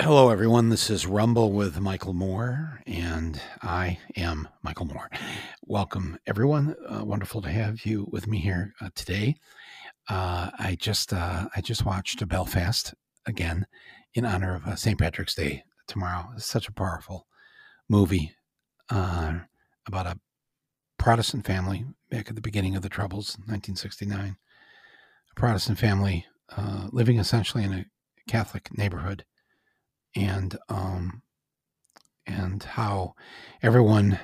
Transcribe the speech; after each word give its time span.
Hello, 0.00 0.30
everyone. 0.30 0.68
This 0.68 0.90
is 0.90 1.08
Rumble 1.08 1.50
with 1.50 1.80
Michael 1.80 2.12
Moore, 2.12 2.80
and 2.86 3.40
I 3.62 3.98
am 4.16 4.46
Michael 4.62 4.86
Moore. 4.86 5.10
Welcome, 5.66 6.16
everyone. 6.24 6.76
Uh, 6.88 7.04
wonderful 7.04 7.42
to 7.42 7.50
have 7.50 7.84
you 7.84 8.08
with 8.12 8.28
me 8.28 8.38
here 8.38 8.74
uh, 8.80 8.90
today. 8.94 9.34
Uh, 10.08 10.50
I 10.56 10.76
just 10.78 11.12
uh, 11.12 11.48
I 11.56 11.60
just 11.60 11.84
watched 11.84 12.26
Belfast 12.28 12.94
again 13.26 13.66
in 14.14 14.24
honor 14.24 14.54
of 14.54 14.68
uh, 14.68 14.76
St. 14.76 14.96
Patrick's 14.96 15.34
Day 15.34 15.64
tomorrow. 15.88 16.28
It's 16.36 16.46
such 16.46 16.68
a 16.68 16.72
powerful 16.72 17.26
movie 17.88 18.32
uh, 18.90 19.40
about 19.84 20.06
a 20.06 20.20
Protestant 20.98 21.44
family 21.44 21.84
back 22.08 22.28
at 22.28 22.36
the 22.36 22.40
beginning 22.40 22.76
of 22.76 22.82
the 22.82 22.88
Troubles, 22.88 23.36
1969. 23.46 24.36
A 25.32 25.34
Protestant 25.34 25.80
family 25.80 26.24
living 26.92 27.18
essentially 27.18 27.64
in 27.64 27.72
a 27.72 27.86
Catholic 28.28 28.68
neighborhood 28.78 29.24
and 30.14 30.56
um, 30.68 31.22
and 32.26 32.62
how 32.62 33.14
everyone 33.62 34.18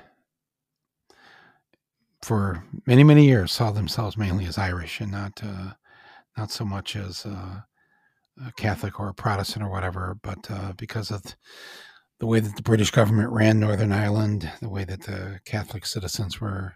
for 2.23 2.65
many 2.87 3.05
many 3.05 3.27
years 3.27 3.53
saw 3.53 3.71
themselves 3.71 4.17
mainly 4.17 4.47
as 4.47 4.59
Irish 4.59 5.01
and 5.01 5.13
not 5.13 5.41
uh, 5.43 5.73
not 6.37 6.51
so 6.51 6.65
much 6.65 6.97
as 6.97 7.27
uh, 7.27 7.61
a 8.45 8.53
Catholic 8.57 8.99
or 8.99 9.09
a 9.09 9.15
Protestant 9.15 9.65
or 9.65 9.71
whatever, 9.71 10.17
but 10.23 10.51
uh, 10.51 10.73
because 10.77 11.11
of 11.11 11.23
the 12.21 12.27
way 12.27 12.41
that 12.41 12.57
the 12.57 12.63
British 12.63 12.91
government 12.91 13.31
ran 13.31 13.61
Northern 13.61 13.93
Ireland, 13.93 14.51
the 14.61 14.69
way 14.69 14.85
that 14.85 15.03
the 15.03 15.41
Catholic 15.45 15.87
citizens 15.87 16.41
were 16.41 16.75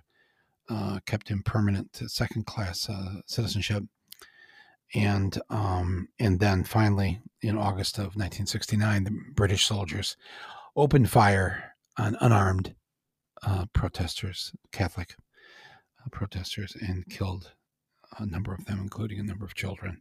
uh, 0.69 1.01
kept 1.07 1.31
in 1.31 1.43
permanent 1.43 2.03
second 2.07 2.47
class 2.47 2.89
uh, 2.89 3.21
citizenship, 3.27 3.85
and 4.95 5.39
um, 5.51 6.09
and 6.19 6.41
then 6.41 6.65
finally 6.65 7.21
in 7.43 7.57
August 7.57 7.99
of 7.99 8.17
1969, 8.17 9.05
the 9.05 9.19
British 9.35 9.67
soldiers 9.67 10.17
opened 10.77 11.11
fire 11.11 11.75
on 11.97 12.17
unarmed 12.21 12.75
uh, 13.43 13.67
protesters, 13.73 14.53
Catholic 14.73 15.15
uh, 16.05 16.09
protesters, 16.11 16.77
and 16.81 17.09
killed 17.09 17.53
a 18.19 18.27
number 18.27 18.55
of 18.55 18.65
them, 18.65 18.81
including 18.81 19.21
a 19.21 19.25
number 19.25 19.45
of 19.45 19.55
children. 19.55 20.01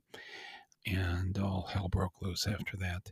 And 0.86 1.38
all 1.38 1.70
hell 1.74 1.90
broke 1.90 2.22
loose 2.22 2.48
after 2.48 2.78
that. 2.78 3.12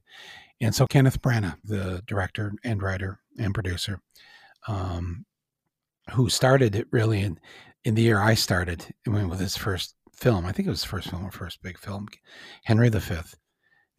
And 0.61 0.73
so 0.73 0.87
Kenneth 0.87 1.21
Branagh, 1.21 1.57
the 1.63 2.01
director 2.07 2.53
and 2.63 2.81
writer 2.81 3.19
and 3.37 3.53
producer, 3.53 3.99
um, 4.67 5.25
who 6.11 6.29
started 6.29 6.73
it 6.73 6.87
really 6.91 7.19
in, 7.19 7.37
in 7.83 7.95
the 7.95 8.03
year 8.03 8.21
I 8.21 8.35
started, 8.35 8.93
with 9.05 9.39
his 9.39 9.57
first 9.57 9.95
film. 10.15 10.45
I 10.45 10.51
think 10.51 10.67
it 10.67 10.71
was 10.71 10.81
the 10.81 10.87
first 10.87 11.09
film 11.09 11.25
or 11.25 11.31
first 11.31 11.61
big 11.61 11.77
film, 11.77 12.07
Henry 12.63 12.89
V, 12.89 12.99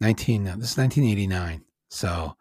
19. 0.01 0.43
This 0.43 0.71
is 0.71 0.77
1989. 0.77 1.63
So 1.89 2.35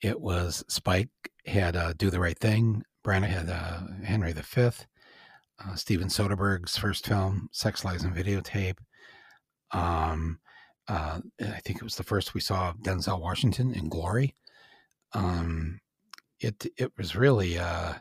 it 0.00 0.20
was 0.20 0.64
Spike 0.68 1.10
had 1.46 1.76
uh, 1.76 1.92
Do 1.94 2.10
the 2.10 2.20
Right 2.20 2.38
Thing. 2.38 2.82
Branagh 3.04 3.28
had 3.28 3.48
uh, 3.48 4.04
Henry 4.04 4.32
V. 4.32 4.62
Uh, 5.64 5.74
Steven 5.74 6.08
Soderbergh's 6.08 6.76
first 6.76 7.06
film, 7.06 7.48
Sex, 7.52 7.84
Lies, 7.84 8.02
and 8.02 8.14
Videotape. 8.14 8.78
Um, 9.70 10.40
uh, 10.88 11.20
I 11.40 11.60
think 11.60 11.78
it 11.78 11.84
was 11.84 11.96
the 11.96 12.02
first 12.02 12.34
we 12.34 12.40
saw 12.40 12.72
Denzel 12.82 13.20
Washington 13.20 13.72
in 13.72 13.88
Glory. 13.88 14.34
Um, 15.12 15.80
it 16.40 16.66
it 16.76 16.92
was 16.96 17.14
really 17.14 17.58
uh, 17.58 17.94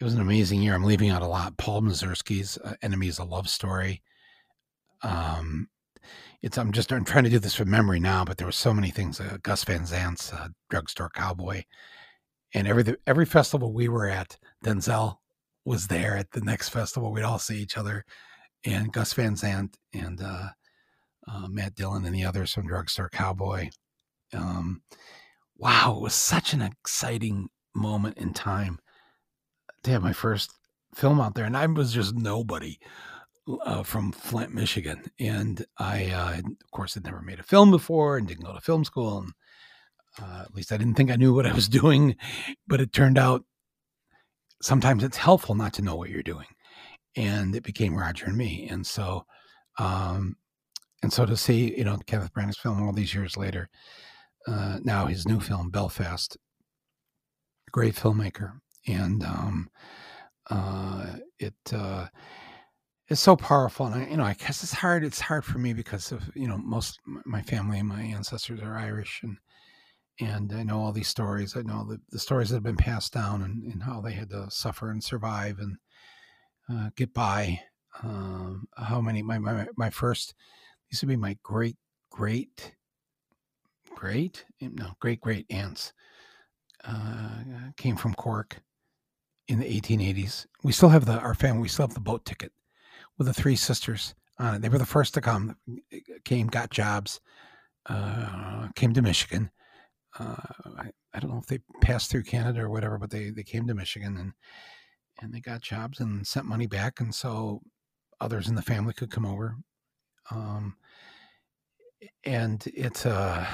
it 0.00 0.04
was 0.04 0.14
an 0.14 0.20
amazing 0.20 0.62
year. 0.62 0.74
I'm 0.74 0.84
leaving 0.84 1.10
out 1.10 1.22
a 1.22 1.26
lot. 1.26 1.56
Paul 1.56 1.82
Mazursky's 1.82 2.58
uh, 2.58 2.74
Enemies, 2.82 3.18
A 3.18 3.24
Love 3.24 3.48
Story. 3.48 4.02
Um, 5.02 5.68
it's 6.42 6.58
I'm 6.58 6.72
just 6.72 6.92
I'm 6.92 7.04
trying 7.04 7.24
to 7.24 7.30
do 7.30 7.38
this 7.38 7.54
from 7.54 7.70
memory 7.70 8.00
now, 8.00 8.24
but 8.24 8.36
there 8.36 8.46
were 8.46 8.52
so 8.52 8.74
many 8.74 8.90
things. 8.90 9.18
Uh, 9.18 9.38
Gus 9.42 9.64
Van 9.64 9.86
Sant's 9.86 10.30
uh, 10.32 10.48
Drugstore 10.68 11.10
Cowboy, 11.14 11.62
and 12.52 12.68
every 12.68 12.96
every 13.06 13.24
festival 13.24 13.72
we 13.72 13.88
were 13.88 14.08
at, 14.08 14.36
Denzel 14.62 15.16
was 15.64 15.86
there 15.86 16.16
at 16.18 16.30
the 16.32 16.42
next 16.42 16.68
festival. 16.68 17.12
We'd 17.12 17.22
all 17.22 17.38
see 17.38 17.58
each 17.58 17.78
other, 17.78 18.04
and 18.64 18.92
Gus 18.92 19.14
Van 19.14 19.36
Sant 19.36 19.78
and 19.94 20.20
uh, 20.20 20.48
uh, 21.26 21.48
Matt 21.48 21.74
Dillon 21.76 22.04
and 22.04 22.14
the 22.14 22.24
others 22.24 22.52
from 22.52 22.66
Drugstore 22.66 23.08
Cowboy. 23.08 23.70
Um, 24.34 24.82
wow, 25.56 25.94
it 25.96 26.02
was 26.02 26.14
such 26.14 26.52
an 26.52 26.60
exciting 26.60 27.48
moment 27.74 28.18
in 28.18 28.34
time 28.34 28.78
to 29.82 29.90
have 29.92 30.02
my 30.02 30.12
first 30.12 30.52
film 30.94 31.22
out 31.22 31.34
there, 31.34 31.46
and 31.46 31.56
I 31.56 31.64
was 31.64 31.92
just 31.92 32.14
nobody 32.14 32.78
uh, 33.64 33.82
from 33.82 34.12
Flint, 34.12 34.54
Michigan, 34.54 35.04
and 35.18 35.64
I, 35.78 36.06
uh, 36.10 36.38
of 36.38 36.70
course, 36.72 36.94
had 36.94 37.04
never 37.04 37.20
made 37.20 37.40
a 37.40 37.44
film 37.44 37.70
before 37.70 38.16
and 38.16 38.26
didn't 38.26 38.44
go 38.44 38.54
to 38.54 38.60
film 38.60 38.84
school, 38.84 39.18
and 39.18 39.32
uh, 40.20 40.42
at 40.42 40.54
least 40.54 40.72
I 40.72 40.76
didn't 40.76 40.94
think 40.94 41.10
I 41.10 41.16
knew 41.16 41.34
what 41.34 41.46
I 41.46 41.52
was 41.52 41.68
doing. 41.80 42.16
But 42.66 42.80
it 42.80 42.92
turned 42.92 43.18
out 43.18 43.44
sometimes 44.62 45.04
it's 45.04 45.16
helpful 45.16 45.54
not 45.54 45.74
to 45.74 45.82
know 45.82 45.96
what 45.96 46.10
you're 46.10 46.22
doing, 46.22 46.46
and 47.16 47.54
it 47.54 47.62
became 47.62 47.96
Roger 47.96 48.26
and 48.26 48.36
me, 48.36 48.68
and 48.70 48.86
so, 48.86 49.24
um, 49.78 50.36
and 51.02 51.12
so 51.12 51.26
to 51.26 51.36
see 51.36 51.76
you 51.76 51.84
know 51.84 51.98
Kenneth 52.06 52.32
Branagh's 52.32 52.58
film 52.58 52.82
all 52.82 52.92
these 52.92 53.14
years 53.14 53.36
later, 53.36 53.68
uh, 54.48 54.78
now 54.82 55.06
his 55.06 55.26
new 55.28 55.40
film 55.40 55.70
Belfast, 55.70 56.36
great 57.72 57.94
filmmaker, 57.94 58.52
and 58.86 59.22
um, 59.22 59.68
uh, 60.50 61.16
it 61.38 61.54
it's 63.08 63.20
so 63.20 63.36
powerful 63.36 63.86
and 63.86 63.94
I, 63.94 64.08
you 64.08 64.16
know 64.16 64.24
i 64.24 64.34
guess 64.34 64.62
it's 64.62 64.72
hard 64.72 65.04
it's 65.04 65.20
hard 65.20 65.44
for 65.44 65.58
me 65.58 65.72
because 65.72 66.10
of 66.12 66.22
you 66.34 66.48
know 66.48 66.58
most 66.58 67.00
my 67.04 67.42
family 67.42 67.78
and 67.78 67.88
my 67.88 68.02
ancestors 68.02 68.60
are 68.60 68.76
irish 68.76 69.20
and 69.22 69.36
and 70.20 70.52
i 70.52 70.62
know 70.62 70.80
all 70.80 70.92
these 70.92 71.08
stories. 71.08 71.56
I 71.56 71.62
know 71.62 71.84
the, 71.84 72.00
the 72.10 72.18
stories 72.18 72.50
that 72.50 72.56
have 72.56 72.62
been 72.62 72.76
passed 72.76 73.12
down 73.12 73.42
and, 73.42 73.64
and 73.64 73.82
how 73.82 74.00
they 74.00 74.12
had 74.12 74.30
to 74.30 74.50
suffer 74.50 74.90
and 74.90 75.02
survive 75.02 75.58
and 75.58 75.76
uh, 76.70 76.90
get 76.96 77.12
by 77.12 77.60
um, 78.02 78.66
how 78.76 79.00
many 79.00 79.22
my, 79.22 79.38
my 79.38 79.66
my 79.76 79.90
first 79.90 80.34
these 80.90 81.00
would 81.02 81.08
be 81.08 81.16
my 81.16 81.36
great 81.42 81.76
great 82.10 82.74
great 83.94 84.44
no 84.60 84.92
great 85.00 85.20
great 85.20 85.46
aunts 85.50 85.92
uh, 86.84 87.70
came 87.76 87.96
from 87.96 88.14
cork 88.14 88.60
in 89.48 89.58
the 89.58 89.80
1880s 89.80 90.46
we 90.62 90.72
still 90.72 90.88
have 90.88 91.04
the 91.04 91.18
our 91.18 91.34
family 91.34 91.62
we 91.62 91.68
still 91.68 91.86
have 91.86 91.94
the 91.94 92.00
boat 92.00 92.24
ticket 92.24 92.52
with 93.18 93.26
the 93.26 93.34
three 93.34 93.56
sisters 93.56 94.14
on 94.38 94.54
it. 94.54 94.62
They 94.62 94.68
were 94.68 94.78
the 94.78 94.86
first 94.86 95.14
to 95.14 95.20
come, 95.20 95.56
came, 96.24 96.48
got 96.48 96.70
jobs, 96.70 97.20
uh, 97.86 98.68
came 98.74 98.92
to 98.94 99.02
Michigan. 99.02 99.50
Uh, 100.18 100.36
I, 100.78 100.90
I, 101.12 101.20
don't 101.20 101.30
know 101.30 101.38
if 101.38 101.46
they 101.46 101.58
passed 101.80 102.10
through 102.10 102.22
Canada 102.22 102.60
or 102.60 102.70
whatever, 102.70 102.98
but 102.98 103.10
they, 103.10 103.30
they 103.30 103.42
came 103.42 103.66
to 103.66 103.74
Michigan 103.74 104.16
and 104.16 104.32
and 105.20 105.32
they 105.32 105.40
got 105.40 105.62
jobs 105.62 106.00
and 106.00 106.26
sent 106.26 106.46
money 106.46 106.66
back, 106.66 107.00
and 107.00 107.14
so 107.14 107.60
others 108.20 108.48
in 108.48 108.54
the 108.54 108.62
family 108.62 108.92
could 108.92 109.10
come 109.10 109.26
over. 109.26 109.56
Um, 110.30 110.76
and 112.24 112.64
it's 112.74 113.06
uh, 113.06 113.46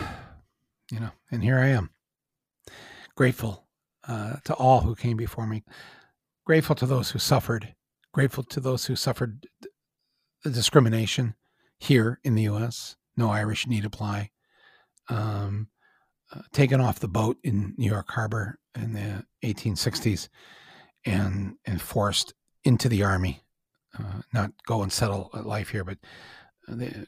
you 0.90 1.00
know, 1.00 1.10
and 1.30 1.42
here 1.42 1.58
I 1.58 1.68
am, 1.68 1.90
grateful 3.14 3.66
uh, 4.08 4.36
to 4.44 4.54
all 4.54 4.80
who 4.80 4.94
came 4.94 5.16
before 5.16 5.46
me, 5.46 5.64
grateful 6.44 6.74
to 6.76 6.86
those 6.86 7.10
who 7.10 7.18
suffered 7.18 7.74
grateful 8.12 8.44
to 8.44 8.60
those 8.60 8.86
who 8.86 8.96
suffered 8.96 9.46
discrimination 10.44 11.34
here 11.78 12.20
in 12.24 12.34
the 12.34 12.42
U.S. 12.42 12.96
No 13.16 13.30
Irish 13.30 13.66
need 13.66 13.84
apply. 13.84 14.30
Um, 15.08 15.68
uh, 16.32 16.42
taken 16.52 16.80
off 16.80 17.00
the 17.00 17.08
boat 17.08 17.38
in 17.42 17.74
New 17.76 17.90
York 17.90 18.10
Harbor 18.10 18.58
in 18.76 18.92
the 18.92 19.24
1860s 19.42 20.28
and 21.04 21.56
and 21.64 21.82
forced 21.82 22.34
into 22.62 22.88
the 22.88 23.02
army, 23.02 23.42
uh, 23.98 24.22
not 24.32 24.52
go 24.66 24.82
and 24.82 24.92
settle 24.92 25.30
life 25.32 25.70
here, 25.70 25.82
but 25.82 25.98
they, 26.68 27.06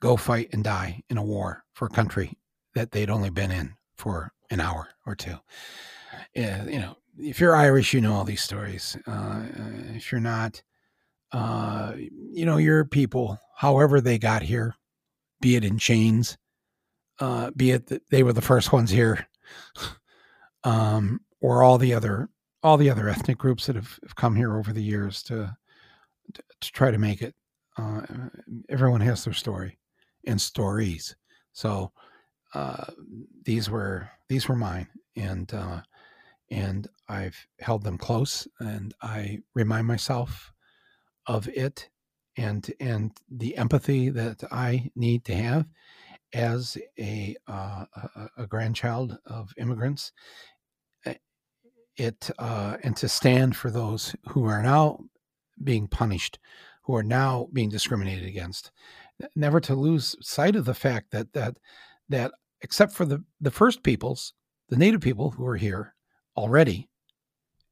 go 0.00 0.16
fight 0.16 0.50
and 0.52 0.64
die 0.64 1.02
in 1.08 1.16
a 1.16 1.22
war 1.22 1.64
for 1.72 1.86
a 1.86 1.90
country 1.90 2.36
that 2.74 2.90
they'd 2.90 3.10
only 3.10 3.30
been 3.30 3.50
in 3.50 3.74
for 3.96 4.32
an 4.50 4.60
hour 4.60 4.88
or 5.06 5.14
two. 5.14 5.36
Uh, 6.36 6.64
you 6.66 6.78
know, 6.78 6.96
if 7.18 7.40
you're 7.40 7.56
Irish, 7.56 7.92
you 7.92 8.00
know 8.00 8.14
all 8.14 8.24
these 8.24 8.42
stories. 8.42 8.96
Uh, 9.06 9.44
if 9.94 10.10
you're 10.10 10.20
not, 10.20 10.62
uh, 11.32 11.92
you 11.96 12.44
know, 12.44 12.56
your 12.56 12.84
people, 12.84 13.38
however 13.56 14.00
they 14.00 14.18
got 14.18 14.42
here, 14.42 14.74
be 15.40 15.56
it 15.56 15.64
in 15.64 15.78
chains, 15.78 16.36
uh, 17.20 17.50
be 17.56 17.70
it 17.70 17.86
that 17.86 18.08
they 18.10 18.22
were 18.22 18.32
the 18.32 18.40
first 18.40 18.72
ones 18.72 18.90
here, 18.90 19.26
um, 20.64 21.20
or 21.40 21.62
all 21.62 21.78
the 21.78 21.94
other 21.94 22.28
all 22.62 22.78
the 22.78 22.88
other 22.88 23.10
ethnic 23.10 23.36
groups 23.36 23.66
that 23.66 23.76
have, 23.76 23.98
have 24.02 24.16
come 24.16 24.34
here 24.34 24.56
over 24.56 24.72
the 24.72 24.82
years 24.82 25.22
to 25.22 25.54
to, 26.32 26.42
to 26.60 26.72
try 26.72 26.90
to 26.90 26.98
make 26.98 27.22
it. 27.22 27.34
Uh, 27.76 28.00
everyone 28.68 29.00
has 29.00 29.24
their 29.24 29.34
story 29.34 29.78
and 30.26 30.40
stories. 30.40 31.14
So 31.52 31.92
uh, 32.54 32.86
these 33.44 33.68
were 33.68 34.08
these 34.28 34.48
were 34.48 34.56
mine, 34.56 34.88
and 35.16 35.52
uh, 35.52 35.80
and 36.54 36.86
I've 37.08 37.36
held 37.58 37.82
them 37.82 37.98
close 37.98 38.46
and 38.60 38.94
I 39.02 39.40
remind 39.54 39.88
myself 39.88 40.52
of 41.26 41.48
it 41.48 41.88
and 42.36 42.72
and 42.80 43.10
the 43.30 43.56
empathy 43.56 44.08
that 44.10 44.42
I 44.52 44.90
need 44.94 45.24
to 45.26 45.34
have 45.34 45.66
as 46.32 46.76
a, 46.98 47.36
uh, 47.46 47.84
a, 47.94 48.28
a 48.38 48.46
grandchild 48.46 49.16
of 49.26 49.52
immigrants, 49.56 50.10
eh, 51.06 51.14
it 51.96 52.30
uh, 52.38 52.76
and 52.82 52.96
to 52.96 53.08
stand 53.08 53.56
for 53.56 53.70
those 53.70 54.16
who 54.28 54.44
are 54.44 54.62
now 54.62 54.98
being 55.62 55.86
punished, 55.86 56.40
who 56.82 56.96
are 56.96 57.04
now 57.04 57.48
being 57.52 57.68
discriminated 57.68 58.26
against, 58.26 58.72
never 59.36 59.60
to 59.60 59.74
lose 59.76 60.16
sight 60.20 60.56
of 60.56 60.64
the 60.64 60.74
fact 60.74 61.10
that 61.12 61.32
that 61.32 61.56
that 62.08 62.32
except 62.62 62.92
for 62.92 63.04
the 63.04 63.22
the 63.40 63.50
first 63.50 63.82
peoples, 63.82 64.34
the 64.68 64.76
native 64.76 65.00
people 65.00 65.30
who 65.30 65.46
are 65.46 65.56
here 65.56 65.94
already, 66.36 66.88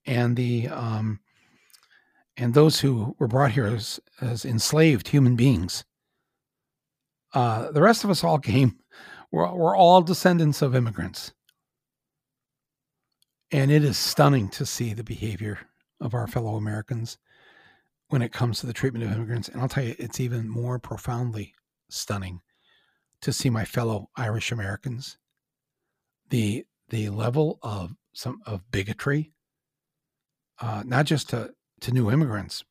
and 0.07 0.37
the 0.37 0.69
um, 0.69 1.21
and 2.37 2.55
those 2.55 2.81
who 2.81 3.15
were 3.19 3.29
brought 3.29 3.53
here 3.53 3.67
as, 3.67 4.01
as 4.21 4.45
enslaved 4.45 5.09
human 5.09 5.37
beings. 5.37 5.85
Uh, 7.35 7.71
the 7.71 7.83
rest 7.83 8.05
of 8.05 8.11
us 8.11 8.25
all 8.25 8.39
came. 8.41 8.79
We're, 9.31 9.53
we're 9.55 9.77
all 9.77 10.03
descendants 10.03 10.63
of 10.63 10.75
immigrants. 10.75 11.33
And 13.51 13.71
it 13.71 13.85
is 13.85 13.99
stunning 13.99 14.49
to 14.51 14.65
see 14.65 14.95
the 14.95 15.05
behavior 15.05 15.59
of 16.01 16.15
our 16.15 16.27
fellow 16.27 16.57
Americans 16.57 17.19
when 18.09 18.23
it 18.23 18.33
comes 18.33 18.61
to 18.61 18.67
the 18.67 18.73
treatment 18.73 19.05
of 19.05 19.13
immigrants. 19.13 19.49
And 19.49 19.61
I'll 19.61 19.69
tell 19.69 19.85
you, 19.85 19.95
it's 19.99 20.21
even 20.21 20.49
more 20.49 20.79
profoundly 20.79 21.55
stunning 21.91 22.41
to 23.21 23.33
see 23.33 23.51
my 23.51 23.65
fellow 23.65 24.09
Irish 24.17 24.53
Americans. 24.53 25.19
The 26.31 26.65
the 26.89 27.09
level 27.09 27.59
of 27.63 27.95
some 28.13 28.41
of 28.47 28.71
bigotry, 28.71 29.33
uh, 30.61 30.83
not 30.87 31.07
just 31.07 31.31
to 31.31 31.55
to 31.81 31.93
new 31.93 32.11
immigrants, 32.11 32.65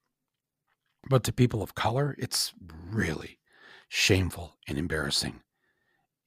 but 1.10 1.24
to 1.24 1.34
people 1.34 1.62
of 1.62 1.76
color, 1.76 2.16
it's 2.18 2.54
really 2.90 3.40
shameful 3.90 4.56
and 4.68 4.78
embarrassing. 4.78 5.42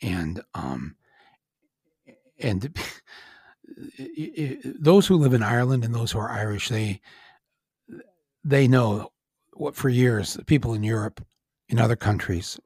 And 0.03 0.43
um, 0.55 0.97
and 2.39 2.77
those 4.65 5.07
who 5.07 5.17
live 5.17 5.33
in 5.33 5.43
Ireland 5.43 5.85
and 5.85 5.95
those 5.95 6.13
who 6.13 6.19
are 6.19 6.31
Irish, 6.31 6.69
they 6.69 7.01
they 8.45 8.69
know 8.69 9.13
what 9.55 9.75
for 9.75 9.89
years 9.89 10.37
people 10.47 10.75
in 10.75 10.83
Europe, 10.83 11.25
in 11.69 11.79
other 11.79 11.97
countries, 11.97 12.59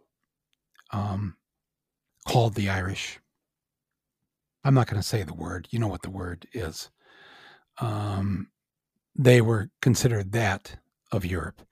um, 0.90 1.36
called 2.26 2.54
the 2.54 2.68
Irish. 2.68 3.20
I'm 4.64 4.74
not 4.74 4.86
going 4.86 5.00
to 5.00 5.06
say 5.06 5.22
the 5.22 5.34
word. 5.34 5.68
You 5.70 5.78
know 5.78 5.88
what 5.88 6.02
the 6.02 6.10
word 6.10 6.46
is. 6.52 6.90
Um, 7.80 8.48
they 9.14 9.40
were 9.40 9.70
considered 9.80 10.32
that 10.32 10.78
of 11.12 11.24
Europe. 11.24 11.62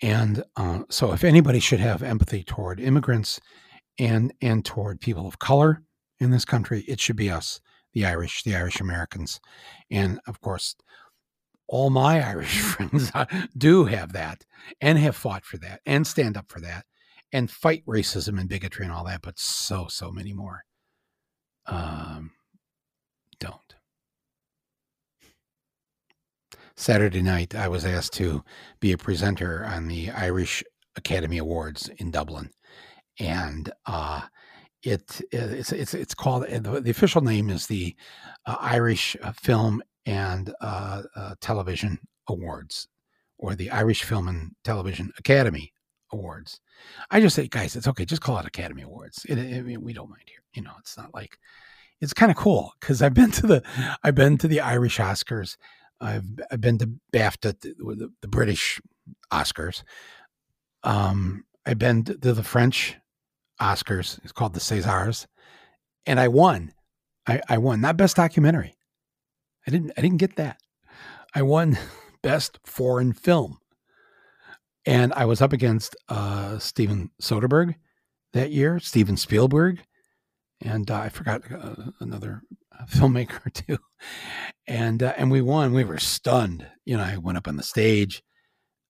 And 0.00 0.42
uh, 0.56 0.82
so, 0.90 1.12
if 1.12 1.22
anybody 1.22 1.60
should 1.60 1.80
have 1.80 2.02
empathy 2.02 2.42
toward 2.42 2.80
immigrants 2.80 3.40
and 3.98 4.32
and 4.40 4.64
toward 4.64 5.00
people 5.00 5.28
of 5.28 5.38
color 5.38 5.82
in 6.18 6.30
this 6.30 6.44
country, 6.44 6.84
it 6.88 6.98
should 6.98 7.16
be 7.16 7.30
us, 7.30 7.60
the 7.92 8.04
Irish, 8.04 8.42
the 8.42 8.56
Irish 8.56 8.80
Americans, 8.80 9.40
and 9.90 10.18
of 10.26 10.40
course, 10.40 10.74
all 11.68 11.90
my 11.90 12.20
Irish 12.28 12.58
friends 12.60 13.12
do 13.56 13.84
have 13.84 14.12
that 14.12 14.44
and 14.80 14.98
have 14.98 15.14
fought 15.14 15.44
for 15.44 15.58
that 15.58 15.80
and 15.86 16.06
stand 16.06 16.36
up 16.36 16.50
for 16.50 16.60
that 16.60 16.84
and 17.32 17.50
fight 17.50 17.84
racism 17.86 18.40
and 18.40 18.48
bigotry 18.48 18.84
and 18.84 18.92
all 18.92 19.04
that, 19.04 19.22
but 19.22 19.38
so 19.38 19.86
so 19.88 20.10
many 20.10 20.32
more 20.32 20.64
um, 21.66 22.32
don't. 23.40 23.74
Saturday 26.76 27.22
night, 27.22 27.54
I 27.54 27.68
was 27.68 27.84
asked 27.84 28.14
to 28.14 28.42
be 28.80 28.92
a 28.92 28.98
presenter 28.98 29.64
on 29.64 29.88
the 29.88 30.10
Irish 30.10 30.64
Academy 30.96 31.38
Awards 31.38 31.88
in 31.98 32.10
Dublin, 32.10 32.50
and 33.18 33.70
uh, 33.86 34.22
it 34.82 35.20
it's 35.30 35.72
it's 35.72 35.94
it's 35.94 36.14
called 36.14 36.44
the, 36.48 36.90
official 36.90 37.20
name 37.20 37.50
is 37.50 37.66
the 37.66 37.94
uh, 38.46 38.56
Irish 38.60 39.16
uh, 39.22 39.32
Film 39.32 39.82
and 40.06 40.52
uh, 40.60 41.02
uh, 41.14 41.34
Television 41.40 41.98
Awards, 42.28 42.88
or 43.38 43.54
the 43.54 43.70
Irish 43.70 44.02
Film 44.02 44.28
and 44.28 44.52
Television 44.64 45.12
Academy 45.18 45.72
Awards. 46.12 46.60
I 47.10 47.20
just 47.20 47.36
say, 47.36 47.48
guys, 47.48 47.76
it's 47.76 47.88
okay. 47.88 48.04
Just 48.04 48.22
call 48.22 48.38
it 48.38 48.46
Academy 48.46 48.82
Awards. 48.82 49.24
It, 49.28 49.38
it, 49.38 49.80
we 49.82 49.92
don't 49.92 50.10
mind 50.10 50.24
here. 50.26 50.41
You 50.54 50.62
know, 50.62 50.72
it's 50.78 50.96
not 50.96 51.14
like 51.14 51.38
it's 52.00 52.12
kind 52.12 52.30
of 52.30 52.36
cool 52.36 52.72
because 52.80 53.02
I've 53.02 53.14
been 53.14 53.30
to 53.32 53.46
the 53.46 53.62
I've 54.02 54.14
been 54.14 54.38
to 54.38 54.48
the 54.48 54.60
Irish 54.60 54.98
Oscars 54.98 55.56
I've 56.02 56.24
I've 56.50 56.60
been 56.60 56.78
to 56.78 56.90
BAFTA, 57.12 57.60
the, 57.60 58.10
the 58.20 58.28
British 58.28 58.80
Oscars. 59.32 59.84
Um, 60.82 61.44
I've 61.64 61.78
been 61.78 62.04
to 62.04 62.14
the 62.14 62.42
French 62.42 62.96
Oscars. 63.60 64.18
It's 64.24 64.32
called 64.32 64.54
the 64.54 64.60
Césars, 64.60 65.26
and 66.04 66.18
I 66.18 66.28
won. 66.28 66.72
I, 67.26 67.40
I 67.48 67.58
won 67.58 67.80
not 67.80 67.96
best 67.96 68.16
documentary. 68.16 68.74
I 69.66 69.70
didn't. 69.70 69.92
I 69.96 70.00
didn't 70.00 70.18
get 70.18 70.36
that. 70.36 70.58
I 71.34 71.42
won 71.42 71.78
best 72.22 72.58
foreign 72.66 73.12
film, 73.12 73.58
and 74.84 75.12
I 75.12 75.24
was 75.24 75.40
up 75.40 75.52
against 75.52 75.94
uh, 76.08 76.58
Steven 76.58 77.10
Soderbergh 77.22 77.76
that 78.32 78.50
year, 78.50 78.80
Steven 78.80 79.16
Spielberg, 79.16 79.84
and 80.64 80.90
uh, 80.90 81.00
I 81.00 81.08
forgot 81.08 81.42
uh, 81.52 81.74
another 82.00 82.42
filmmaker 82.90 83.52
too, 83.52 83.78
and 84.66 85.02
uh, 85.02 85.14
and 85.16 85.30
we 85.30 85.40
won. 85.40 85.72
We 85.72 85.84
were 85.84 85.98
stunned. 85.98 86.66
You 86.84 86.96
know, 86.96 87.04
I 87.04 87.16
went 87.16 87.38
up 87.38 87.48
on 87.48 87.56
the 87.56 87.62
stage 87.62 88.22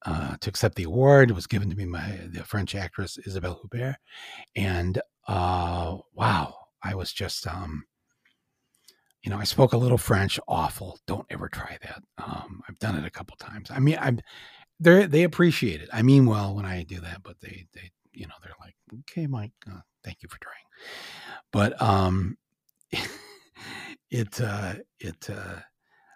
uh, 0.07 0.37
to 0.41 0.51
accept 0.51 0.77
the 0.77 0.85
award. 0.85 1.31
It 1.31 1.35
was 1.35 1.47
given 1.47 1.71
to 1.71 1.77
me 1.77 1.87
by 1.87 2.21
the 2.31 2.45
French 2.45 2.75
actress 2.75 3.19
Isabelle 3.27 3.61
Huppert, 3.63 3.97
and 4.57 5.01
uh, 5.29 5.99
wow, 6.15 6.55
I 6.83 6.95
was 6.95 7.13
just 7.13 7.47
um, 7.47 7.85
you 9.23 9.31
know, 9.31 9.39
I 9.39 9.45
spoke 9.45 9.73
a 9.73 9.79
little 9.79 9.99
French. 9.99 10.41
Awful. 10.49 10.99
Don't 11.07 11.27
ever 11.31 11.49
try 11.49 11.79
that. 11.83 12.03
Um, 12.19 12.61
I've 12.69 12.79
done 12.79 12.97
it 12.97 13.07
a 13.07 13.11
couple 13.11 13.37
times. 13.37 13.71
I 13.71 13.79
mean, 13.79 13.99
I'm 14.01 14.21
they 14.81 15.07
they 15.07 15.23
appreciate 15.23 15.81
it. 15.81 15.89
I 15.93 16.03
mean 16.03 16.27
well 16.27 16.55
when 16.55 16.65
I 16.65 16.83
do 16.83 17.01
that, 17.01 17.23
but 17.23 17.41
they 17.41 17.67
they 17.73 17.91
you 18.13 18.27
know 18.27 18.35
they're 18.43 18.53
like, 18.61 18.75
okay, 19.01 19.27
Mike, 19.27 19.53
uh, 19.71 19.81
thank 20.05 20.23
you 20.23 20.29
for 20.29 20.39
trying. 20.41 20.57
But 21.53 21.81
um, 21.81 22.37
it 24.11 24.41
uh, 24.41 24.75
it 25.01 25.31
uh, 25.31 25.61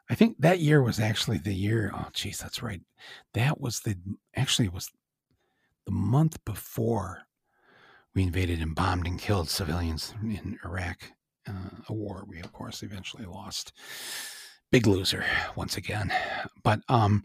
I 0.08 0.14
think 0.14 0.36
that 0.38 0.60
year 0.60 0.82
was 0.82 1.00
actually 1.00 1.38
the 1.38 1.54
year. 1.54 1.90
Oh, 1.94 2.08
geez, 2.12 2.38
that's 2.38 2.62
right. 2.62 2.80
That 3.34 3.60
was 3.60 3.80
the 3.80 3.96
actually 4.34 4.66
it 4.66 4.74
was 4.74 4.90
the 5.84 5.92
month 5.92 6.44
before 6.44 7.22
we 8.14 8.22
invaded 8.22 8.60
and 8.60 8.74
bombed 8.74 9.06
and 9.06 9.18
killed 9.18 9.50
civilians 9.50 10.14
in 10.22 10.58
Iraq. 10.64 11.12
Uh, 11.48 11.70
a 11.88 11.92
war 11.92 12.24
we, 12.26 12.40
of 12.40 12.52
course, 12.52 12.82
eventually 12.82 13.24
lost. 13.24 13.72
Big 14.72 14.86
loser 14.86 15.24
once 15.54 15.76
again. 15.76 16.12
But 16.64 16.80
um, 16.88 17.24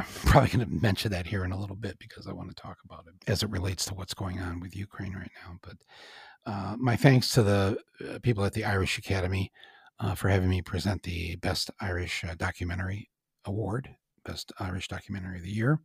I'm 0.00 0.06
probably 0.24 0.50
going 0.50 0.66
to 0.66 0.82
mention 0.82 1.10
that 1.12 1.26
here 1.26 1.44
in 1.44 1.52
a 1.52 1.60
little 1.60 1.76
bit 1.76 1.98
because 1.98 2.26
I 2.26 2.32
want 2.32 2.48
to 2.48 2.54
talk 2.54 2.78
about 2.84 3.04
it 3.06 3.30
as 3.30 3.42
it 3.42 3.50
relates 3.50 3.84
to 3.86 3.94
what's 3.94 4.14
going 4.14 4.40
on 4.40 4.60
with 4.60 4.74
Ukraine 4.74 5.14
right 5.14 5.30
now. 5.44 5.58
But 5.62 5.76
uh, 6.46 6.76
my 6.78 6.96
thanks 6.96 7.32
to 7.32 7.42
the 7.42 7.78
uh, 8.08 8.18
people 8.22 8.44
at 8.44 8.54
the 8.54 8.64
Irish 8.64 8.96
Academy 8.96 9.52
uh, 9.98 10.14
for 10.14 10.28
having 10.28 10.48
me 10.48 10.62
present 10.62 11.02
the 11.02 11.36
Best 11.36 11.70
Irish 11.80 12.24
uh, 12.24 12.34
Documentary 12.34 13.10
Award, 13.44 13.94
Best 14.24 14.52
Irish 14.58 14.88
Documentary 14.88 15.36
of 15.36 15.44
the 15.44 15.50
Year, 15.50 15.80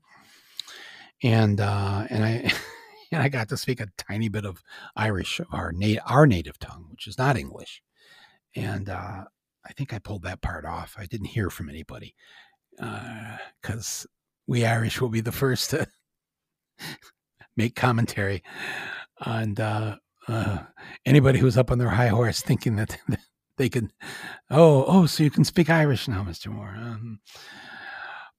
and 1.21 1.59
uh, 1.59 2.07
and 2.09 2.23
I 2.23 2.51
and 3.11 3.21
I 3.21 3.27
got 3.27 3.49
to 3.49 3.57
speak 3.57 3.81
a 3.81 3.87
tiny 3.97 4.29
bit 4.29 4.45
of 4.45 4.63
Irish, 4.95 5.41
our 5.51 5.73
na- 5.73 6.01
our 6.07 6.25
native 6.25 6.57
tongue, 6.59 6.87
which 6.89 7.07
is 7.07 7.17
not 7.17 7.37
English, 7.37 7.81
and 8.55 8.87
uh, 8.87 9.25
I 9.65 9.73
think 9.73 9.93
I 9.93 9.99
pulled 9.99 10.23
that 10.23 10.41
part 10.41 10.65
off. 10.65 10.95
I 10.97 11.05
didn't 11.05 11.27
hear 11.27 11.49
from 11.49 11.69
anybody 11.69 12.15
because 12.77 14.07
we 14.47 14.65
Irish 14.65 15.01
will 15.01 15.09
be 15.09 15.21
the 15.21 15.31
first 15.31 15.71
to 15.71 15.87
make 17.57 17.75
commentary 17.75 18.43
on 19.21 19.57
uh, 19.59 19.97
uh, 20.27 20.59
anybody 21.05 21.39
who's 21.39 21.57
up 21.57 21.71
on 21.71 21.77
their 21.77 21.89
high 21.89 22.07
horse 22.07 22.41
thinking 22.41 22.75
that 22.75 22.97
they 23.57 23.69
can, 23.69 23.91
oh, 24.49 24.85
oh, 24.87 25.05
so 25.05 25.23
you 25.23 25.31
can 25.31 25.43
speak 25.43 25.69
Irish 25.69 26.07
now, 26.07 26.23
Mister 26.23 26.49
Moore. 26.49 26.75
Um, 26.77 27.19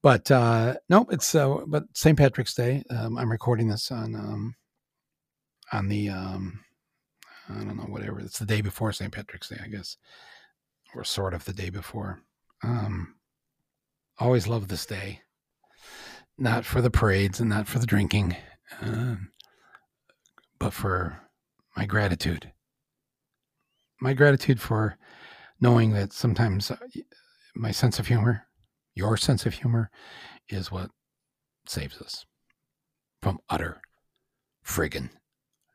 but 0.03 0.31
uh, 0.31 0.75
no, 0.89 1.07
it's 1.11 1.35
uh, 1.35 1.59
but 1.67 1.85
St. 1.95 2.17
Patrick's 2.17 2.55
Day. 2.55 2.85
Um, 2.91 3.19
I'm 3.19 3.31
recording 3.31 3.69
this 3.69 3.91
on 3.91 4.15
um, 4.15 4.55
on 5.73 5.89
the 5.89 6.11
um, 6.11 6.61
I 7.49 7.55
don't 7.55 7.77
know 7.77 7.85
whatever. 7.85 8.21
It's 8.21 8.39
the 8.39 8.47
day 8.47 8.61
before 8.61 8.93
St. 8.93 9.13
Patrick's 9.13 9.49
Day, 9.49 9.59
I 9.63 9.69
guess, 9.69 9.97
or 10.95 11.03
sort 11.03 11.35
of 11.35 11.45
the 11.45 11.53
day 11.53 11.71
before. 11.71 12.21
Um, 12.63 13.16
always 14.19 14.47
love 14.47 14.69
this 14.69 14.87
day, 14.87 15.21
not 16.39 16.65
for 16.65 16.81
the 16.81 16.91
parades 16.91 17.41
and 17.41 17.51
not 17.51 17.69
for 17.69 17.79
the 17.79 17.87
drinking, 17.87 18.37
uh, 18.81 19.17
but 20.59 20.73
for 20.73 21.21
my 21.77 21.87
gratitude. 21.87 22.53
My 24.01 24.13
gratitude 24.13 24.61
for 24.61 24.97
knowing 25.61 25.93
that 25.93 26.13
sometimes 26.13 26.71
uh, 26.71 26.77
my 27.55 27.71
sense 27.71 27.99
of 27.99 28.07
humor, 28.07 28.47
your 28.95 29.17
sense 29.17 29.47
of 29.47 29.55
humor, 29.55 29.91
is 30.49 30.71
what 30.71 30.91
saves 31.67 32.01
us 32.01 32.25
from 33.23 33.39
utter 33.49 33.81
friggin' 34.65 35.11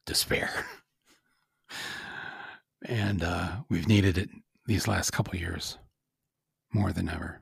despair. 0.05 0.65
and 2.85 3.23
uh, 3.23 3.57
we've 3.69 3.87
needed 3.87 4.17
it 4.17 4.29
these 4.65 4.87
last 4.87 5.11
couple 5.11 5.35
years 5.35 5.77
more 6.73 6.91
than 6.91 7.09
ever. 7.09 7.41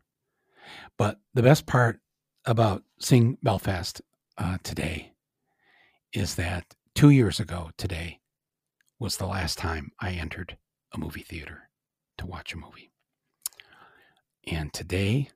But 0.99 1.17
the 1.33 1.41
best 1.41 1.65
part 1.65 2.01
about 2.45 2.83
seeing 2.99 3.37
Belfast 3.41 4.01
uh, 4.37 4.57
today 4.63 5.13
is 6.13 6.35
that 6.35 6.75
two 6.93 7.09
years 7.09 7.39
ago 7.39 7.71
today 7.77 8.19
was 8.99 9.15
the 9.15 9.25
last 9.25 9.57
time 9.57 9.91
I 10.01 10.11
entered 10.11 10.57
a 10.93 10.99
movie 10.99 11.21
theater 11.21 11.69
to 12.17 12.25
watch 12.25 12.53
a 12.53 12.57
movie. 12.57 12.91
And 14.45 14.73
today 14.73 15.29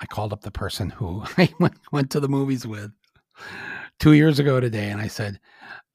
I 0.00 0.06
called 0.06 0.32
up 0.32 0.40
the 0.40 0.50
person 0.50 0.88
who 0.88 1.24
I 1.38 1.52
went, 1.60 1.74
went 1.92 2.10
to 2.12 2.20
the 2.20 2.28
movies 2.28 2.66
with 2.66 2.90
two 3.98 4.14
years 4.14 4.38
ago 4.38 4.60
today, 4.60 4.88
and 4.88 5.00
I 5.00 5.08
said, 5.08 5.40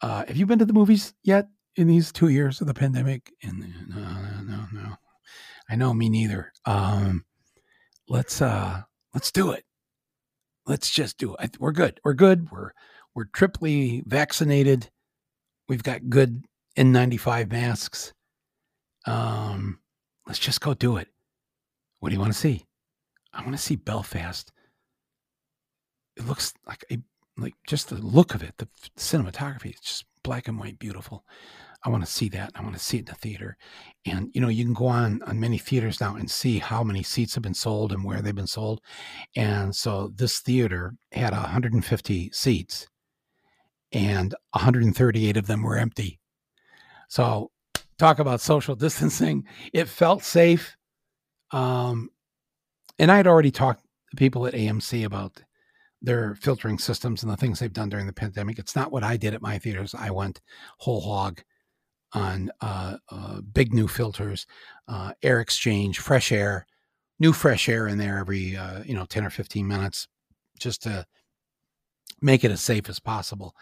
uh, 0.02 0.26
"Have 0.28 0.38
you 0.38 0.46
been 0.46 0.60
to 0.60 0.66
the 0.66 0.74
movies 0.74 1.14
yet 1.24 1.48
in 1.76 1.88
these 1.88 2.12
two 2.12 2.28
years 2.28 2.62
of 2.62 2.68
the 2.68 2.74
pandemic?" 2.74 3.32
And 3.42 3.60
no, 3.90 4.42
no, 4.44 4.66
no. 4.72 4.96
I 5.70 5.76
know 5.76 5.94
me 5.94 6.10
neither. 6.10 6.52
Um, 6.66 7.26
let's 8.08 8.42
uh, 8.42 8.84
let's 9.14 9.32
do 9.32 9.52
it. 9.52 9.64
Let's 10.66 10.90
just 10.90 11.18
do 11.18 11.36
it. 11.36 11.60
We're 11.60 11.72
good. 11.72 12.00
We're 12.04 12.14
good. 12.14 12.52
We're 12.52 12.72
we're 13.14 13.26
triply 13.26 14.04
vaccinated. 14.06 14.90
We've 15.68 15.84
got 15.84 16.10
good 16.10 16.46
N95 16.78 17.52
masks. 17.52 18.14
Um, 19.06 19.80
let's 20.28 20.40
just 20.40 20.62
go 20.62 20.74
do 20.74 20.98
it. 20.98 21.08
What 22.00 22.10
do 22.10 22.16
you 22.16 22.20
want 22.20 22.34
to 22.34 22.40
see? 22.40 22.66
I 23.34 23.42
want 23.42 23.54
to 23.54 23.62
see 23.62 23.76
Belfast. 23.76 24.52
It 26.18 26.26
looks 26.26 26.54
like 26.68 26.84
a 26.92 27.00
like 27.38 27.56
just 27.68 27.90
the 27.90 27.96
look 27.96 28.34
of 28.34 28.44
it, 28.44 28.54
the 28.58 28.68
cinematography, 28.98 29.72
it's 29.72 29.82
just 29.82 30.06
black 30.24 30.48
and 30.48 30.60
white, 30.60 30.80
beautiful. 30.80 31.26
I 31.86 31.90
want 31.90 32.04
to 32.04 32.12
see 32.12 32.30
that. 32.30 32.52
I 32.56 32.64
want 32.64 32.74
to 32.74 32.80
see 32.80 32.98
it 32.98 33.02
in 33.02 33.06
the 33.06 33.14
theater. 33.14 33.58
And 34.06 34.32
you 34.34 34.42
know, 34.42 34.48
you 34.48 34.66
can 34.66 34.74
go 34.74 34.88
on 34.88 35.22
on 35.28 35.40
many 35.40 35.60
theaters 35.60 36.02
now 36.02 36.16
and 36.16 36.30
see 36.30 36.58
how 36.58 36.84
many 36.84 37.04
seats 37.04 37.36
have 37.36 37.44
been 37.44 37.54
sold 37.54 37.92
and 37.92 38.04
where 38.04 38.24
they've 38.24 38.34
been 38.34 38.48
sold. 38.48 38.82
And 39.36 39.76
so 39.76 40.12
this 40.16 40.40
theater 40.40 40.96
had 41.12 41.32
150 41.32 42.32
seats, 42.34 42.88
and 43.92 44.34
138 44.52 45.38
of 45.38 45.46
them 45.46 45.62
were 45.62 45.78
empty. 45.78 46.20
So 47.08 47.52
talk 48.00 48.18
about 48.18 48.42
social 48.42 48.76
distancing. 48.76 49.46
It 49.72 49.88
felt 49.88 50.24
safe. 50.24 50.76
Um, 51.52 52.10
and 52.98 53.12
I 53.12 53.18
had 53.18 53.28
already 53.28 53.52
talked 53.52 53.84
to 54.10 54.18
people 54.18 54.48
at 54.48 54.56
AMC 54.56 55.06
about 55.06 55.44
their 56.02 56.34
filtering 56.36 56.80
systems 56.80 57.22
and 57.22 57.32
the 57.32 57.38
things 57.38 57.60
they've 57.60 57.72
done 57.72 57.90
during 57.90 58.08
the 58.08 58.14
pandemic. 58.14 58.58
It's 58.58 58.76
not 58.76 58.92
what 58.92 59.04
I 59.04 59.18
did 59.18 59.36
at 59.36 59.42
my 59.42 59.60
theaters. 59.60 59.94
I 59.94 60.10
went 60.10 60.42
whole 60.80 61.02
hog 61.02 61.42
on 62.16 62.50
uh, 62.62 62.98
uh, 63.10 63.42
big 63.42 63.74
new 63.74 63.88
filters, 63.88 64.48
uh, 64.88 65.14
air 65.22 65.40
exchange, 65.40 66.00
fresh 66.00 66.32
air, 66.32 66.66
new 67.20 67.34
fresh 67.34 67.70
air 67.70 67.88
in 67.88 67.98
there 67.98 68.18
every 68.18 68.56
uh, 68.56 68.82
you 68.84 68.96
know 68.96 69.06
ten 69.06 69.26
or 69.26 69.30
fifteen 69.30 69.68
minutes, 69.68 70.08
just 70.60 70.82
to 70.84 71.06
make 72.22 72.44
it 72.44 72.52
as 72.52 72.62
safe 72.62 72.90
as 72.90 73.00
possible. 73.00 73.56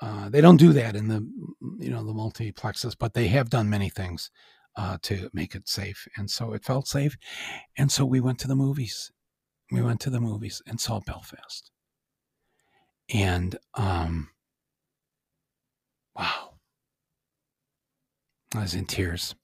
Uh, 0.00 0.28
they 0.28 0.40
don't 0.40 0.56
do 0.56 0.72
that 0.72 0.96
in 0.96 1.08
the 1.08 1.20
you 1.78 1.90
know 1.90 2.04
the 2.04 2.12
multiplexes, 2.12 2.94
but 2.98 3.14
they 3.14 3.28
have 3.28 3.48
done 3.48 3.70
many 3.70 3.88
things 3.88 4.30
uh, 4.76 4.98
to 5.02 5.30
make 5.32 5.54
it 5.54 5.68
safe. 5.68 6.06
And 6.16 6.30
so 6.30 6.52
it 6.52 6.64
felt 6.64 6.88
safe. 6.88 7.16
And 7.76 7.90
so 7.90 8.04
we 8.04 8.20
went 8.20 8.38
to 8.40 8.48
the 8.48 8.56
movies. 8.56 9.12
We 9.70 9.82
went 9.82 10.00
to 10.00 10.10
the 10.10 10.20
movies 10.20 10.62
and 10.66 10.80
saw 10.80 11.00
Belfast. 11.00 11.70
And 13.12 13.56
um, 13.74 14.30
wow, 16.16 16.51
I 18.54 18.60
was 18.60 18.74
in 18.74 18.84
tears. 18.84 19.34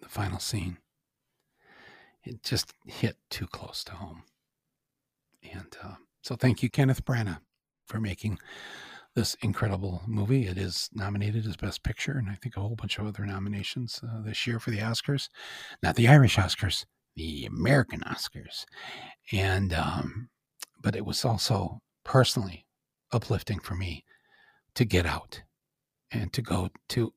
The 0.00 0.08
final 0.08 0.38
scene. 0.38 0.78
It 2.24 2.42
just 2.42 2.72
hit 2.86 3.16
too 3.30 3.46
close 3.46 3.84
to 3.84 3.92
home. 3.92 4.22
And 5.42 5.76
uh, 5.82 5.94
so 6.22 6.36
thank 6.36 6.62
you, 6.62 6.70
Kenneth 6.70 7.04
Branagh, 7.04 7.40
for 7.86 8.00
making 8.00 8.38
this 9.14 9.34
incredible 9.42 10.02
movie. 10.06 10.46
It 10.46 10.56
is 10.56 10.88
nominated 10.92 11.46
as 11.46 11.56
Best 11.56 11.82
Picture, 11.82 12.16
and 12.16 12.28
I 12.30 12.34
think 12.34 12.56
a 12.56 12.60
whole 12.60 12.76
bunch 12.76 12.98
of 12.98 13.06
other 13.06 13.26
nominations 13.26 14.00
uh, 14.02 14.22
this 14.22 14.46
year 14.46 14.58
for 14.60 14.70
the 14.70 14.78
Oscars. 14.78 15.28
Not 15.82 15.96
the 15.96 16.08
Irish 16.08 16.36
Oscars, 16.36 16.84
the 17.16 17.46
American 17.46 18.00
Oscars. 18.00 18.64
And, 19.32 19.72
um, 19.74 20.28
but 20.82 20.96
it 20.96 21.04
was 21.04 21.24
also 21.24 21.80
personally 22.04 22.66
uplifting 23.12 23.60
for 23.60 23.74
me 23.74 24.04
to 24.74 24.84
get 24.84 25.06
out 25.06 25.42
and 26.12 26.32
to 26.32 26.42
go 26.42 26.70
to 26.90 27.12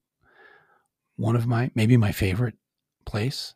one 1.15 1.35
of 1.35 1.47
my, 1.47 1.71
maybe 1.75 1.97
my 1.97 2.11
favorite 2.11 2.55
place, 3.05 3.53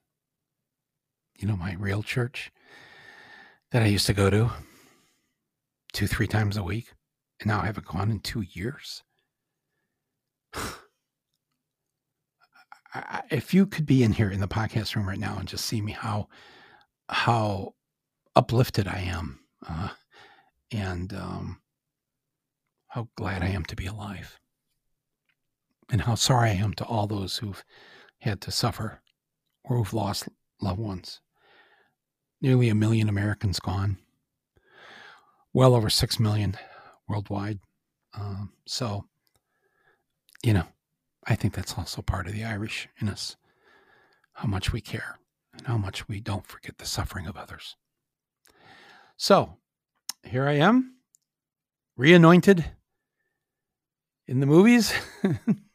you 1.39 1.47
know, 1.47 1.57
my 1.57 1.75
real 1.79 2.03
church 2.03 2.51
that 3.71 3.83
I 3.83 3.87
used 3.87 4.07
to 4.07 4.13
go 4.13 4.29
to 4.29 4.51
two, 5.93 6.07
three 6.07 6.27
times 6.27 6.57
a 6.57 6.63
week 6.63 6.93
and 7.39 7.47
now 7.47 7.61
I 7.61 7.65
haven't 7.65 7.87
gone 7.87 8.11
in 8.11 8.19
two 8.19 8.41
years. 8.41 9.03
If 13.29 13.53
you 13.53 13.67
could 13.67 13.85
be 13.85 14.01
in 14.01 14.13
here 14.13 14.31
in 14.31 14.39
the 14.39 14.47
podcast 14.47 14.95
room 14.95 15.07
right 15.07 15.19
now 15.19 15.37
and 15.37 15.47
just 15.47 15.65
see 15.65 15.81
me 15.81 15.91
how 15.91 16.29
how 17.09 17.75
uplifted 18.35 18.87
I 18.87 18.99
am, 19.01 19.39
uh, 19.67 19.89
and 20.71 21.13
um, 21.13 21.61
how 22.87 23.07
glad 23.15 23.43
I 23.43 23.49
am 23.49 23.65
to 23.65 23.75
be 23.75 23.85
alive, 23.85 24.39
and 25.89 26.01
how 26.01 26.15
sorry 26.15 26.51
I 26.51 26.53
am 26.53 26.73
to 26.75 26.85
all 26.85 27.07
those 27.07 27.37
who've 27.37 27.63
had 28.19 28.41
to 28.41 28.51
suffer 28.51 29.01
or 29.63 29.77
who've 29.77 29.93
lost 29.93 30.27
loved 30.61 30.79
ones. 30.79 31.21
Nearly 32.41 32.69
a 32.69 32.75
million 32.75 33.09
Americans 33.09 33.59
gone. 33.59 33.97
Well 35.53 35.73
over 35.73 35.89
six 35.89 36.19
million 36.19 36.55
worldwide. 37.07 37.59
Um, 38.13 38.53
so, 38.65 39.05
you 40.43 40.53
know, 40.53 40.65
I 41.25 41.35
think 41.35 41.53
that's 41.53 41.77
also 41.77 42.01
part 42.01 42.27
of 42.27 42.33
the 42.33 42.43
Irish 42.43 42.87
in 42.99 43.09
us, 43.09 43.35
how 44.33 44.47
much 44.47 44.71
we 44.71 44.81
care 44.81 45.17
and 45.53 45.67
how 45.67 45.77
much 45.77 46.07
we 46.07 46.19
don't 46.19 46.45
forget 46.45 46.77
the 46.77 46.85
suffering 46.85 47.27
of 47.27 47.37
others. 47.37 47.75
So, 49.17 49.57
here 50.23 50.47
I 50.47 50.53
am, 50.53 50.95
reanointed 51.97 52.65
in 54.27 54.39
the 54.39 54.45
movies. 54.45 54.93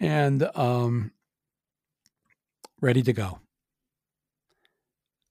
and 0.00 0.48
um, 0.54 1.12
ready 2.80 3.02
to 3.02 3.12
go. 3.12 3.38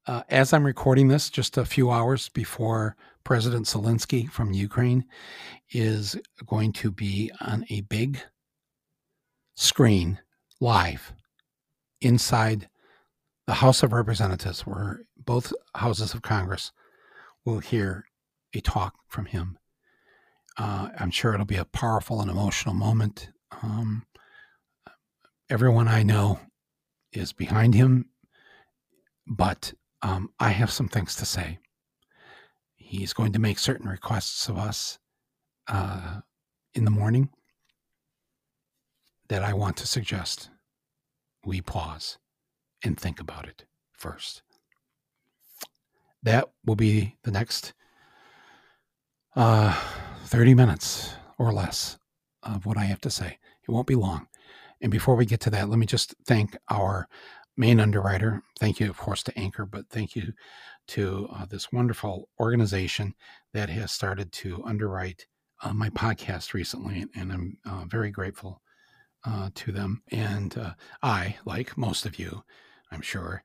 Uh, 0.07 0.21
as 0.29 0.53
I'm 0.53 0.65
recording 0.65 1.07
this, 1.07 1.29
just 1.29 1.57
a 1.57 1.65
few 1.65 1.89
hours 1.89 2.29
before 2.29 2.95
President 3.23 3.65
Zelensky 3.65 4.29
from 4.29 4.53
Ukraine 4.53 5.05
is 5.71 6.15
going 6.45 6.73
to 6.73 6.91
be 6.91 7.31
on 7.41 7.65
a 7.69 7.81
big 7.81 8.19
screen 9.55 10.19
live 10.59 11.13
inside 12.01 12.69
the 13.47 13.55
House 13.55 13.81
of 13.81 13.93
Representatives, 13.93 14.61
where 14.61 15.01
both 15.17 15.53
houses 15.75 16.13
of 16.13 16.21
Congress 16.21 16.71
will 17.43 17.59
hear 17.59 18.05
a 18.53 18.61
talk 18.61 18.95
from 19.07 19.25
him. 19.25 19.57
Uh, 20.57 20.89
I'm 20.99 21.11
sure 21.11 21.33
it'll 21.33 21.45
be 21.45 21.57
a 21.57 21.65
powerful 21.65 22.21
and 22.21 22.29
emotional 22.29 22.75
moment. 22.75 23.29
Um, 23.61 24.05
everyone 25.49 25.87
I 25.87 26.03
know 26.03 26.39
is 27.11 27.33
behind 27.33 27.73
him, 27.75 28.09
but 29.27 29.73
um, 30.01 30.29
I 30.39 30.49
have 30.49 30.71
some 30.71 30.87
things 30.87 31.15
to 31.17 31.25
say. 31.25 31.59
He's 32.75 33.13
going 33.13 33.33
to 33.33 33.39
make 33.39 33.59
certain 33.59 33.89
requests 33.89 34.47
of 34.47 34.57
us 34.57 34.99
uh, 35.67 36.21
in 36.73 36.85
the 36.85 36.91
morning 36.91 37.29
that 39.27 39.43
I 39.43 39.53
want 39.53 39.77
to 39.77 39.87
suggest 39.87 40.49
we 41.45 41.61
pause 41.61 42.17
and 42.83 42.99
think 42.99 43.19
about 43.19 43.47
it 43.47 43.65
first. 43.91 44.41
That 46.23 46.49
will 46.65 46.75
be 46.75 47.15
the 47.23 47.31
next 47.31 47.73
uh, 49.35 49.79
30 50.25 50.55
minutes 50.55 51.13
or 51.37 51.51
less 51.51 51.97
of 52.41 52.65
what 52.65 52.77
I 52.77 52.85
have 52.85 53.01
to 53.01 53.09
say. 53.09 53.37
It 53.67 53.71
won't 53.71 53.87
be 53.87 53.95
long. 53.95 54.27
And 54.81 54.91
before 54.91 55.15
we 55.15 55.25
get 55.25 55.39
to 55.41 55.49
that, 55.51 55.69
let 55.69 55.79
me 55.79 55.85
just 55.85 56.15
thank 56.25 56.57
our 56.69 57.07
main 57.57 57.79
underwriter. 57.79 58.43
Thank 58.59 58.79
you, 58.79 58.89
of 58.89 58.97
course, 58.97 59.23
to 59.23 59.39
Anchor, 59.39 59.65
but 59.65 59.89
thank 59.89 60.15
you 60.15 60.33
to 60.87 61.27
uh, 61.33 61.45
this 61.45 61.71
wonderful 61.71 62.29
organization 62.39 63.13
that 63.53 63.69
has 63.69 63.91
started 63.91 64.31
to 64.33 64.63
underwrite 64.65 65.25
uh, 65.63 65.73
my 65.73 65.89
podcast 65.89 66.53
recently, 66.53 67.05
and 67.15 67.31
I'm 67.31 67.57
uh, 67.65 67.85
very 67.85 68.11
grateful 68.11 68.61
uh, 69.25 69.49
to 69.55 69.71
them. 69.71 70.03
And 70.11 70.55
uh, 70.57 70.73
I, 71.01 71.37
like 71.45 71.77
most 71.77 72.05
of 72.05 72.19
you, 72.19 72.43
I'm 72.91 73.01
sure, 73.01 73.43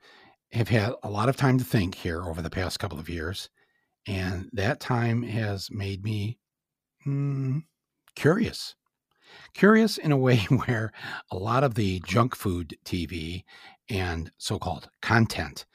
have 0.53 0.69
had 0.69 0.93
a 1.03 1.11
lot 1.11 1.29
of 1.29 1.37
time 1.37 1.59
to 1.59 1.65
think 1.65 1.95
here 1.95 2.25
over 2.25 2.43
the 2.43 2.51
past 2.51 2.79
couple 2.81 2.99
of 2.99 3.09
years, 3.09 3.49
and 4.07 4.51
that 4.53 4.81
time 4.81 5.23
has 5.23 5.71
made 5.71 6.03
me 6.03 6.39
mm, 7.07 7.63
curious. 8.17 8.75
Curious 9.55 9.99
in 9.99 10.13
a 10.13 10.17
way 10.17 10.37
where 10.67 10.93
a 11.31 11.37
lot 11.37 11.65
of 11.65 11.75
the 11.75 12.01
junk 12.07 12.37
food 12.37 12.77
TV 12.85 13.45
and 13.89 14.31
so 14.39 14.59
called 14.59 14.89
content 15.03 15.67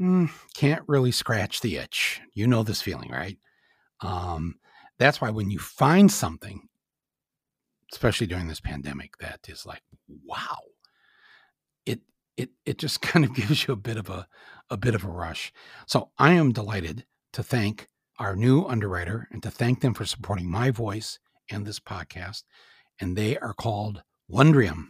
mm, 0.00 0.30
can't 0.54 0.82
really 0.86 1.12
scratch 1.12 1.60
the 1.60 1.76
itch. 1.76 2.20
You 2.34 2.46
know 2.46 2.62
this 2.62 2.82
feeling, 2.82 3.10
right? 3.10 3.38
Um, 4.00 4.56
that's 4.98 5.20
why 5.20 5.30
when 5.30 5.50
you 5.50 5.58
find 5.58 6.10
something, 6.10 6.68
especially 7.92 8.26
during 8.26 8.48
this 8.48 8.60
pandemic, 8.60 9.16
that 9.18 9.40
is 9.48 9.66
like, 9.66 9.82
wow, 10.24 10.58
it 11.86 12.00
it 12.36 12.50
it 12.64 12.78
just 12.78 13.00
kind 13.02 13.24
of 13.24 13.34
gives 13.34 13.66
you 13.66 13.74
a 13.74 13.76
bit 13.76 13.96
of 13.96 14.08
a 14.10 14.26
a 14.70 14.76
bit 14.76 14.94
of 14.94 15.04
a 15.04 15.08
rush. 15.08 15.52
So 15.86 16.10
I 16.18 16.32
am 16.32 16.52
delighted 16.52 17.04
to 17.32 17.42
thank 17.42 17.88
our 18.18 18.34
new 18.34 18.64
underwriter 18.64 19.28
and 19.30 19.42
to 19.42 19.50
thank 19.50 19.80
them 19.80 19.94
for 19.94 20.04
supporting 20.04 20.50
my 20.50 20.70
voice 20.70 21.18
and 21.50 21.64
this 21.64 21.80
podcast. 21.80 22.42
And 23.00 23.16
they 23.16 23.38
are 23.38 23.54
called 23.54 24.02
Wondrium. 24.30 24.88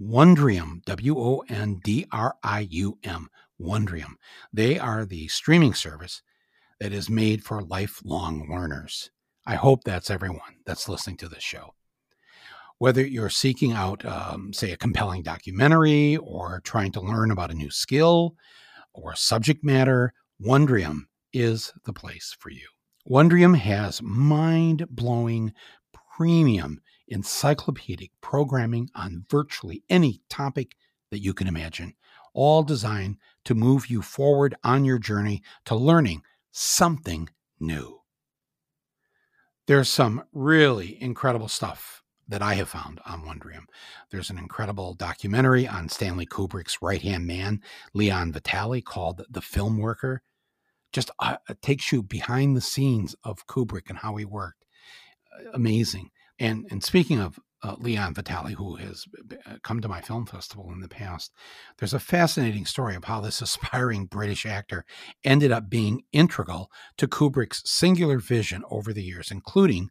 Wondrium, 0.00 0.84
W 0.84 1.18
O 1.18 1.44
N 1.48 1.80
D 1.82 2.06
R 2.12 2.36
I 2.42 2.68
U 2.70 2.98
M, 3.02 3.28
Wondrium. 3.60 4.14
They 4.52 4.78
are 4.78 5.04
the 5.04 5.26
streaming 5.28 5.74
service 5.74 6.22
that 6.78 6.92
is 6.92 7.10
made 7.10 7.42
for 7.42 7.62
lifelong 7.62 8.48
learners. 8.48 9.10
I 9.46 9.56
hope 9.56 9.82
that's 9.82 10.10
everyone 10.10 10.56
that's 10.66 10.88
listening 10.88 11.16
to 11.18 11.28
this 11.28 11.42
show. 11.42 11.74
Whether 12.78 13.04
you're 13.04 13.30
seeking 13.30 13.72
out, 13.72 14.04
um, 14.04 14.52
say, 14.52 14.70
a 14.70 14.76
compelling 14.76 15.22
documentary 15.22 16.16
or 16.18 16.60
trying 16.62 16.92
to 16.92 17.00
learn 17.00 17.32
about 17.32 17.50
a 17.50 17.54
new 17.54 17.70
skill 17.70 18.36
or 18.92 19.16
subject 19.16 19.64
matter, 19.64 20.12
Wondrium 20.40 21.06
is 21.32 21.72
the 21.84 21.92
place 21.92 22.36
for 22.38 22.50
you. 22.50 22.68
Wondrium 23.08 23.56
has 23.56 24.00
mind 24.00 24.86
blowing 24.90 25.52
premium 26.16 26.80
encyclopedic 27.08 28.10
programming 28.20 28.88
on 28.94 29.24
virtually 29.30 29.82
any 29.88 30.22
topic 30.28 30.74
that 31.10 31.20
you 31.20 31.34
can 31.34 31.46
imagine, 31.46 31.94
all 32.34 32.62
designed 32.62 33.16
to 33.44 33.54
move 33.54 33.88
you 33.88 34.02
forward 34.02 34.54
on 34.62 34.84
your 34.84 34.98
journey 34.98 35.42
to 35.64 35.74
learning 35.74 36.22
something 36.50 37.28
new. 37.58 38.00
There's 39.66 39.88
some 39.88 40.24
really 40.32 41.00
incredible 41.02 41.48
stuff 41.48 42.02
that 42.28 42.42
I 42.42 42.54
have 42.54 42.68
found 42.68 43.00
on 43.06 43.22
Wondrium. 43.22 43.64
There's 44.10 44.30
an 44.30 44.38
incredible 44.38 44.94
documentary 44.94 45.66
on 45.66 45.88
Stanley 45.88 46.26
Kubrick's 46.26 46.82
right 46.82 47.00
hand 47.00 47.26
man, 47.26 47.62
Leon 47.94 48.32
Vitali, 48.32 48.82
called 48.82 49.24
The 49.30 49.40
Film 49.40 49.78
Worker. 49.78 50.22
Just 50.92 51.10
uh, 51.18 51.36
takes 51.62 51.90
you 51.90 52.02
behind 52.02 52.56
the 52.56 52.60
scenes 52.60 53.14
of 53.24 53.46
Kubrick 53.46 53.88
and 53.88 53.98
how 53.98 54.16
he 54.16 54.24
worked. 54.24 54.64
Amazing. 55.52 56.10
And 56.38 56.66
and 56.70 56.82
speaking 56.82 57.18
of 57.18 57.38
uh, 57.62 57.74
Leon 57.78 58.14
Vitali, 58.14 58.54
who 58.54 58.76
has 58.76 59.04
uh, 59.46 59.54
come 59.62 59.80
to 59.80 59.88
my 59.88 60.00
film 60.00 60.26
festival 60.26 60.70
in 60.72 60.80
the 60.80 60.88
past, 60.88 61.32
there's 61.78 61.94
a 61.94 62.00
fascinating 62.00 62.64
story 62.64 62.94
of 62.94 63.04
how 63.04 63.20
this 63.20 63.42
aspiring 63.42 64.06
British 64.06 64.46
actor 64.46 64.84
ended 65.24 65.50
up 65.50 65.68
being 65.68 66.02
integral 66.12 66.70
to 66.96 67.08
Kubrick's 67.08 67.62
singular 67.68 68.18
vision 68.18 68.62
over 68.70 68.92
the 68.92 69.02
years, 69.02 69.30
including 69.30 69.90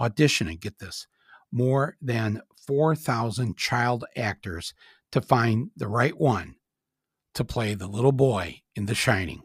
auditioning, 0.00 0.60
get 0.60 0.78
this, 0.78 1.06
more 1.52 1.96
than 2.00 2.40
4,000 2.66 3.56
child 3.56 4.04
actors 4.16 4.72
to 5.12 5.20
find 5.20 5.70
the 5.76 5.88
right 5.88 6.18
one 6.18 6.54
to 7.34 7.44
play 7.44 7.74
the 7.74 7.88
little 7.88 8.12
boy 8.12 8.60
in 8.76 8.86
The 8.86 8.94
Shining, 8.94 9.42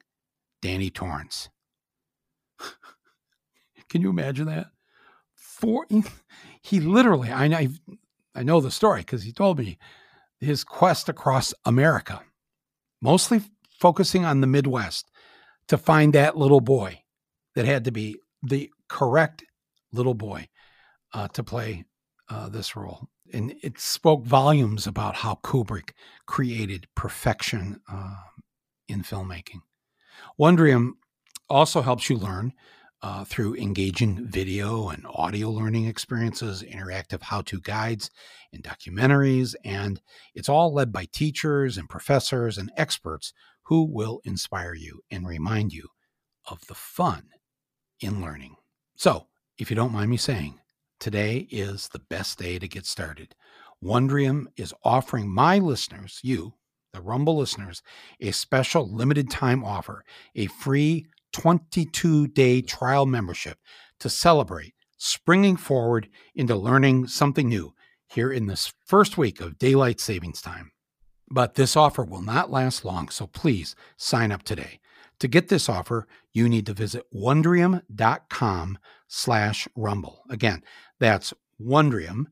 Danny 0.62 0.90
Torrance. 0.90 1.50
Can 3.90 4.02
you 4.02 4.10
imagine 4.10 4.48
that? 4.48 4.68
Four, 5.56 5.88
he 6.62 6.82
literally, 6.82 7.32
I 7.32 7.48
know, 7.48 7.68
I 8.36 8.44
know 8.44 8.60
the 8.60 8.72
story 8.72 9.02
because 9.02 9.24
he 9.24 9.32
told 9.32 9.58
me 9.58 9.78
his 10.42 10.66
quest 10.66 11.08
across 11.08 11.54
America, 11.63 12.22
mostly 13.02 13.41
focusing 13.80 14.26
on 14.26 14.41
the 14.41 14.48
Midwest, 14.48 15.10
to 15.70 15.78
find 15.78 16.12
that 16.12 16.38
little 16.38 16.60
boy 16.60 17.02
that 17.56 17.65
had 17.65 17.86
to 17.86 17.91
be 17.91 18.18
the 18.44 18.70
correct 18.89 19.46
little 19.94 20.13
boy 20.13 20.50
uh, 21.13 21.30
to 21.30 21.41
play 21.41 21.86
uh, 22.30 22.50
this 22.50 22.76
role. 22.76 23.08
And 23.34 23.56
it 23.63 23.80
spoke 23.80 24.26
volumes 24.26 24.86
about 24.88 25.15
how 25.15 25.39
Kubrick 25.41 25.91
created 26.26 26.86
perfection 26.96 27.80
uh, 27.89 28.15
in 28.89 29.04
filmmaking. 29.04 29.62
Wondrium 30.38 30.91
also 31.50 31.82
helps 31.82 32.10
you 32.10 32.18
learn 32.18 32.52
uh, 33.06 33.24
through 33.24 33.56
engaging 33.58 34.26
video 34.26 34.89
and 34.89 35.06
audio 35.13 35.52
learning 35.52 35.86
experiences, 35.86 36.63
interactive 36.63 37.22
how 37.22 37.39
to 37.39 37.62
guides, 37.62 38.10
and 38.52 38.63
documentaries. 38.63 39.54
And 39.63 40.02
it's 40.34 40.50
all 40.50 40.74
led 40.74 40.91
by 40.91 41.06
teachers 41.12 41.78
and 41.78 41.88
professors 41.88 42.58
and 42.58 42.72
experts 42.76 43.32
who 43.65 43.84
will 43.84 44.22
inspire 44.24 44.74
you 44.74 45.02
and 45.12 45.28
remind 45.28 45.72
you 45.72 45.89
of 46.50 46.65
the 46.65 46.74
fun 46.74 47.28
in 48.00 48.24
learning. 48.24 48.56
So, 48.96 49.28
if 49.60 49.70
you 49.70 49.76
don't 49.76 49.94
mind 49.94 50.10
me 50.10 50.18
saying, 50.18 50.60
Today 51.00 51.48
is 51.52 51.89
the 51.89 52.00
best 52.00 52.39
day 52.39 52.58
to 52.58 52.68
get 52.68 52.88
started. 52.88 53.36
Wondrium 53.84 54.46
is 54.58 54.74
offering 54.84 55.30
my 55.30 55.60
listeners, 55.60 56.22
you, 56.24 56.56
the 56.91 57.02
Rumble 57.02 57.38
listeners, 57.38 57.84
a 58.20 58.32
special 58.32 58.91
limited 58.91 59.30
time 59.30 59.63
offer, 59.63 60.04
a 60.34 60.48
free 60.48 61.06
22 61.36 62.28
day 62.30 62.62
trial 62.62 63.06
membership 63.06 63.58
to 64.00 64.10
celebrate 64.10 64.74
springing 64.98 65.58
forward 65.58 66.08
into 66.34 66.56
learning 66.56 67.08
something 67.08 67.50
new 67.50 67.74
here 68.08 68.32
in 68.32 68.48
this 68.48 68.74
first 68.86 69.17
week 69.17 69.41
of 69.41 69.58
daylight 69.58 70.00
savings 70.00 70.41
time. 70.41 70.71
But 71.30 71.56
this 71.56 71.76
offer 71.76 72.06
will 72.06 72.21
not 72.21 72.52
last 72.52 72.86
long, 72.86 73.10
so 73.10 73.28
please 73.28 73.76
sign 73.98 74.32
up 74.32 74.43
today. 74.43 74.80
To 75.19 75.28
get 75.28 75.50
this 75.50 75.67
offer, 75.67 76.08
you 76.32 76.48
need 76.48 76.65
to 76.67 76.74
visit 76.74 77.04
wondrium.com 77.13 78.78
slash 79.10 79.67
rumble. 79.76 80.24
Again, 80.30 80.63
that's 81.02 81.34
Wondrium, 81.62 82.28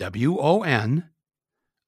W 0.00 0.36
O 0.38 0.62
N 0.62 1.10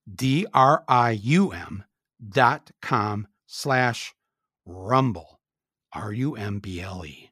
D 0.09 0.45
R 0.53 0.85
I 0.87 1.11
U 1.11 1.51
M 1.51 1.83
dot 2.25 2.71
com 2.81 3.27
slash 3.45 4.13
rumble, 4.65 5.40
R 5.93 6.13
U 6.13 6.35
M 6.35 6.59
B 6.59 6.81
L 6.81 7.05
E. 7.05 7.31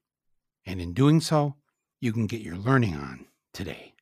And 0.65 0.81
in 0.81 0.93
doing 0.93 1.21
so, 1.21 1.55
you 2.01 2.11
can 2.11 2.27
get 2.27 2.41
your 2.41 2.57
learning 2.57 2.95
on 2.95 3.25
today. 3.53 3.93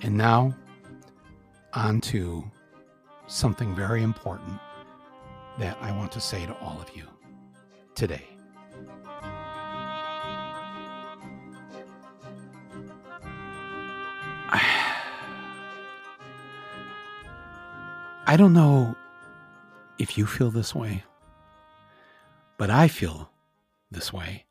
And 0.00 0.16
now, 0.16 0.54
on 1.74 2.00
to 2.02 2.44
something 3.26 3.74
very 3.74 4.02
important 4.02 4.58
that 5.58 5.76
I 5.82 5.92
want 5.92 6.12
to 6.12 6.20
say 6.20 6.46
to 6.46 6.56
all 6.60 6.80
of 6.80 6.96
you 6.96 7.04
today. 7.94 8.37
I 18.28 18.36
don't 18.36 18.52
know 18.52 18.94
if 19.98 20.18
you 20.18 20.26
feel 20.26 20.50
this 20.50 20.74
way, 20.74 21.02
but 22.58 22.68
I 22.68 22.86
feel 22.86 23.30
this 23.90 24.12
way. 24.12 24.44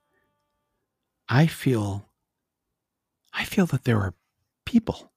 I 1.29 1.45
feel 1.45 2.09
I 3.31 3.43
feel 3.43 3.67
that 3.67 3.83
there 3.83 3.99
are 3.99 4.15
people 4.65 5.11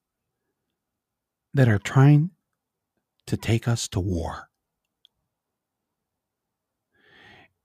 that 1.55 1.70
are 1.70 1.79
trying 1.79 2.33
to 3.29 3.38
take 3.38 3.66
us 3.66 3.88
to 3.88 3.99
war. 3.99 4.51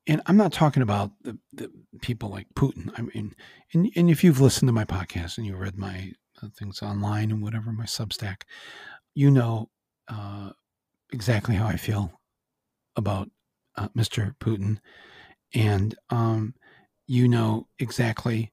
And 0.07 0.21
I'm 0.27 0.37
not 0.37 0.53
talking 0.53 0.81
about 0.81 1.11
the, 1.23 1.37
the 1.51 1.69
people 2.01 2.29
like 2.29 2.47
Putin. 2.55 2.93
I 2.97 3.01
mean, 3.01 3.35
and, 3.73 3.91
and 3.97 4.09
if 4.09 4.23
you've 4.23 4.39
listened 4.39 4.69
to 4.69 4.73
my 4.73 4.85
podcast 4.85 5.37
and 5.37 5.45
you 5.45 5.57
read 5.57 5.77
my 5.77 6.13
uh, 6.41 6.47
things 6.57 6.81
online 6.81 7.31
and 7.31 7.43
whatever, 7.43 7.73
my 7.73 7.83
Substack, 7.83 8.43
you 9.13 9.29
know 9.29 9.69
uh, 10.07 10.51
exactly 11.11 11.55
how 11.55 11.67
I 11.67 11.77
feel 11.77 12.11
about 12.95 13.29
uh, 13.77 13.89
Mr. 13.89 14.35
Putin. 14.37 14.77
And 15.53 15.95
um, 16.09 16.53
you 17.07 17.27
know 17.27 17.67
exactly 17.79 18.51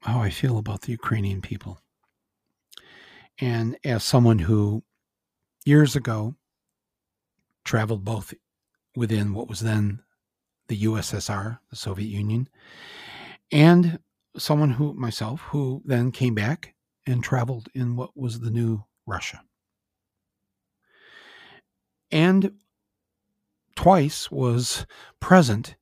how 0.00 0.20
I 0.20 0.30
feel 0.30 0.58
about 0.58 0.82
the 0.82 0.92
Ukrainian 0.92 1.40
people. 1.40 1.80
And 3.40 3.76
as 3.84 4.04
someone 4.04 4.38
who 4.38 4.82
years 5.64 5.96
ago 5.96 6.34
traveled 7.64 8.04
both 8.04 8.34
within 8.96 9.32
what 9.32 9.48
was 9.48 9.60
then 9.60 10.00
the 10.68 10.82
USSR, 10.82 11.58
the 11.70 11.76
Soviet 11.76 12.08
Union, 12.08 12.48
and 13.50 13.98
someone 14.36 14.70
who, 14.70 14.94
myself, 14.94 15.40
who 15.42 15.82
then 15.84 16.10
came 16.10 16.34
back 16.34 16.74
and 17.06 17.22
traveled 17.22 17.68
in 17.74 17.96
what 17.96 18.16
was 18.16 18.40
the 18.40 18.50
new 18.50 18.82
Russia. 19.06 19.42
And 22.12 22.52
twice 23.74 24.30
was 24.30 24.86
present 25.18 25.76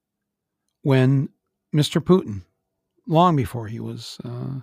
when 0.82 1.28
Mr. 1.74 2.00
Putin, 2.00 2.42
long 3.06 3.34
before 3.34 3.66
he 3.66 3.80
was 3.80 4.18
uh, 4.24 4.60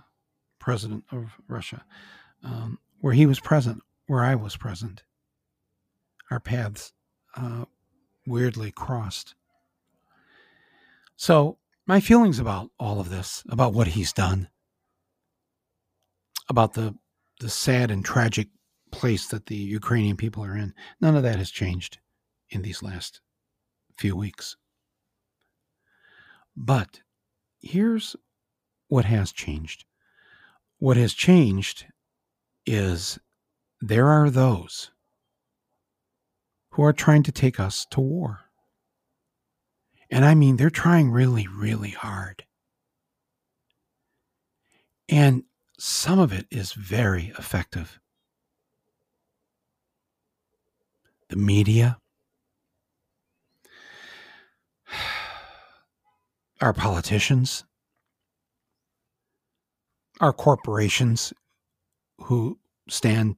president 0.60 1.04
of 1.12 1.34
Russia, 1.48 1.84
um, 2.44 2.80
where 3.02 3.14
he 3.14 3.26
was 3.26 3.42
present, 3.42 3.84
where 4.08 4.24
I 4.24 4.36
was 4.36 4.56
present. 4.56 5.04
Our 6.32 6.40
paths 6.40 6.94
uh, 7.36 7.66
weirdly 8.26 8.72
crossed. 8.72 9.36
So, 11.16 11.58
my 11.86 12.00
feelings 12.00 12.40
about 12.40 12.72
all 12.80 13.00
of 13.00 13.10
this, 13.10 13.44
about 13.50 13.74
what 13.74 13.88
he's 13.88 14.12
done, 14.12 14.50
about 16.50 16.74
the, 16.74 16.96
the 17.40 17.50
sad 17.50 17.92
and 17.92 18.04
tragic 18.04 18.50
place 18.91 19.28
that 19.28 19.45
the 19.47 19.56
Ukrainian 19.56 20.17
people 20.17 20.43
are 20.43 20.56
in, 20.56 20.73
none 21.02 21.15
of 21.15 21.23
that 21.23 21.38
has 21.38 21.52
changed 21.52 22.00
in 22.50 22.62
these 22.62 22.84
last 22.84 23.21
few 23.97 24.15
weeks. 24.15 24.56
But 26.56 27.02
here's 27.62 28.15
what 28.88 29.06
has 29.06 29.32
changed. 29.32 29.86
What 30.80 30.97
has 30.97 31.13
changed 31.13 31.86
is 32.65 33.19
there 33.82 34.08
are 34.08 34.30
those 34.30 34.91
who 36.71 36.84
are 36.84 36.93
trying 36.93 37.23
to 37.23 37.32
take 37.32 37.60
us 37.60 37.86
to 37.91 38.02
war. 38.02 38.41
And 40.10 40.23
I 40.23 40.36
mean, 40.36 40.58
they're 40.58 40.69
trying 40.69 41.12
really, 41.12 41.47
really 41.47 41.89
hard. 41.89 42.45
And 45.10 45.43
some 45.80 46.19
of 46.19 46.32
it 46.32 46.47
is 46.50 46.73
very 46.73 47.34
effective. 47.38 48.00
The 51.30 51.36
media, 51.36 51.98
our 56.62 56.74
politicians, 56.74 57.63
our 60.20 60.34
corporations 60.34 61.34
who 62.20 62.58
stand 62.90 63.36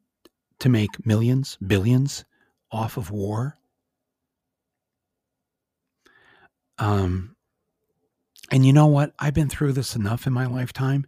to 0.59 0.69
make 0.69 1.05
millions, 1.05 1.57
billions 1.65 2.25
off 2.71 2.97
of 2.97 3.11
war. 3.11 3.57
Um, 6.77 7.35
and 8.51 8.65
you 8.65 8.73
know 8.73 8.87
what? 8.87 9.13
I've 9.19 9.33
been 9.33 9.49
through 9.49 9.73
this 9.73 9.95
enough 9.95 10.27
in 10.27 10.33
my 10.33 10.45
lifetime 10.45 11.05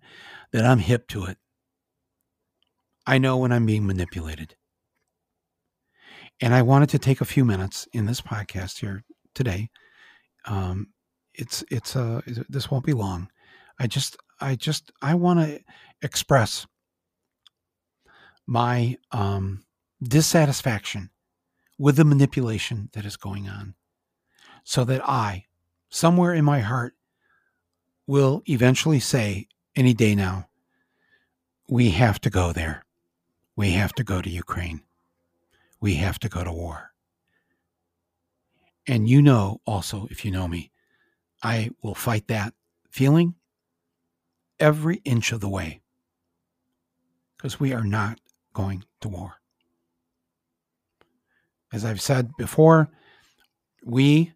that 0.52 0.66
I'm 0.66 0.80
hip 0.80 1.08
to 1.10 1.26
it. 1.26 1.38
I 3.06 3.18
know 3.18 3.38
when 3.38 3.52
I'm 3.52 3.66
being 3.66 3.88
manipulated. 3.88 4.56
And 6.42 6.54
I 6.56 6.64
wanted 6.64 6.90
to 6.90 7.00
take 7.00 7.22
a 7.22 7.26
few 7.26 7.46
minutes 7.46 7.88
in 7.94 8.06
this 8.06 8.20
podcast 8.20 8.80
here 8.80 9.04
today. 9.36 9.70
Um, 10.46 10.88
it's 11.34 11.64
it's 11.70 11.96
uh 11.96 12.22
this 12.50 12.70
won't 12.70 12.86
be 12.86 12.94
long. 12.94 13.30
I 13.80 13.88
just 13.88 14.18
I 14.40 14.56
just 14.56 14.92
I 15.02 15.16
want 15.16 15.40
to 15.40 15.60
express 16.02 16.66
my 18.48 18.98
um, 19.12 19.64
dissatisfaction 20.04 21.10
with 21.78 21.96
the 21.96 22.06
manipulation 22.06 22.90
that 22.94 23.06
is 23.06 23.16
going 23.16 23.48
on 23.48 23.76
so 24.64 24.84
that 24.84 25.08
I, 25.08 25.46
somewhere 25.90 26.34
in 26.34 26.44
my 26.44 26.60
heart, 26.60 26.94
will 28.08 28.42
eventually 28.48 29.00
say 29.00 29.48
any 29.76 29.94
day 29.94 30.16
now, 30.16 30.50
we 31.70 31.92
have 31.92 32.20
to 32.22 32.30
go 32.30 32.52
there. 32.52 32.84
We 33.56 33.72
have 33.72 33.94
to 33.94 34.04
go 34.04 34.22
to 34.22 34.30
Ukraine. 34.30 34.82
We 35.82 35.96
have 35.96 36.20
to 36.20 36.30
go 36.30 36.44
to 36.44 36.52
war. 36.52 36.92
And 38.88 39.10
you 39.10 39.22
know 39.22 39.62
also, 39.66 40.08
if 40.10 40.24
you 40.24 40.32
know 40.32 40.48
me, 40.48 40.72
I 41.44 41.72
will 41.82 41.96
fight 41.96 42.28
that 42.28 42.54
feeling 42.90 43.36
every 44.60 44.98
inch 45.04 45.32
of 45.32 45.40
the 45.40 45.50
way 45.50 45.82
because 47.36 47.60
we 47.60 47.74
are 47.74 47.84
not 47.84 48.20
going 48.54 48.84
to 49.02 49.10
war. 49.10 49.34
As 51.74 51.84
I've 51.86 52.02
said 52.02 52.32
before, 52.38 52.90
we 53.84 54.34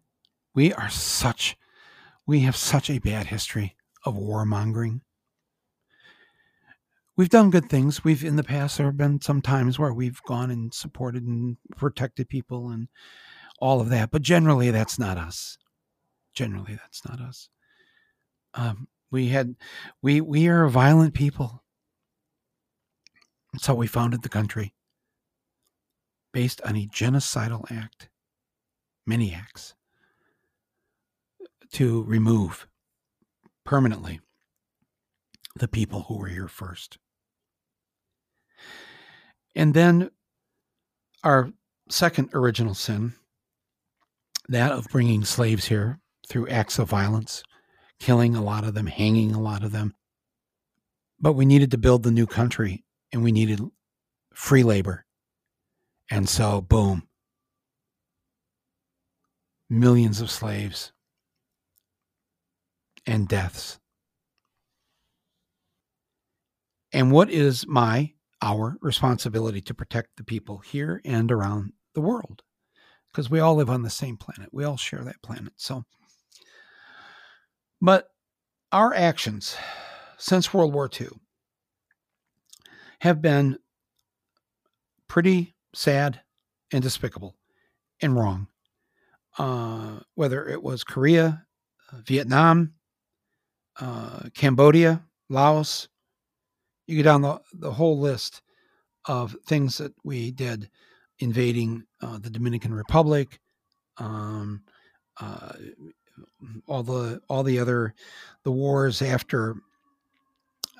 we 0.54 0.72
are 0.72 0.88
such 0.88 1.56
we 2.26 2.40
have 2.40 2.56
such 2.56 2.90
a 2.90 2.98
bad 2.98 3.26
history 3.26 3.76
of 4.04 4.16
warmongering. 4.16 5.00
We've 7.16 7.30
done 7.30 7.50
good 7.50 7.70
things. 7.70 8.04
We've 8.04 8.22
in 8.22 8.36
the 8.36 8.44
past 8.44 8.76
there 8.76 8.86
have 8.86 8.98
been 8.98 9.22
some 9.22 9.40
times 9.40 9.78
where 9.78 9.92
we've 9.92 10.22
gone 10.24 10.50
and 10.50 10.72
supported 10.72 11.22
and 11.22 11.56
protected 11.74 12.28
people 12.28 12.68
and 12.68 12.88
all 13.58 13.80
of 13.80 13.88
that, 13.88 14.10
but 14.10 14.20
generally 14.20 14.70
that's 14.70 14.98
not 14.98 15.16
us. 15.16 15.56
Generally 16.34 16.74
that's 16.74 17.08
not 17.08 17.20
us. 17.20 17.48
Um, 18.52 18.88
we 19.10 19.28
had 19.28 19.54
we 20.02 20.20
we 20.20 20.48
are 20.48 20.64
a 20.64 20.70
violent 20.70 21.14
people. 21.14 21.62
That's 23.52 23.66
how 23.66 23.74
we 23.74 23.86
founded 23.86 24.22
the 24.22 24.28
country. 24.28 24.74
Based 26.34 26.60
on 26.62 26.76
a 26.76 26.86
genocidal 26.86 27.70
act, 27.72 28.10
many 29.06 29.32
acts, 29.32 29.74
to 31.72 32.02
remove 32.02 32.66
permanently 33.64 34.20
the 35.54 35.68
people 35.68 36.02
who 36.02 36.18
were 36.18 36.28
here 36.28 36.48
first. 36.48 36.98
And 39.56 39.72
then 39.72 40.10
our 41.24 41.50
second 41.88 42.28
original 42.34 42.74
sin, 42.74 43.14
that 44.48 44.70
of 44.70 44.86
bringing 44.92 45.24
slaves 45.24 45.64
here 45.64 45.98
through 46.28 46.48
acts 46.48 46.78
of 46.78 46.90
violence, 46.90 47.42
killing 47.98 48.36
a 48.36 48.42
lot 48.42 48.64
of 48.64 48.74
them, 48.74 48.86
hanging 48.86 49.34
a 49.34 49.40
lot 49.40 49.64
of 49.64 49.72
them. 49.72 49.94
But 51.18 51.32
we 51.32 51.46
needed 51.46 51.70
to 51.70 51.78
build 51.78 52.02
the 52.02 52.10
new 52.10 52.26
country 52.26 52.84
and 53.12 53.24
we 53.24 53.32
needed 53.32 53.60
free 54.34 54.62
labor. 54.62 55.06
And 56.10 56.28
so, 56.28 56.60
boom, 56.60 57.08
millions 59.70 60.20
of 60.20 60.30
slaves 60.30 60.92
and 63.06 63.26
deaths. 63.26 63.80
And 66.92 67.10
what 67.10 67.30
is 67.30 67.66
my, 67.66 68.12
our 68.46 68.78
responsibility 68.80 69.60
to 69.60 69.74
protect 69.74 70.16
the 70.16 70.24
people 70.24 70.58
here 70.58 71.00
and 71.04 71.32
around 71.32 71.72
the 71.94 72.00
world? 72.00 72.42
Because 73.10 73.28
we 73.28 73.40
all 73.40 73.56
live 73.56 73.68
on 73.68 73.82
the 73.82 73.90
same 73.90 74.16
planet. 74.16 74.50
We 74.52 74.62
all 74.62 74.76
share 74.76 75.02
that 75.02 75.20
planet. 75.20 75.52
So, 75.56 75.84
but 77.80 78.08
our 78.70 78.94
actions 78.94 79.56
since 80.16 80.54
World 80.54 80.72
War 80.72 80.88
II 81.00 81.08
have 83.00 83.20
been 83.20 83.58
pretty 85.08 85.54
sad 85.74 86.20
and 86.72 86.82
despicable 86.82 87.34
and 88.00 88.16
wrong. 88.16 88.46
Uh, 89.38 90.00
whether 90.14 90.46
it 90.46 90.62
was 90.62 90.84
Korea, 90.84 91.44
uh, 91.92 91.96
Vietnam, 92.06 92.74
uh, 93.80 94.28
Cambodia, 94.34 95.02
Laos, 95.28 95.88
you 96.86 97.02
go 97.02 97.02
down 97.02 97.22
the, 97.22 97.40
the 97.54 97.72
whole 97.72 97.98
list 97.98 98.42
of 99.06 99.36
things 99.46 99.78
that 99.78 99.92
we 100.04 100.30
did 100.30 100.68
invading 101.18 101.84
uh, 102.02 102.18
the 102.18 102.30
Dominican 102.30 102.74
Republic, 102.74 103.40
um, 103.98 104.62
uh, 105.20 105.52
all 106.66 106.82
the 106.82 107.20
all 107.28 107.42
the 107.42 107.58
other 107.58 107.94
the 108.42 108.52
wars 108.52 109.02
after 109.02 109.56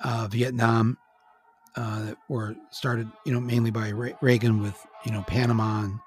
uh, 0.03 0.27
Vietnam 0.29 0.97
uh, 1.75 2.05
that 2.05 2.17
were 2.29 2.55
started, 2.71 3.09
you 3.25 3.31
know, 3.31 3.39
mainly 3.39 3.71
by 3.71 3.89
Reagan 4.21 4.61
with 4.61 4.85
you 5.05 5.11
know 5.11 5.23
Panama 5.23 5.83
and 5.83 5.99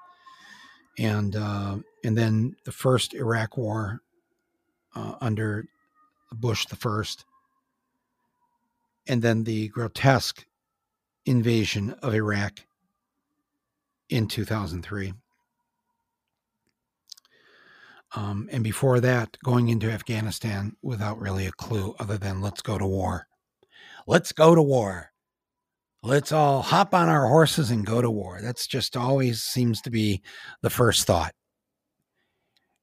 and, 0.97 1.35
uh, 1.35 1.77
and 2.03 2.17
then 2.17 2.55
the 2.65 2.71
first 2.71 3.13
Iraq 3.13 3.57
War 3.57 4.01
uh, 4.95 5.15
under 5.21 5.65
Bush 6.33 6.65
the 6.67 6.75
first, 6.75 7.25
and 9.11 9.21
then 9.21 9.43
the 9.43 9.67
grotesque 9.67 10.45
invasion 11.25 11.93
of 12.01 12.15
Iraq 12.15 12.61
in 14.07 14.25
2003. 14.25 15.13
Um, 18.15 18.47
and 18.53 18.63
before 18.63 19.01
that, 19.01 19.37
going 19.43 19.67
into 19.67 19.91
Afghanistan 19.91 20.77
without 20.81 21.19
really 21.19 21.45
a 21.45 21.51
clue 21.51 21.93
other 21.99 22.17
than 22.17 22.39
let's 22.39 22.61
go 22.61 22.77
to 22.77 22.87
war. 22.87 23.27
Let's 24.07 24.31
go 24.31 24.55
to 24.55 24.61
war. 24.61 25.11
Let's 26.01 26.31
all 26.31 26.61
hop 26.61 26.93
on 26.93 27.09
our 27.09 27.27
horses 27.27 27.69
and 27.69 27.85
go 27.85 28.01
to 28.01 28.09
war. 28.09 28.39
That's 28.41 28.65
just 28.65 28.95
always 28.95 29.43
seems 29.43 29.81
to 29.81 29.89
be 29.89 30.21
the 30.61 30.69
first 30.69 31.05
thought. 31.05 31.33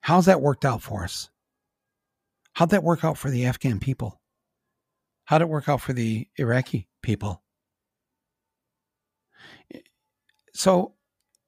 How's 0.02 0.26
that 0.26 0.42
worked 0.42 0.66
out 0.66 0.82
for 0.82 1.04
us? 1.04 1.30
How'd 2.52 2.68
that 2.70 2.84
work 2.84 3.02
out 3.02 3.16
for 3.16 3.30
the 3.30 3.46
Afghan 3.46 3.80
people? 3.80 4.20
How'd 5.28 5.42
it 5.42 5.48
work 5.50 5.68
out 5.68 5.82
for 5.82 5.92
the 5.92 6.26
Iraqi 6.38 6.88
people? 7.02 7.42
So 10.54 10.94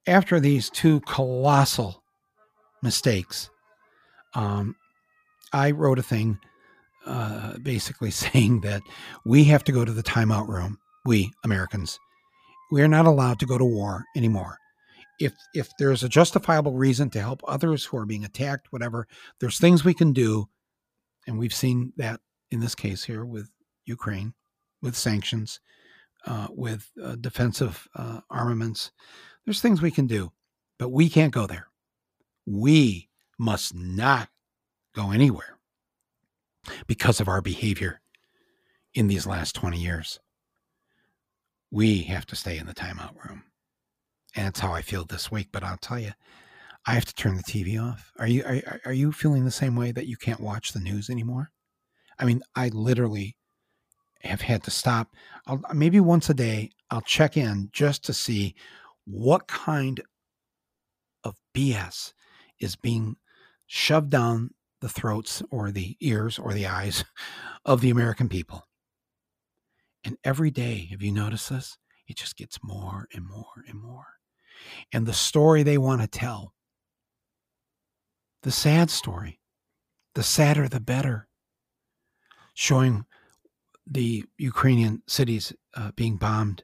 after 0.06 0.38
these 0.38 0.68
two 0.68 1.00
colossal 1.00 2.04
mistakes, 2.82 3.48
um, 4.34 4.76
I 5.54 5.70
wrote 5.70 5.98
a 5.98 6.02
thing 6.02 6.38
uh, 7.06 7.56
basically 7.56 8.10
saying 8.10 8.60
that 8.60 8.82
we 9.24 9.44
have 9.44 9.64
to 9.64 9.72
go 9.72 9.86
to 9.86 9.92
the 9.92 10.02
timeout 10.02 10.46
room. 10.46 10.78
We 11.06 11.32
Americans, 11.42 11.98
we 12.70 12.82
are 12.82 12.88
not 12.88 13.06
allowed 13.06 13.40
to 13.40 13.46
go 13.46 13.56
to 13.56 13.64
war 13.64 14.04
anymore. 14.14 14.58
If 15.18 15.32
if 15.54 15.70
there's 15.78 16.02
a 16.02 16.08
justifiable 16.10 16.74
reason 16.74 17.08
to 17.10 17.20
help 17.22 17.40
others 17.48 17.86
who 17.86 17.96
are 17.96 18.04
being 18.04 18.26
attacked, 18.26 18.66
whatever, 18.74 19.08
there's 19.40 19.58
things 19.58 19.86
we 19.86 19.94
can 19.94 20.12
do, 20.12 20.50
and 21.26 21.38
we've 21.38 21.54
seen 21.54 21.94
that 21.96 22.20
in 22.50 22.60
this 22.60 22.74
case 22.74 23.04
here 23.04 23.24
with 23.24 23.48
Ukraine, 23.90 24.34
with 24.82 24.96
sanctions, 24.96 25.60
uh, 26.26 26.48
with 26.50 26.90
uh, 27.02 27.16
defensive 27.16 27.88
uh, 27.94 28.20
armaments. 28.30 28.92
There's 29.44 29.60
things 29.60 29.82
we 29.82 29.90
can 29.90 30.06
do, 30.06 30.32
but 30.78 30.90
we 30.90 31.08
can't 31.08 31.32
go 31.32 31.46
there. 31.46 31.68
We 32.46 33.08
must 33.38 33.74
not 33.74 34.28
go 34.94 35.10
anywhere 35.10 35.58
because 36.86 37.20
of 37.20 37.28
our 37.28 37.40
behavior 37.40 38.00
in 38.94 39.06
these 39.06 39.26
last 39.26 39.54
20 39.54 39.78
years. 39.78 40.20
We 41.70 42.02
have 42.02 42.26
to 42.26 42.36
stay 42.36 42.58
in 42.58 42.66
the 42.66 42.74
timeout 42.74 43.16
room. 43.24 43.44
And 44.34 44.48
it's 44.48 44.60
how 44.60 44.72
I 44.72 44.82
feel 44.82 45.04
this 45.04 45.30
week, 45.30 45.48
but 45.52 45.64
I'll 45.64 45.76
tell 45.78 45.98
you, 45.98 46.12
I 46.86 46.94
have 46.94 47.04
to 47.04 47.14
turn 47.14 47.36
the 47.36 47.42
TV 47.42 47.80
off. 47.82 48.12
Are 48.18 48.26
you 48.26 48.42
are, 48.44 48.80
are 48.86 48.92
you 48.92 49.12
feeling 49.12 49.44
the 49.44 49.50
same 49.50 49.76
way 49.76 49.92
that 49.92 50.06
you 50.06 50.16
can't 50.16 50.40
watch 50.40 50.72
the 50.72 50.80
news 50.80 51.10
anymore? 51.10 51.50
I 52.18 52.24
mean, 52.24 52.42
I 52.54 52.68
literally 52.68 53.36
have 54.22 54.40
had 54.40 54.62
to 54.64 54.70
stop. 54.70 55.14
I'll, 55.46 55.60
maybe 55.72 56.00
once 56.00 56.28
a 56.28 56.34
day, 56.34 56.70
I'll 56.90 57.00
check 57.00 57.36
in 57.36 57.70
just 57.72 58.04
to 58.04 58.12
see 58.12 58.54
what 59.04 59.46
kind 59.46 60.00
of 61.24 61.36
BS 61.54 62.12
is 62.58 62.76
being 62.76 63.16
shoved 63.66 64.10
down 64.10 64.50
the 64.80 64.88
throats 64.88 65.42
or 65.50 65.70
the 65.70 65.96
ears 66.00 66.38
or 66.38 66.52
the 66.52 66.66
eyes 66.66 67.04
of 67.64 67.80
the 67.80 67.90
American 67.90 68.28
people. 68.28 68.66
And 70.04 70.16
every 70.24 70.50
day, 70.50 70.88
have 70.90 71.02
you 71.02 71.12
noticed 71.12 71.50
this? 71.50 71.76
It 72.08 72.16
just 72.16 72.36
gets 72.36 72.58
more 72.62 73.06
and 73.14 73.26
more 73.26 73.64
and 73.68 73.80
more. 73.80 74.06
And 74.92 75.06
the 75.06 75.12
story 75.12 75.62
they 75.62 75.78
want 75.78 76.00
to 76.00 76.06
tell, 76.06 76.54
the 78.42 78.50
sad 78.50 78.90
story, 78.90 79.38
the 80.14 80.22
sadder 80.22 80.68
the 80.68 80.80
better, 80.80 81.28
showing 82.54 83.04
the 83.90 84.24
Ukrainian 84.38 85.02
cities 85.08 85.52
uh, 85.74 85.90
being 85.96 86.16
bombed, 86.16 86.62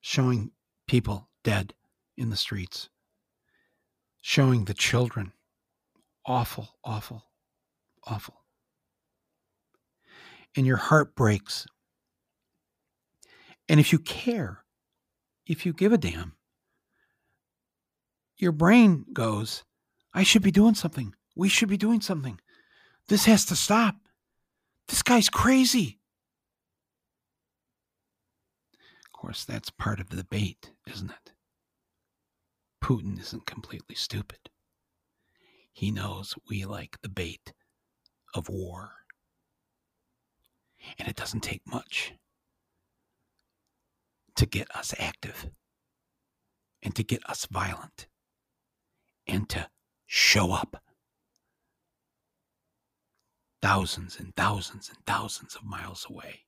showing 0.00 0.52
people 0.86 1.28
dead 1.42 1.74
in 2.16 2.30
the 2.30 2.36
streets, 2.36 2.88
showing 4.22 4.64
the 4.64 4.74
children 4.74 5.32
awful, 6.24 6.68
awful, 6.84 7.24
awful. 8.04 8.34
And 10.56 10.66
your 10.66 10.76
heart 10.76 11.14
breaks. 11.16 11.66
And 13.68 13.80
if 13.80 13.92
you 13.92 13.98
care, 13.98 14.64
if 15.46 15.66
you 15.66 15.72
give 15.72 15.92
a 15.92 15.98
damn, 15.98 16.34
your 18.36 18.52
brain 18.52 19.06
goes, 19.12 19.64
I 20.14 20.22
should 20.22 20.42
be 20.42 20.50
doing 20.50 20.74
something. 20.74 21.14
We 21.34 21.48
should 21.48 21.68
be 21.68 21.76
doing 21.76 22.00
something. 22.00 22.40
This 23.08 23.24
has 23.26 23.44
to 23.46 23.56
stop. 23.56 23.96
This 24.88 25.02
guy's 25.02 25.28
crazy. 25.28 25.98
Of 29.04 29.12
course, 29.12 29.44
that's 29.44 29.70
part 29.70 30.00
of 30.00 30.10
the 30.10 30.24
bait, 30.24 30.72
isn't 30.86 31.10
it? 31.10 31.32
Putin 32.82 33.20
isn't 33.20 33.46
completely 33.46 33.96
stupid. 33.96 34.50
He 35.72 35.90
knows 35.90 36.34
we 36.48 36.64
like 36.64 36.98
the 37.02 37.08
bait 37.08 37.52
of 38.34 38.48
war. 38.48 38.92
And 40.98 41.08
it 41.08 41.16
doesn't 41.16 41.40
take 41.40 41.66
much 41.66 42.14
to 44.36 44.46
get 44.46 44.74
us 44.76 44.94
active 44.98 45.50
and 46.82 46.94
to 46.94 47.02
get 47.02 47.28
us 47.28 47.46
violent 47.50 48.06
and 49.26 49.48
to 49.48 49.68
show 50.06 50.52
up 50.52 50.82
thousands 53.66 54.20
and 54.20 54.32
thousands 54.36 54.88
and 54.88 54.98
thousands 55.06 55.56
of 55.56 55.64
miles 55.64 56.06
away. 56.08 56.42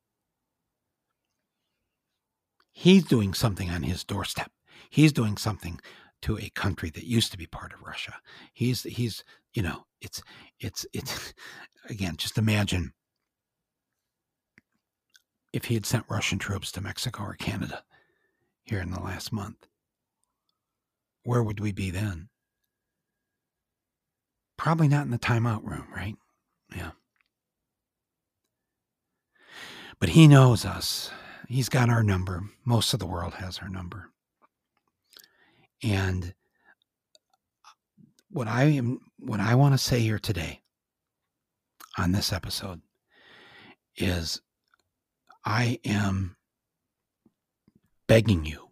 He's 2.70 3.04
doing 3.04 3.35
something 3.35 3.68
on 3.68 3.83
his 3.83 4.04
doorstep. 4.04 4.52
He's 4.88 5.12
doing 5.12 5.37
something 5.37 5.81
to 6.22 6.38
a 6.38 6.48
country 6.50 6.90
that 6.90 7.02
used 7.02 7.33
to 7.33 7.38
be 7.38 7.48
part 7.48 7.72
of 7.72 7.83
Russia. 7.83 8.14
He's 8.54 8.85
he's 8.85 9.24
you 9.52 9.62
know 9.62 9.85
it's 10.00 10.22
it's 10.61 10.87
it's 10.92 11.35
again 11.90 12.14
just 12.16 12.38
imagine 12.38 12.92
if 15.52 15.64
he 15.64 15.74
had 15.74 15.87
sent 15.87 16.04
Russian 16.09 16.38
troops 16.38 16.70
to 16.70 16.81
Mexico 16.81 17.24
or 17.24 17.35
Canada 17.35 17.83
here 18.62 18.81
in 18.81 18.92
the 18.92 19.00
last 19.00 19.33
month. 19.33 19.66
Where 21.24 21.42
would 21.42 21.59
we 21.59 21.72
be 21.72 21.90
then? 21.90 22.28
Probably 24.57 24.87
not 24.87 25.04
in 25.04 25.11
the 25.11 25.18
timeout 25.18 25.64
room, 25.64 25.88
right? 25.92 26.14
Yeah. 26.76 26.92
But 30.00 30.11
he 30.11 30.28
knows 30.28 30.64
us. 30.64 31.11
He's 31.48 31.68
got 31.68 31.88
our 31.88 32.02
number. 32.02 32.42
Most 32.64 32.92
of 32.92 33.00
the 33.00 33.06
world 33.06 33.34
has 33.34 33.58
our 33.58 33.68
number. 33.68 34.11
And 35.82 36.34
uh, 37.64 37.70
what 38.30 38.46
I 38.48 38.64
am 38.64 39.00
what 39.18 39.40
I 39.40 39.54
want 39.54 39.74
to 39.74 39.78
say 39.78 40.00
here 40.00 40.18
today 40.18 40.61
on 41.96 42.12
this 42.12 42.32
episode 42.32 42.80
is 43.96 44.40
I 45.44 45.80
am 45.84 46.37
begging 48.06 48.44
you 48.44 48.68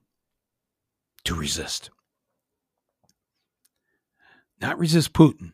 to 1.24 1.34
resist. 1.34 1.90
Not 4.60 4.78
resist 4.78 5.12
Putin. 5.12 5.52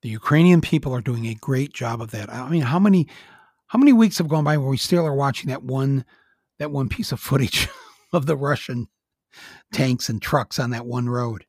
The 0.00 0.08
Ukrainian 0.08 0.60
people 0.60 0.92
are 0.92 1.00
doing 1.00 1.26
a 1.26 1.34
great 1.34 1.72
job 1.72 2.00
of 2.02 2.10
that. 2.10 2.32
I 2.32 2.48
mean, 2.48 2.62
how 2.62 2.78
many 2.78 3.06
how 3.72 3.78
many 3.78 3.94
weeks 3.94 4.18
have 4.18 4.28
gone 4.28 4.44
by 4.44 4.58
where 4.58 4.68
we 4.68 4.76
still 4.76 5.06
are 5.06 5.14
watching 5.14 5.48
that 5.48 5.62
one 5.62 6.04
that 6.58 6.70
one 6.70 6.90
piece 6.90 7.10
of 7.10 7.18
footage 7.18 7.68
of 8.12 8.26
the 8.26 8.36
Russian 8.36 8.86
tanks 9.72 10.10
and 10.10 10.20
trucks 10.20 10.58
on 10.58 10.70
that 10.70 10.84
one 10.84 11.08
road. 11.08 11.46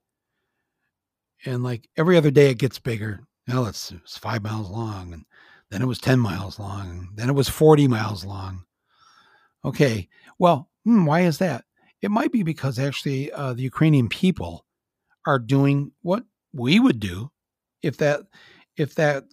And 1.46 1.64
like 1.64 1.90
every 1.98 2.16
other 2.16 2.32
day, 2.32 2.50
it 2.50 2.60
gets 2.60 2.80
bigger. 2.80 3.20
Well, 3.46 3.66
it's, 3.66 3.92
it's 3.92 4.18
five 4.18 4.42
miles 4.42 4.70
long, 4.70 5.12
and 5.12 5.26
then 5.70 5.82
it 5.82 5.86
was 5.86 6.00
10 6.00 6.18
miles 6.18 6.58
long, 6.60 6.90
and 6.90 7.08
then 7.16 7.28
it 7.30 7.34
was 7.34 7.50
40 7.50 7.90
miles 7.90 8.24
long. 8.24 8.64
Okay, 9.66 10.08
well, 10.40 10.70
hmm, 10.86 11.06
why 11.06 11.22
is 11.22 11.40
that? 11.40 11.66
It 12.02 12.10
might 12.10 12.32
be 12.32 12.42
because 12.42 12.80
actually 12.80 13.34
uh, 13.34 13.52
the 13.52 13.64
Ukrainian 13.64 14.08
people 14.08 14.66
are 15.28 15.40
doing 15.40 15.92
what 16.04 16.24
we 16.54 16.80
would 16.80 17.02
do 17.02 17.32
if 17.82 17.98
that 17.98 18.22
if 18.78 18.96
that 18.96 19.26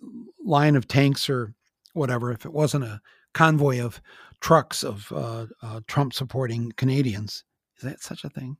line 0.45 0.75
of 0.75 0.89
tanks 0.89 1.31
or 1.31 1.55
whatever, 1.95 2.33
if 2.33 2.45
it 2.45 2.53
wasn't 2.53 2.85
a 2.85 3.01
convoy 3.35 3.81
of 3.81 4.01
trucks 4.41 4.83
of 4.83 5.11
uh, 5.13 5.47
uh, 5.63 5.81
Trump 5.87 6.13
supporting 6.13 6.73
Canadians, 6.77 7.45
is 7.79 7.85
that 7.85 8.01
such 8.01 8.25
a 8.25 8.31
thing? 8.31 8.57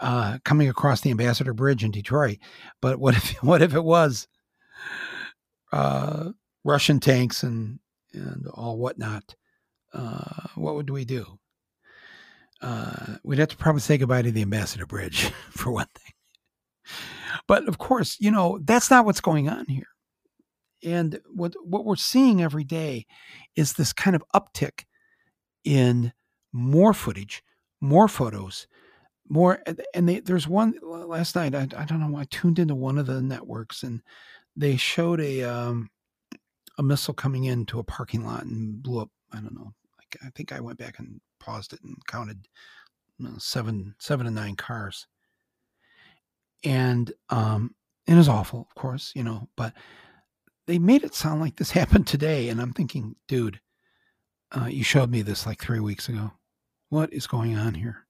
Uh, 0.00 0.38
coming 0.44 0.68
across 0.68 1.00
the 1.00 1.10
Ambassador 1.10 1.52
Bridge 1.52 1.82
in 1.82 1.90
Detroit. 1.90 2.38
But 2.80 2.98
what 2.98 3.16
if 3.16 3.42
what 3.42 3.62
if 3.62 3.74
it 3.74 3.84
was 3.84 4.28
uh, 5.72 6.30
Russian 6.64 7.00
tanks 7.00 7.42
and 7.42 7.78
and 8.12 8.46
all 8.54 8.78
whatnot? 8.78 9.34
Uh, 9.92 10.48
what 10.54 10.74
would 10.74 10.90
we 10.90 11.04
do? 11.04 11.38
Uh, 12.60 13.16
we'd 13.22 13.38
have 13.38 13.48
to 13.48 13.56
probably 13.56 13.80
say 13.80 13.96
goodbye 13.96 14.22
to 14.22 14.30
the 14.30 14.42
Ambassador 14.42 14.86
Bridge 14.86 15.24
for 15.50 15.70
one 15.70 15.86
thing. 15.94 16.12
But 17.46 17.68
of 17.68 17.78
course, 17.78 18.16
you 18.20 18.30
know 18.30 18.58
that's 18.62 18.90
not 18.90 19.04
what's 19.04 19.20
going 19.20 19.48
on 19.48 19.66
here. 19.66 19.86
And 20.84 21.20
what 21.26 21.54
what 21.64 21.84
we're 21.84 21.96
seeing 21.96 22.42
every 22.42 22.64
day 22.64 23.06
is 23.56 23.72
this 23.72 23.92
kind 23.92 24.14
of 24.14 24.24
uptick 24.34 24.84
in 25.64 26.12
more 26.52 26.94
footage 26.94 27.42
more 27.80 28.08
photos, 28.08 28.66
more. 29.28 29.62
And 29.94 30.08
they, 30.08 30.20
there's 30.20 30.48
one 30.48 30.74
last 30.82 31.36
night. 31.36 31.54
I, 31.54 31.66
I 31.76 31.84
don't 31.84 32.00
know. 32.00 32.16
I 32.16 32.24
tuned 32.30 32.58
into 32.58 32.74
one 32.74 32.98
of 32.98 33.06
the 33.06 33.22
networks 33.22 33.82
and 33.82 34.02
they 34.56 34.76
showed 34.76 35.20
a 35.20 35.42
um, 35.42 35.90
a 36.78 36.82
missile 36.82 37.14
coming 37.14 37.44
into 37.44 37.78
a 37.78 37.84
parking 37.84 38.24
lot 38.24 38.44
and 38.44 38.82
blew 38.82 39.00
up. 39.00 39.10
I 39.32 39.40
don't 39.40 39.54
know. 39.54 39.72
Like 39.98 40.16
I 40.24 40.30
think 40.34 40.52
I 40.52 40.60
went 40.60 40.78
back 40.78 40.98
and 40.98 41.20
paused 41.38 41.72
it 41.72 41.80
and 41.82 41.96
counted 42.06 42.48
you 43.18 43.28
know, 43.28 43.34
seven 43.38 43.94
seven 43.98 44.26
to 44.26 44.32
nine 44.32 44.56
cars. 44.56 45.06
And 46.64 47.12
um, 47.30 47.74
it 48.08 48.14
was 48.14 48.28
awful, 48.28 48.66
of 48.68 48.74
course, 48.74 49.12
you 49.14 49.22
know, 49.22 49.48
but 49.56 49.74
they 50.68 50.78
made 50.78 51.02
it 51.02 51.14
sound 51.14 51.40
like 51.40 51.56
this 51.56 51.70
happened 51.72 52.06
today. 52.06 52.48
And 52.48 52.60
I'm 52.60 52.72
thinking, 52.72 53.16
dude, 53.26 53.60
uh, 54.52 54.66
you 54.66 54.84
showed 54.84 55.10
me 55.10 55.22
this 55.22 55.44
like 55.44 55.60
three 55.60 55.80
weeks 55.80 56.08
ago. 56.08 56.30
What 56.90 57.12
is 57.12 57.26
going 57.26 57.56
on 57.56 57.74
here? 57.74 58.06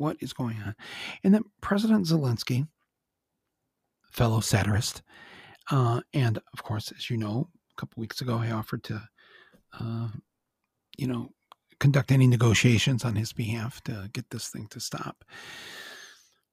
what 0.00 0.16
is 0.20 0.32
going 0.32 0.56
on? 0.64 0.74
And 1.22 1.34
then 1.34 1.44
President 1.60 2.06
Zelensky, 2.06 2.66
fellow 4.10 4.40
satirist, 4.40 5.02
uh, 5.70 6.00
and 6.14 6.38
of 6.54 6.62
course, 6.62 6.90
as 6.96 7.10
you 7.10 7.18
know, 7.18 7.48
a 7.70 7.80
couple 7.80 8.00
weeks 8.00 8.22
ago, 8.22 8.38
I 8.38 8.50
offered 8.50 8.82
to, 8.84 9.02
uh, 9.78 10.08
you 10.96 11.06
know, 11.06 11.28
conduct 11.78 12.10
any 12.10 12.26
negotiations 12.26 13.04
on 13.04 13.14
his 13.14 13.32
behalf 13.32 13.82
to 13.84 14.08
get 14.12 14.30
this 14.30 14.48
thing 14.48 14.66
to 14.68 14.80
stop. 14.80 15.22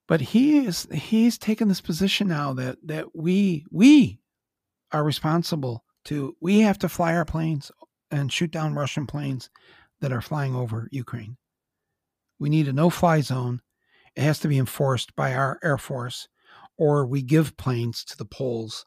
But 0.08 0.22
he 0.22 0.66
is 0.66 0.88
he's 0.94 1.38
taken 1.38 1.70
this 1.70 1.82
position 1.82 2.28
now 2.28 2.54
that 2.54 2.78
that 2.84 3.16
we 3.16 3.66
we 3.72 4.20
are 4.92 5.04
responsible 5.04 5.84
to 6.06 6.36
we 6.42 6.60
have 6.62 6.80
to 6.80 6.90
fly 6.90 7.16
our 7.16 7.26
planes 7.26 7.72
and 8.12 8.32
shoot 8.32 8.52
down 8.52 8.74
Russian 8.74 9.06
planes 9.06 9.50
that 10.00 10.14
are 10.14 10.22
flying 10.22 10.56
over 10.56 10.88
Ukraine. 10.92 11.38
We 12.40 12.50
need 12.50 12.68
a 12.68 12.74
no-fly 12.74 13.22
zone. 13.22 13.62
It 14.16 14.22
has 14.22 14.40
to 14.40 14.48
be 14.48 14.58
enforced 14.58 15.16
by 15.16 15.34
our 15.34 15.60
air 15.64 15.78
force, 15.78 16.28
or 16.78 17.06
we 17.06 17.22
give 17.22 17.58
planes 17.58 18.04
to 18.06 18.18
the 18.18 18.26
Poles 18.26 18.86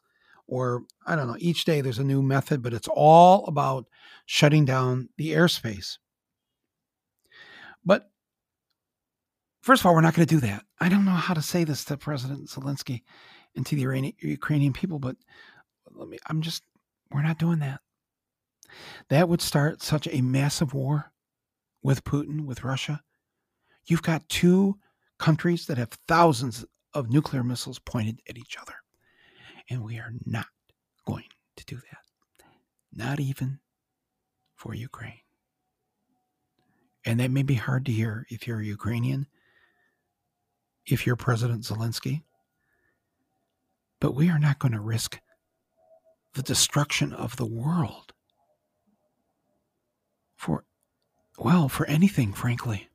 or 0.51 0.83
I 1.07 1.15
don't 1.15 1.27
know, 1.27 1.37
each 1.39 1.63
day 1.63 1.79
there's 1.79 1.97
a 1.97 2.03
new 2.03 2.21
method, 2.21 2.61
but 2.61 2.73
it's 2.73 2.89
all 2.93 3.45
about 3.45 3.87
shutting 4.25 4.65
down 4.65 5.07
the 5.17 5.31
airspace. 5.31 5.97
But 7.85 8.11
first 9.61 9.81
of 9.81 9.85
all, 9.85 9.95
we're 9.95 10.01
not 10.01 10.13
going 10.13 10.27
to 10.27 10.35
do 10.35 10.41
that. 10.41 10.65
I 10.79 10.89
don't 10.89 11.05
know 11.05 11.11
how 11.11 11.33
to 11.33 11.41
say 11.41 11.63
this 11.63 11.85
to 11.85 11.97
President 11.97 12.49
Zelensky 12.49 13.03
and 13.55 13.65
to 13.65 13.75
the 13.75 14.13
Ukrainian 14.19 14.73
people, 14.73 14.99
but 14.99 15.15
let 15.95 16.07
me, 16.07 16.17
I'm 16.27 16.41
just, 16.41 16.63
we're 17.11 17.21
not 17.21 17.39
doing 17.39 17.59
that. 17.59 17.81
That 19.09 19.27
would 19.27 19.41
start 19.41 19.81
such 19.81 20.07
a 20.09 20.21
massive 20.21 20.73
war 20.73 21.11
with 21.83 22.03
Putin, 22.03 22.45
with 22.45 22.63
Russia. 22.63 23.01
You've 23.85 24.01
got 24.01 24.27
two 24.29 24.77
countries 25.17 25.65
that 25.65 25.77
have 25.77 25.89
thousands 26.07 26.65
of 26.93 27.09
nuclear 27.09 27.43
missiles 27.43 27.79
pointed 27.79 28.21
at 28.29 28.37
each 28.37 28.57
other. 28.59 28.75
And 29.69 29.83
we 29.83 29.97
are 29.97 30.13
not 30.25 30.47
going 31.05 31.25
to 31.57 31.65
do 31.65 31.75
that. 31.75 32.45
Not 32.93 33.19
even 33.19 33.59
for 34.55 34.73
Ukraine. 34.73 35.19
And 37.05 37.19
that 37.19 37.31
may 37.31 37.43
be 37.43 37.55
hard 37.55 37.85
to 37.85 37.91
hear 37.91 38.25
if 38.29 38.47
you're 38.47 38.59
a 38.59 38.65
Ukrainian, 38.65 39.27
if 40.85 41.05
you're 41.05 41.15
President 41.15 41.63
Zelensky. 41.63 42.21
But 43.99 44.15
we 44.15 44.29
are 44.29 44.39
not 44.39 44.59
going 44.59 44.73
to 44.73 44.79
risk 44.79 45.19
the 46.33 46.43
destruction 46.43 47.13
of 47.13 47.35
the 47.35 47.45
world 47.45 48.13
for, 50.35 50.63
well, 51.37 51.69
for 51.69 51.85
anything, 51.87 52.33
frankly. 52.33 52.89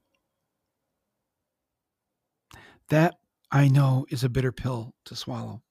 That 2.89 3.15
I 3.51 3.69
know 3.69 4.07
is 4.11 4.25
a 4.25 4.29
bitter 4.29 4.53
pill 4.53 4.95
to 5.05 5.17
swallow. 5.17 5.63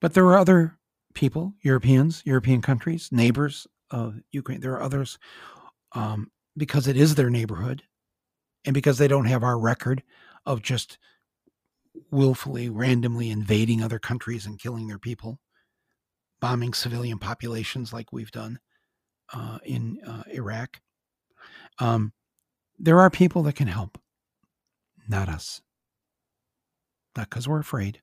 But 0.00 0.14
there 0.14 0.26
are 0.26 0.38
other 0.38 0.78
people, 1.14 1.54
Europeans, 1.62 2.22
European 2.24 2.62
countries, 2.62 3.10
neighbors 3.12 3.66
of 3.90 4.20
Ukraine. 4.30 4.60
There 4.60 4.74
are 4.74 4.82
others 4.82 5.18
um, 5.92 6.30
because 6.56 6.86
it 6.86 6.96
is 6.96 7.14
their 7.14 7.30
neighborhood 7.30 7.82
and 8.64 8.74
because 8.74 8.98
they 8.98 9.08
don't 9.08 9.26
have 9.26 9.42
our 9.42 9.58
record 9.58 10.02
of 10.46 10.62
just 10.62 10.98
willfully, 12.10 12.68
randomly 12.68 13.30
invading 13.30 13.82
other 13.82 13.98
countries 13.98 14.46
and 14.46 14.58
killing 14.58 14.86
their 14.86 14.98
people, 14.98 15.38
bombing 16.40 16.72
civilian 16.74 17.18
populations 17.18 17.92
like 17.92 18.12
we've 18.12 18.30
done 18.30 18.58
uh, 19.32 19.58
in 19.64 19.98
uh, 20.06 20.22
Iraq. 20.32 20.80
Um, 21.78 22.12
there 22.78 23.00
are 23.00 23.10
people 23.10 23.42
that 23.44 23.56
can 23.56 23.68
help, 23.68 23.98
not 25.08 25.28
us. 25.28 25.60
Not 27.16 27.28
because 27.28 27.48
we're 27.48 27.60
afraid, 27.60 28.00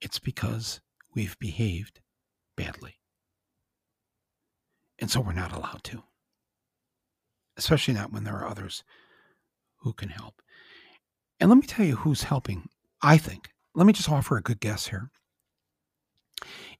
it's 0.00 0.18
because 0.18 0.80
we've 1.14 1.38
behaved 1.38 2.00
badly. 2.56 2.98
And 4.98 5.10
so 5.10 5.20
we're 5.20 5.32
not 5.32 5.52
allowed 5.52 5.84
to, 5.84 6.02
especially 7.56 7.94
not 7.94 8.12
when 8.12 8.24
there 8.24 8.36
are 8.36 8.48
others 8.48 8.84
who 9.78 9.92
can 9.92 10.08
help. 10.08 10.40
And 11.40 11.50
let 11.50 11.56
me 11.56 11.66
tell 11.66 11.84
you 11.84 11.96
who's 11.96 12.22
helping, 12.22 12.68
I 13.02 13.18
think. 13.18 13.50
Let 13.74 13.86
me 13.86 13.92
just 13.92 14.08
offer 14.08 14.36
a 14.36 14.42
good 14.42 14.60
guess 14.60 14.86
here. 14.86 15.10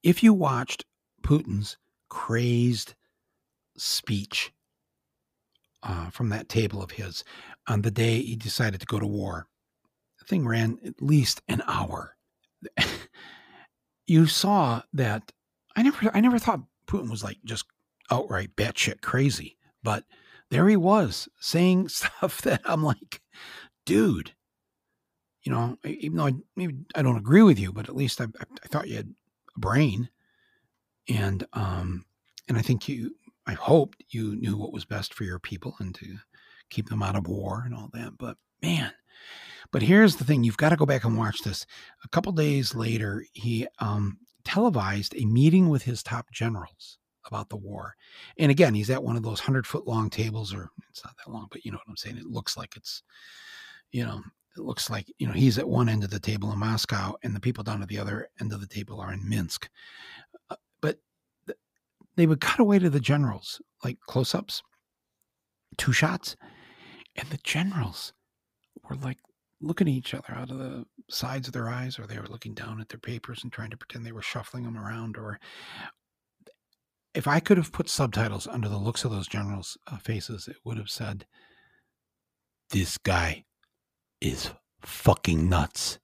If 0.02 0.22
you 0.22 0.34
watched 0.34 0.84
Putin's 1.22 1.76
crazed 2.08 2.94
speech 3.76 4.52
uh, 5.82 6.10
from 6.10 6.28
that 6.30 6.48
table 6.48 6.82
of 6.82 6.92
his 6.92 7.24
on 7.66 7.82
the 7.82 7.90
day 7.90 8.20
he 8.22 8.36
decided 8.36 8.80
to 8.80 8.86
go 8.86 8.98
to 8.98 9.06
war, 9.06 9.46
the 10.18 10.24
thing 10.24 10.46
ran 10.46 10.78
at 10.84 11.02
least 11.02 11.42
an 11.48 11.62
hour. 11.66 12.16
you 14.06 14.26
saw 14.26 14.82
that 14.92 15.32
I 15.76 15.82
never 15.82 16.10
I 16.14 16.20
never 16.20 16.38
thought 16.38 16.62
Putin 16.86 17.10
was 17.10 17.24
like 17.24 17.38
just 17.44 17.66
outright 18.10 18.56
batshit 18.56 19.00
crazy, 19.00 19.56
but 19.82 20.04
there 20.50 20.68
he 20.68 20.76
was 20.76 21.28
saying 21.40 21.88
stuff 21.88 22.42
that 22.42 22.60
I'm 22.64 22.82
like, 22.82 23.20
dude, 23.86 24.32
you 25.42 25.52
know, 25.52 25.76
even 25.84 26.16
though 26.16 26.26
I 26.26 26.34
maybe 26.56 26.76
I 26.94 27.02
don't 27.02 27.16
agree 27.18 27.42
with 27.42 27.58
you, 27.58 27.72
but 27.72 27.88
at 27.88 27.96
least 27.96 28.20
I, 28.20 28.24
I 28.24 28.68
thought 28.68 28.88
you 28.88 28.96
had 28.96 29.14
brain, 29.56 30.08
and 31.08 31.46
um, 31.52 32.04
and 32.48 32.58
I 32.58 32.62
think 32.62 32.88
you, 32.88 33.14
I 33.46 33.52
hoped 33.52 34.02
you 34.10 34.36
knew 34.36 34.56
what 34.56 34.72
was 34.72 34.84
best 34.84 35.14
for 35.14 35.24
your 35.24 35.38
people 35.38 35.74
and 35.80 35.94
to 35.96 36.16
keep 36.70 36.88
them 36.88 37.02
out 37.02 37.16
of 37.16 37.26
war 37.26 37.62
and 37.64 37.74
all 37.74 37.90
that. 37.92 38.16
But 38.18 38.36
man, 38.62 38.92
but 39.70 39.82
here's 39.82 40.16
the 40.16 40.24
thing: 40.24 40.44
you've 40.44 40.56
got 40.56 40.70
to 40.70 40.76
go 40.76 40.86
back 40.86 41.04
and 41.04 41.16
watch 41.16 41.42
this. 41.42 41.66
A 42.04 42.08
couple 42.08 42.32
days 42.32 42.74
later, 42.74 43.24
he 43.32 43.66
um, 43.78 44.18
televised 44.44 45.14
a 45.16 45.24
meeting 45.24 45.68
with 45.68 45.82
his 45.82 46.02
top 46.02 46.30
generals 46.30 46.98
about 47.26 47.48
the 47.48 47.56
war. 47.56 47.94
And 48.38 48.50
again, 48.50 48.74
he's 48.74 48.90
at 48.90 49.02
one 49.02 49.16
of 49.16 49.22
those 49.22 49.40
hundred 49.40 49.66
foot 49.66 49.86
long 49.86 50.10
tables, 50.10 50.52
or 50.52 50.70
it's 50.90 51.04
not 51.04 51.14
that 51.18 51.32
long, 51.32 51.48
but 51.50 51.64
you 51.64 51.72
know 51.72 51.78
what 51.78 51.88
I'm 51.88 51.96
saying. 51.96 52.18
It 52.18 52.26
looks 52.26 52.56
like 52.56 52.76
it's, 52.76 53.02
you 53.92 54.04
know, 54.04 54.22
it 54.56 54.62
looks 54.62 54.90
like 54.90 55.06
you 55.18 55.26
know 55.26 55.32
he's 55.32 55.58
at 55.58 55.68
one 55.68 55.88
end 55.88 56.04
of 56.04 56.10
the 56.10 56.20
table 56.20 56.52
in 56.52 56.58
Moscow, 56.58 57.14
and 57.22 57.34
the 57.34 57.40
people 57.40 57.64
down 57.64 57.82
at 57.82 57.88
the 57.88 57.98
other 57.98 58.28
end 58.40 58.52
of 58.52 58.60
the 58.60 58.66
table 58.66 59.00
are 59.00 59.12
in 59.12 59.28
Minsk. 59.28 59.68
Uh, 60.50 60.56
but 60.80 60.98
th- 61.46 61.58
they 62.16 62.26
would 62.26 62.40
cut 62.40 62.60
away 62.60 62.78
to 62.78 62.90
the 62.90 63.00
generals, 63.00 63.60
like 63.82 63.98
close 64.06 64.34
ups, 64.34 64.62
two 65.76 65.92
shots, 65.92 66.36
and 67.16 67.28
the 67.30 67.38
generals 67.42 68.12
were 68.88 68.96
like 68.96 69.18
looking 69.60 69.88
at 69.88 69.94
each 69.94 70.14
other 70.14 70.34
out 70.34 70.50
of 70.50 70.58
the 70.58 70.84
sides 71.08 71.48
of 71.48 71.54
their 71.54 71.68
eyes, 71.68 71.98
or 71.98 72.06
they 72.06 72.18
were 72.18 72.28
looking 72.28 72.54
down 72.54 72.80
at 72.80 72.88
their 72.88 72.98
papers 72.98 73.42
and 73.42 73.52
trying 73.52 73.70
to 73.70 73.76
pretend 73.76 74.04
they 74.04 74.12
were 74.12 74.22
shuffling 74.22 74.64
them 74.64 74.78
around. 74.78 75.16
Or 75.16 75.40
if 77.14 77.26
I 77.26 77.40
could 77.40 77.56
have 77.56 77.72
put 77.72 77.88
subtitles 77.88 78.46
under 78.46 78.68
the 78.68 78.76
looks 78.76 79.04
of 79.04 79.10
those 79.10 79.28
generals' 79.28 79.78
uh, 79.86 79.98
faces, 79.98 80.48
it 80.48 80.56
would 80.64 80.76
have 80.76 80.90
said, 80.90 81.26
This 82.70 82.98
guy 82.98 83.44
is 84.24 84.50
fucking 84.82 85.48
nuts. 85.48 85.98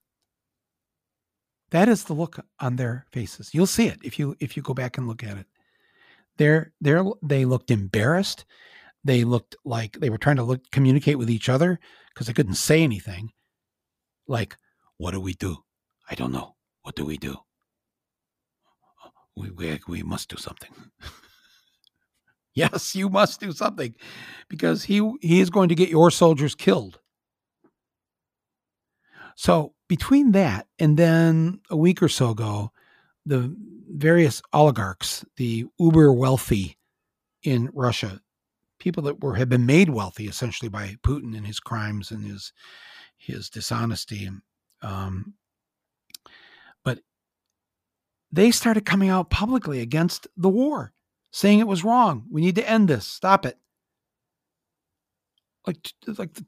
That 1.70 1.88
is 1.88 2.04
the 2.04 2.12
look 2.12 2.44
on 2.58 2.76
their 2.76 3.06
faces. 3.12 3.50
You'll 3.54 3.66
see 3.66 3.86
it 3.86 3.98
if 4.02 4.18
you 4.18 4.36
if 4.40 4.56
you 4.56 4.62
go 4.62 4.74
back 4.74 4.98
and 4.98 5.06
look 5.06 5.22
at 5.22 5.36
it. 5.36 5.46
They're, 6.36 6.72
they're, 6.80 7.04
they 7.22 7.44
looked 7.44 7.70
embarrassed. 7.70 8.46
They 9.04 9.24
looked 9.24 9.56
like 9.64 9.98
they 10.00 10.10
were 10.10 10.18
trying 10.18 10.36
to 10.36 10.42
look 10.42 10.62
communicate 10.72 11.18
with 11.18 11.28
each 11.28 11.50
other 11.50 11.78
because 12.12 12.26
they 12.26 12.32
couldn't 12.32 12.54
say 12.54 12.82
anything. 12.82 13.32
Like, 14.26 14.56
what 14.96 15.10
do 15.12 15.20
we 15.20 15.34
do? 15.34 15.58
I 16.10 16.14
don't 16.14 16.32
know. 16.32 16.56
What 16.82 16.94
do 16.96 17.04
we 17.04 17.18
do? 17.18 17.36
We, 19.36 19.50
we, 19.50 19.80
we 19.86 20.02
must 20.02 20.28
do 20.28 20.36
something. 20.36 20.70
yes, 22.54 22.94
you 22.94 23.08
must 23.08 23.38
do 23.40 23.52
something 23.52 23.94
because 24.48 24.84
he, 24.84 25.08
he 25.20 25.40
is 25.40 25.50
going 25.50 25.68
to 25.68 25.74
get 25.74 25.88
your 25.88 26.10
soldiers 26.10 26.54
killed. 26.54 27.00
So, 29.40 29.72
between 29.88 30.32
that 30.32 30.66
and 30.78 30.98
then 30.98 31.60
a 31.70 31.76
week 31.76 32.02
or 32.02 32.10
so 32.10 32.28
ago, 32.28 32.72
the 33.24 33.56
various 33.88 34.42
oligarchs, 34.52 35.24
the 35.38 35.64
uber 35.78 36.12
wealthy 36.12 36.76
in 37.42 37.70
Russia, 37.72 38.20
people 38.78 39.02
that 39.04 39.24
were 39.24 39.36
have 39.36 39.48
been 39.48 39.64
made 39.64 39.88
wealthy 39.88 40.26
essentially 40.26 40.68
by 40.68 40.96
Putin 41.02 41.34
and 41.34 41.46
his 41.46 41.58
crimes 41.58 42.10
and 42.10 42.22
his 42.22 42.52
his 43.16 43.48
dishonesty. 43.48 44.28
Um, 44.82 45.32
but 46.84 46.98
they 48.30 48.50
started 48.50 48.84
coming 48.84 49.08
out 49.08 49.30
publicly 49.30 49.80
against 49.80 50.26
the 50.36 50.50
war, 50.50 50.92
saying 51.30 51.60
it 51.60 51.66
was 51.66 51.82
wrong. 51.82 52.26
We 52.30 52.42
need 52.42 52.56
to 52.56 52.68
end 52.68 52.88
this. 52.88 53.06
Stop 53.06 53.46
it. 53.46 53.56
Like, 55.66 55.92
like 56.18 56.34
the 56.34 56.44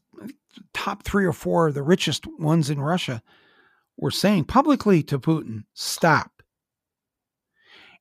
top 0.73 1.05
three 1.05 1.25
or 1.25 1.33
four, 1.33 1.69
of 1.69 1.75
the 1.75 1.83
richest 1.83 2.27
ones 2.39 2.71
in 2.71 2.81
Russia, 2.81 3.23
were 3.97 4.11
saying 4.11 4.45
publicly 4.45 5.03
to 5.05 5.19
Putin, 5.19 5.65
stop. 5.75 6.43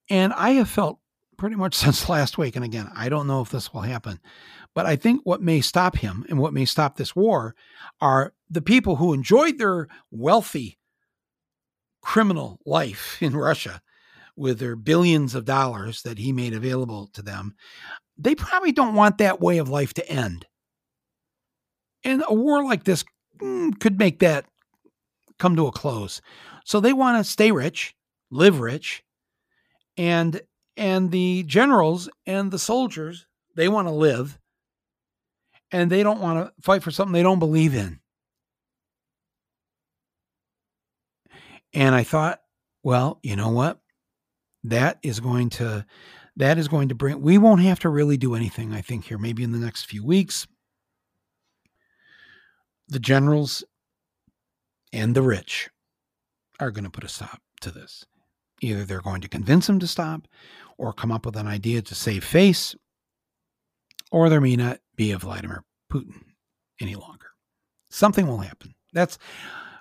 And 0.10 0.34
I 0.34 0.52
have 0.52 0.70
felt 0.70 1.00
pretty 1.38 1.56
much 1.56 1.76
since 1.76 2.08
last 2.08 2.38
week, 2.38 2.56
and 2.56 2.64
again, 2.64 2.90
I 2.96 3.10
don't 3.10 3.28
know 3.28 3.42
if 3.42 3.50
this 3.50 3.74
will 3.74 3.82
happen, 3.82 4.20
But 4.74 4.86
I 4.86 4.96
think 4.96 5.22
what 5.24 5.42
may 5.42 5.60
stop 5.62 5.98
him 5.98 6.26
and 6.30 6.40
what 6.40 6.54
may 6.54 6.66
stop 6.66 6.96
this 6.96 7.16
war 7.16 7.56
are 8.00 8.34
the 8.50 8.62
people 8.62 8.96
who 8.96 9.14
enjoyed 9.14 9.58
their 9.58 9.88
wealthy 10.12 10.78
criminal 12.02 12.60
life 12.66 13.18
in 13.22 13.36
Russia 13.36 13.82
with 14.36 14.60
their 14.60 14.76
billions 14.76 15.36
of 15.36 15.46
dollars 15.46 16.04
that 16.04 16.18
he 16.18 16.32
made 16.32 16.54
available 16.54 17.08
to 17.14 17.22
them. 17.22 17.54
They 18.18 18.36
probably 18.36 18.72
don't 18.72 18.96
want 18.96 19.18
that 19.18 19.42
way 19.42 19.58
of 19.58 19.70
life 19.70 19.94
to 19.96 20.10
end. 20.10 20.46
And 22.04 22.24
a 22.28 22.34
war 22.34 22.64
like 22.64 22.84
this 22.84 23.04
mm, 23.40 23.80
could 23.80 24.00
make 24.00 24.20
that 24.20 24.46
come 25.40 25.56
to 25.56 25.68
a 25.68 25.72
close. 25.72 26.22
So 26.66 26.80
they 26.80 26.94
want 26.94 27.18
to 27.18 27.30
stay 27.30 27.52
rich, 27.52 27.96
live 28.30 28.60
rich, 28.60 29.04
and 29.98 30.42
and 30.78 31.12
the 31.12 31.44
generals 31.44 32.10
and 32.26 32.52
the 32.52 32.60
soldiers, 32.60 33.26
they 33.56 33.68
want 33.68 33.88
to 33.88 33.94
live 33.94 34.40
and 35.72 35.90
they 35.92 36.04
don't 36.04 36.20
want 36.20 36.48
to 36.48 36.62
fight 36.62 36.84
for 36.84 36.92
something 36.92 37.14
they 37.14 37.24
don't 37.24 37.40
believe 37.40 37.74
in. 37.74 38.00
And 41.74 41.96
I 41.96 42.04
thought, 42.04 42.42
well, 42.84 43.20
you 43.24 43.36
know 43.36 43.50
what? 43.50 43.80
That 44.64 45.00
is 45.04 45.20
going 45.20 45.50
to 45.52 45.86
that 46.38 46.58
is 46.58 46.68
going 46.68 46.90
to 46.90 46.96
bring 46.96 47.22
we 47.22 47.38
won't 47.38 47.62
have 47.62 47.80
to 47.80 47.90
really 47.90 48.18
do 48.18 48.36
anything 48.36 48.74
I 48.74 48.82
think 48.82 49.06
here 49.06 49.18
maybe 49.18 49.44
in 49.44 49.52
the 49.52 49.58
next 49.58 49.86
few 49.86 50.04
weeks. 50.04 50.48
The 52.92 53.00
generals 53.00 53.64
and 54.92 55.16
the 55.16 55.22
rich 55.22 55.70
are 56.60 56.72
going 56.72 56.84
to 56.84 56.90
put 56.90 57.06
a 57.06 57.08
stop 57.08 57.42
to 57.62 57.72
this. 57.72 58.06
Either 58.60 58.84
they're 58.84 59.00
going 59.00 59.22
to 59.22 59.30
convince 59.30 59.70
him 59.70 59.80
to 59.80 59.88
stop 59.88 60.28
or 60.78 60.92
come 60.92 61.10
up 61.10 61.26
with 61.26 61.38
an 61.38 61.48
idea 61.48 61.82
to 61.82 61.96
save 61.96 62.26
face, 62.26 62.76
or 64.12 64.30
there 64.30 64.42
may 64.42 64.58
not 64.58 64.80
be 64.98 65.12
a 65.12 65.18
Vladimir 65.18 65.64
Putin 65.90 66.22
any 66.82 66.96
longer. 66.96 67.28
Something 67.90 68.28
will 68.28 68.40
happen. 68.40 68.76
That's 68.92 69.18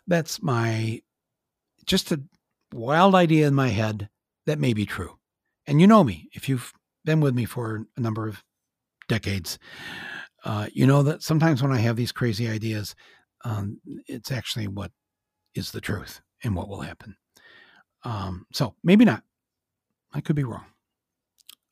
that's 0.06 0.40
my 0.40 1.02
just 1.86 2.12
a 2.12 2.22
wild 2.72 3.16
idea 3.16 3.48
in 3.48 3.54
my 3.54 3.70
head 3.70 4.08
that 4.46 4.60
may 4.60 4.72
be 4.72 4.86
true. 4.86 5.18
And 5.66 5.80
you 5.80 5.88
know 5.88 6.04
me, 6.04 6.28
if 6.32 6.48
you've 6.48 6.72
been 7.04 7.20
with 7.20 7.34
me 7.34 7.44
for 7.44 7.86
a 7.96 8.00
number 8.00 8.28
of 8.28 8.44
decades, 9.08 9.58
uh, 10.44 10.66
you 10.72 10.86
know 10.86 11.02
that 11.02 11.22
sometimes 11.22 11.62
when 11.62 11.72
I 11.72 11.78
have 11.78 11.96
these 11.96 12.12
crazy 12.12 12.48
ideas, 12.48 12.94
um, 13.44 13.80
it's 14.06 14.32
actually 14.32 14.68
what 14.68 14.90
is 15.54 15.70
the 15.70 15.80
truth 15.80 16.20
and 16.42 16.54
what 16.54 16.68
will 16.68 16.80
happen. 16.80 17.16
Um, 18.04 18.46
so 18.52 18.74
maybe 18.82 19.04
not. 19.04 19.22
I 20.12 20.20
could 20.20 20.36
be 20.36 20.44
wrong. 20.44 20.64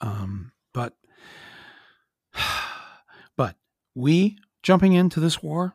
Um, 0.00 0.52
but 0.72 0.94
but 3.36 3.56
we 3.94 4.36
jumping 4.62 4.92
into 4.92 5.20
this 5.20 5.42
war 5.42 5.74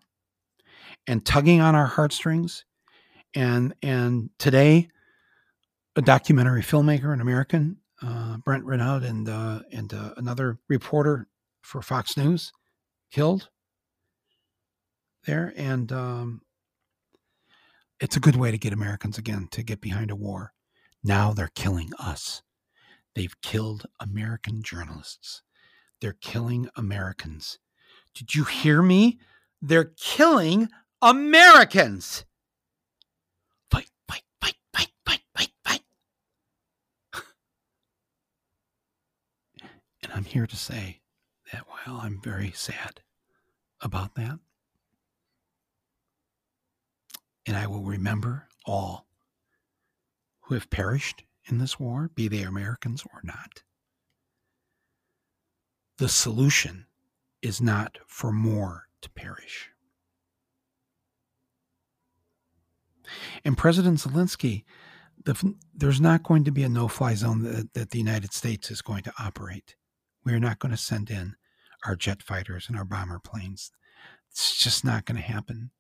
and 1.08 1.26
tugging 1.26 1.62
on 1.62 1.76
our 1.76 1.88
heartstrings 1.88 2.66
and 3.34 3.74
and 3.82 4.30
today 4.38 4.90
a 5.96 6.02
documentary 6.02 6.62
filmmaker 6.62 7.14
an 7.14 7.22
american 7.22 7.78
uh, 8.02 8.38
brent 8.38 8.64
renaud 8.66 9.04
and 9.04 9.30
uh, 9.30 9.62
and 9.72 9.94
uh, 9.94 10.14
another 10.18 10.60
reporter 10.70 11.28
for 11.62 11.82
fox 11.82 12.18
news 12.18 12.52
killed 13.14 13.50
there 15.28 15.54
and 15.56 15.92
um, 15.92 16.42
it's 18.00 18.18
a 18.18 18.20
good 18.20 18.36
way 18.36 18.50
to 18.50 18.58
get 18.58 18.74
americans 18.74 19.20
again 19.20 19.48
to 19.52 19.62
get 19.62 19.80
behind 19.80 20.10
a 20.10 20.16
war. 20.16 20.52
Now 21.04 21.32
they're 21.32 21.52
killing 21.54 21.92
us. 22.00 22.42
They've 23.14 23.40
killed 23.42 23.86
american 24.00 24.64
journalists. 24.64 25.44
They're 26.02 26.18
killing 26.22 26.70
americans. 26.76 27.60
Did 28.16 28.34
you 28.34 28.46
hear 28.46 28.82
me? 28.82 29.20
They're 29.62 29.94
killing 29.96 30.70
americans! 31.00 32.26
Fight, 33.70 33.92
fight, 34.08 34.24
fight, 34.42 34.56
fight, 34.74 34.92
fight, 35.06 35.22
fight, 35.36 35.52
fight. 35.64 35.82
and 40.02 40.12
I'm 40.14 40.26
here 40.26 40.48
to 40.48 40.56
say 40.56 41.03
Eh, 41.54 41.58
that 41.58 41.66
while 41.68 42.02
I'm 42.02 42.20
very 42.22 42.52
sad 42.52 43.02
about 43.82 44.16
that, 44.16 44.40
and 47.46 47.58
I 47.58 47.68
will 47.68 47.84
remember 47.84 48.48
all 48.66 49.06
who 50.42 50.56
have 50.56 50.70
perished 50.70 51.24
in 51.46 51.58
this 51.58 51.80
war, 51.80 52.10
be 52.16 52.28
they 52.28 52.42
Americans 52.42 53.04
or 53.14 53.22
not. 53.24 53.64
The 55.98 56.10
solution 56.10 56.86
is 57.42 57.62
not 57.62 58.00
for 58.08 58.32
more 58.32 58.88
to 59.02 59.10
perish. 59.10 59.70
And 63.44 63.58
President 63.58 64.00
Zelensky, 64.00 64.64
the, 65.26 65.56
there's 65.76 66.00
not 66.00 66.24
going 66.24 66.46
to 66.46 66.52
be 66.52 66.64
a 66.64 66.70
no 66.70 66.88
fly 66.88 67.14
zone 67.16 67.44
that, 67.44 67.74
that 67.74 67.90
the 67.92 67.98
United 67.98 68.34
States 68.34 68.72
is 68.72 68.82
going 68.82 69.04
to 69.04 69.14
operate. 69.20 69.76
We're 70.26 70.40
not 70.40 70.60
going 70.60 70.72
to 70.72 70.78
send 70.78 71.10
in 71.10 71.36
our 71.86 71.96
jet 71.96 72.24
fighters 72.24 72.66
and 72.68 72.78
our 72.78 72.86
bomber 72.86 73.20
planes. 73.20 73.72
It's 74.32 74.58
just 74.58 74.84
not 74.84 75.06
going 75.06 75.18
to 75.18 75.22
happen. 75.22 75.72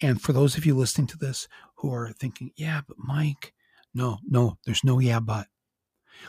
And 0.00 0.20
for 0.20 0.32
those 0.32 0.56
of 0.56 0.64
you 0.64 0.74
listening 0.74 1.06
to 1.08 1.18
this 1.18 1.48
who 1.76 1.92
are 1.92 2.12
thinking, 2.12 2.52
yeah, 2.56 2.80
but 2.86 2.98
Mike, 2.98 3.52
no, 3.94 4.18
no, 4.28 4.58
there's 4.64 4.84
no 4.84 4.98
yeah, 4.98 5.20
but. 5.20 5.46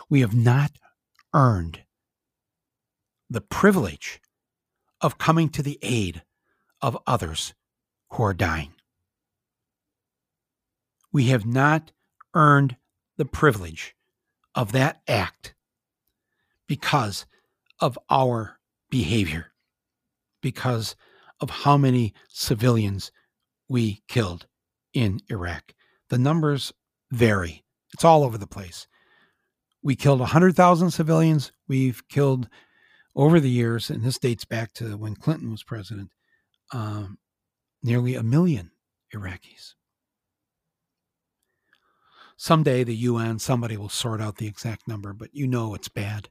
We 0.10 0.22
have 0.22 0.36
not 0.36 0.72
earned 1.34 1.82
the 3.30 3.42
privilege 3.42 4.22
of 5.00 5.18
coming 5.18 5.50
to 5.50 5.64
the 5.64 5.80
aid 5.82 6.24
of 6.82 6.98
others 7.08 7.54
who 8.10 8.24
are 8.24 8.34
dying. 8.34 8.74
We 11.14 11.26
have 11.26 11.46
not 11.46 11.92
earned 12.34 12.78
the 13.18 13.26
privilege 13.26 13.96
of 14.56 14.72
that 14.72 15.02
act 15.08 15.54
because 16.68 17.26
of 17.80 17.98
our 18.10 18.60
behavior 18.92 19.48
because 20.42 20.96
of 21.40 21.50
how 21.50 21.78
many 21.78 22.14
civilians 22.28 23.12
we 23.68 24.04
killed 24.08 24.46
in 24.94 25.20
Iraq. 25.30 25.74
The 26.10 26.20
numbers 26.20 26.72
vary, 27.12 27.64
it's 27.94 28.06
all 28.06 28.24
over 28.24 28.38
the 28.38 28.46
place. 28.46 28.88
We 29.82 29.96
killed 29.96 30.20
100,000 30.20 30.92
civilians. 30.92 31.52
We've 31.68 32.08
killed 32.08 32.48
over 33.16 33.40
the 33.40 33.50
years, 33.50 33.90
and 33.90 34.04
this 34.04 34.20
dates 34.20 34.46
back 34.46 34.74
to 34.74 34.96
when 34.98 35.16
Clinton 35.16 35.50
was 35.52 35.64
president, 35.64 36.12
um, 36.72 37.18
nearly 37.82 38.16
a 38.16 38.24
million 38.24 38.72
Iraqis. 39.16 39.74
Someday 42.38 42.84
the 42.84 42.96
UN, 42.96 43.40
somebody 43.40 43.78
will 43.78 43.90
sort 43.90 44.22
out 44.22 44.38
the 44.38 44.48
exact 44.48 44.88
number, 44.88 45.14
but 45.14 45.30
you 45.34 45.48
know 45.48 45.76
it's 45.76 45.90
bad. 45.90 46.30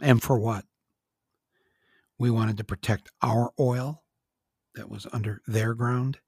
And 0.00 0.22
for 0.22 0.38
what? 0.38 0.64
We 2.18 2.30
wanted 2.30 2.56
to 2.58 2.64
protect 2.64 3.10
our 3.22 3.50
oil 3.58 4.04
that 4.74 4.90
was 4.90 5.06
under 5.12 5.40
their 5.46 5.74
ground 5.74 6.18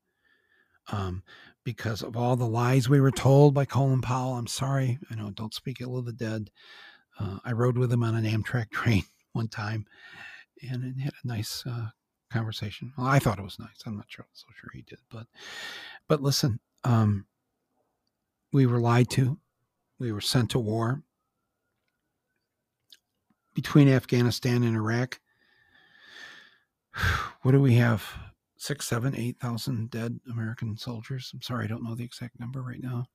um, 0.91 1.22
because 1.64 2.03
of 2.03 2.16
all 2.16 2.37
the 2.37 2.47
lies 2.47 2.89
we 2.89 3.01
were 3.01 3.11
told 3.11 3.55
by 3.55 3.64
Colin 3.64 4.01
Powell. 4.01 4.34
I'm 4.34 4.47
sorry. 4.47 4.99
I 5.11 5.14
know, 5.14 5.30
don't 5.30 5.55
speak 5.55 5.80
ill 5.80 5.97
of 5.97 6.07
the 6.07 6.12
dead. 6.12 6.51
Uh, 7.18 7.39
I 7.45 7.53
rode 7.53 7.78
with 7.78 7.93
him 7.93 8.03
on 8.03 8.14
an 8.14 8.24
Amtrak 8.24 8.70
train 8.72 9.05
one 9.32 9.49
time 9.49 9.87
and 10.62 10.84
it 10.84 11.01
had 11.01 11.12
a 11.24 11.28
nice 11.28 11.64
uh, 11.66 11.89
conversation. 12.30 12.93
Well, 12.97 13.07
I 13.07 13.18
thought 13.18 13.39
it 13.39 13.45
was 13.45 13.59
nice. 13.59 13.82
I'm 13.84 13.97
not 13.97 14.07
sure, 14.09 14.26
so 14.32 14.47
sure 14.59 14.70
he 14.72 14.82
did, 14.82 14.99
but 15.11 15.26
but 16.09 16.22
listen, 16.22 16.61
um, 16.84 17.26
we 18.53 18.66
were 18.66 18.80
lied 18.80 19.11
to. 19.11 19.39
We 19.99 20.12
were 20.12 20.20
sent 20.20 20.51
to 20.51 20.59
war 20.59 21.03
between 23.55 23.89
Afghanistan 23.89 24.62
and 24.62 24.76
Iraq. 24.76 25.20
What 27.42 27.53
do 27.53 27.61
we 27.61 27.74
have? 27.74 28.05
Six, 28.59 28.88
seven, 28.88 29.14
eight 29.16 29.38
thousand 29.40 29.90
dead 29.90 30.18
American 30.30 30.76
soldiers. 30.76 31.30
I'm 31.34 31.42
sorry, 31.42 31.64
I 31.64 31.68
don't 31.68 31.84
know 31.84 31.94
the 31.94 32.05
exact 32.05 32.40
number 32.40 32.62
right 32.62 32.82
now. 32.82 33.07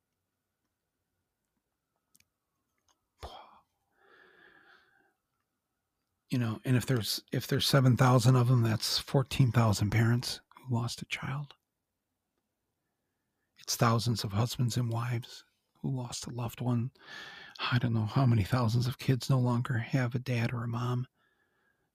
You 6.30 6.38
know, 6.38 6.60
and 6.64 6.78
if 6.78 6.86
there's 6.86 7.22
if 7.34 7.48
there's 7.48 7.66
seven 7.66 7.98
thousand 7.98 8.36
of 8.36 8.48
them, 8.48 8.64
that's 8.64 9.00
fourteen 9.00 9.52
thousand 9.52 9.90
parents 9.90 10.40
who 10.56 10.76
lost 10.76 11.02
a 11.02 11.06
child. 11.06 11.54
It's 13.60 13.76
thousands 13.76 14.24
of 14.24 14.32
husbands 14.32 14.78
and 14.78 14.90
wives 14.92 15.44
who 15.82 15.90
lost 15.90 16.28
a 16.28 16.32
loved 16.32 16.62
one 16.62 16.92
I 17.72 17.78
don't 17.78 17.94
know 17.94 18.06
how 18.06 18.26
many 18.26 18.44
thousands 18.44 18.88
of 18.88 18.98
kids 18.98 19.30
no 19.30 19.40
longer 19.40 19.78
have 19.78 20.16
a 20.16 20.20
dad 20.20 20.54
or 20.54 20.64
a 20.64 20.68
mom 20.68 21.08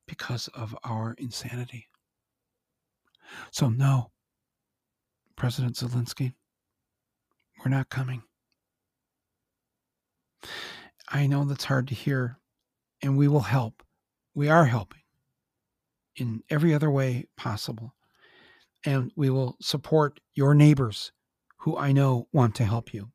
because 0.06 0.48
of 0.48 0.76
our 0.84 1.14
insanity. 1.18 1.88
So, 3.52 3.68
no, 3.70 4.12
President 5.36 5.76
Zelensky, 5.76 6.34
we're 7.64 7.70
not 7.70 7.88
coming. 7.90 8.22
I 11.08 11.26
know 11.26 11.44
that's 11.44 11.64
hard 11.64 11.88
to 11.88 11.94
hear, 11.94 12.38
and 13.02 13.16
we 13.18 13.28
will 13.28 13.40
help. 13.40 13.82
We 14.34 14.48
are 14.48 14.66
helping. 14.66 15.00
in 16.16 16.42
every 16.50 16.74
other 16.74 16.90
way 16.90 17.26
possible. 17.36 17.94
And 18.84 19.12
we 19.16 19.30
will 19.30 19.56
support 19.60 20.20
your 20.34 20.54
neighbors 20.54 21.12
who 21.58 21.76
I 21.76 21.92
know 21.92 22.28
want 22.32 22.54
to 22.56 22.64
help 22.64 22.94
you. 22.94 23.10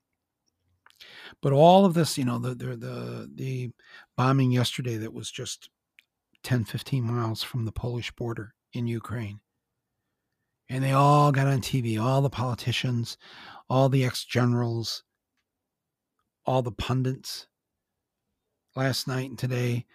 But 1.42 1.54
all 1.54 1.86
of 1.86 1.94
this, 1.94 2.18
you 2.18 2.26
know, 2.26 2.40
the 2.40 2.56
the 2.56 2.76
the, 2.78 3.32
the 3.36 3.72
bombing 4.18 4.52
yesterday 4.52 4.98
that 4.98 5.14
was 5.14 5.32
just 5.32 5.70
10, 6.44 6.66
15 6.66 7.04
miles 7.04 7.44
from 7.44 7.66
the 7.66 7.72
Polish 7.72 8.12
border 8.12 8.54
in 8.74 8.88
Ukraine. 8.88 9.40
And 10.70 10.84
they 10.84 10.92
all 10.92 11.32
got 11.32 11.48
on 11.48 11.62
TV, 11.62 12.02
all 12.02 12.22
the 12.22 12.30
politicians, 12.30 13.18
all 13.70 13.90
the 13.90 14.06
ex 14.06 14.24
generals, 14.24 15.04
all 16.46 16.62
the 16.62 16.72
pundits. 16.72 17.48
Last 18.76 19.08
night 19.08 19.30
and 19.30 19.38
today, 19.38 19.86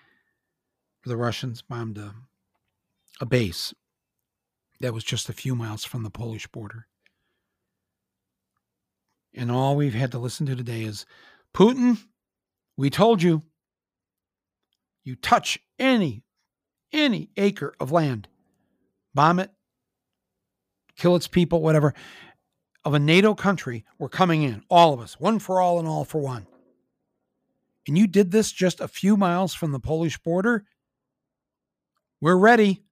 the 1.04 1.16
Russians 1.16 1.62
bombed 1.62 1.98
a, 1.98 2.14
a 3.20 3.26
base 3.26 3.72
that 4.80 4.92
was 4.92 5.04
just 5.04 5.28
a 5.28 5.32
few 5.32 5.54
miles 5.54 5.84
from 5.84 6.02
the 6.02 6.10
Polish 6.10 6.46
border. 6.48 6.86
And 9.34 9.50
all 9.50 9.76
we've 9.76 9.94
had 9.94 10.12
to 10.12 10.18
listen 10.18 10.46
to 10.46 10.56
today 10.56 10.82
is 10.82 11.06
Putin, 11.54 11.98
we 12.76 12.90
told 12.90 13.22
you, 13.22 13.42
you 15.04 15.14
touch 15.16 15.58
any, 15.78 16.24
any 16.92 17.30
acre 17.36 17.74
of 17.80 17.92
land, 17.92 18.28
bomb 19.14 19.38
it, 19.38 19.50
kill 20.96 21.16
its 21.16 21.28
people, 21.28 21.60
whatever, 21.60 21.94
of 22.84 22.94
a 22.94 22.98
NATO 22.98 23.34
country, 23.34 23.84
we're 23.98 24.08
coming 24.08 24.42
in, 24.42 24.62
all 24.70 24.94
of 24.94 25.00
us, 25.00 25.18
one 25.18 25.38
for 25.38 25.60
all 25.60 25.78
and 25.78 25.88
all 25.88 26.04
for 26.04 26.20
one. 26.20 26.46
And 27.86 27.96
you 27.96 28.06
did 28.06 28.30
this 28.30 28.52
just 28.52 28.80
a 28.80 28.88
few 28.88 29.16
miles 29.16 29.54
from 29.54 29.72
the 29.72 29.80
Polish 29.80 30.18
border. 30.18 30.64
We're 32.20 32.36
ready. 32.36 32.82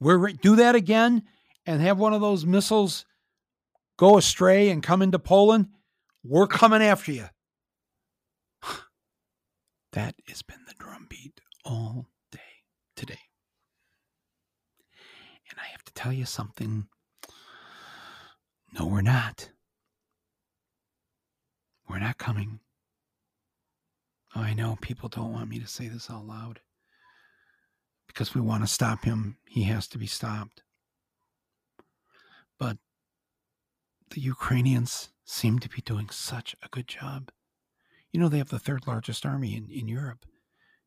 We're 0.00 0.18
re- 0.18 0.32
do 0.34 0.56
that 0.56 0.74
again 0.74 1.22
and 1.64 1.80
have 1.80 1.98
one 1.98 2.12
of 2.12 2.20
those 2.20 2.44
missiles 2.46 3.04
go 3.96 4.18
astray 4.18 4.70
and 4.70 4.82
come 4.82 5.02
into 5.02 5.18
Poland, 5.18 5.68
we're 6.22 6.46
coming 6.46 6.82
after 6.82 7.12
you. 7.12 7.26
that 9.92 10.14
has 10.28 10.42
been 10.42 10.64
the 10.66 10.74
drumbeat 10.78 11.40
all 11.64 12.06
today. 12.96 13.20
And 15.50 15.58
I 15.60 15.68
have 15.70 15.84
to 15.84 15.92
tell 15.92 16.12
you 16.12 16.24
something. 16.24 16.88
No, 18.72 18.86
we're 18.86 19.02
not. 19.02 19.50
We're 21.88 22.00
not 22.00 22.18
coming. 22.18 22.60
Oh, 24.34 24.40
I 24.40 24.54
know 24.54 24.76
people 24.80 25.08
don't 25.08 25.32
want 25.32 25.48
me 25.48 25.58
to 25.60 25.66
say 25.66 25.88
this 25.88 26.10
out 26.10 26.26
loud 26.26 26.60
because 28.08 28.34
we 28.34 28.40
want 28.40 28.64
to 28.64 28.66
stop 28.66 29.04
him. 29.04 29.36
He 29.46 29.64
has 29.64 29.86
to 29.88 29.98
be 29.98 30.06
stopped. 30.06 30.62
But 32.58 32.78
the 34.10 34.20
Ukrainians 34.20 35.10
seem 35.24 35.58
to 35.60 35.68
be 35.68 35.82
doing 35.82 36.08
such 36.10 36.56
a 36.62 36.68
good 36.68 36.88
job. 36.88 37.30
You 38.12 38.20
know, 38.20 38.28
they 38.28 38.38
have 38.38 38.48
the 38.48 38.58
third 38.58 38.86
largest 38.86 39.26
army 39.26 39.56
in, 39.56 39.70
in 39.70 39.88
Europe. 39.88 40.24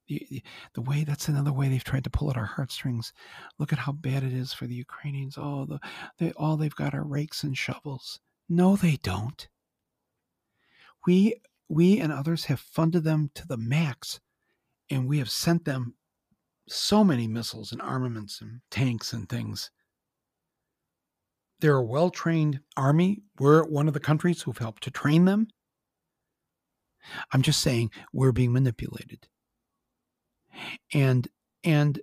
The, 0.09 0.81
way 0.81 1.03
that's 1.03 1.27
another 1.27 1.53
way 1.53 1.69
they've 1.69 1.83
tried 1.83 2.03
to 2.05 2.09
pull 2.09 2.31
at 2.31 2.37
our 2.37 2.45
heartstrings. 2.45 3.13
Look 3.59 3.71
at 3.71 3.79
how 3.79 3.91
bad 3.91 4.23
it 4.23 4.33
is 4.33 4.53
for 4.53 4.65
the 4.65 4.73
Ukrainians. 4.73 5.37
Oh, 5.37 5.65
the, 5.65 5.79
they 6.17 6.31
all 6.31 6.57
they've 6.57 6.73
got 6.73 6.95
are 6.95 7.03
rakes 7.03 7.43
and 7.43 7.55
shovels. 7.55 8.19
No, 8.49 8.75
they 8.75 8.97
don't. 9.03 9.47
We 11.05 11.41
we 11.69 11.99
and 11.99 12.11
others 12.11 12.45
have 12.45 12.59
funded 12.59 13.03
them 13.03 13.29
to 13.35 13.47
the 13.47 13.57
max, 13.57 14.19
and 14.89 15.07
we 15.07 15.19
have 15.19 15.29
sent 15.29 15.65
them 15.65 15.93
so 16.67 17.03
many 17.03 17.27
missiles 17.27 17.71
and 17.71 17.81
armaments 17.81 18.41
and 18.41 18.61
tanks 18.71 19.13
and 19.13 19.29
things. 19.29 19.69
They're 21.59 21.77
a 21.77 21.83
well 21.83 22.09
trained 22.09 22.61
army. 22.75 23.21
We're 23.37 23.63
one 23.63 23.87
of 23.87 23.93
the 23.93 23.99
countries 23.99 24.41
who've 24.41 24.57
helped 24.57 24.83
to 24.83 24.91
train 24.91 25.25
them. 25.25 25.47
I'm 27.31 27.41
just 27.41 27.61
saying 27.61 27.91
we're 28.13 28.31
being 28.31 28.53
manipulated. 28.53 29.27
And 30.93 31.27
and 31.63 31.99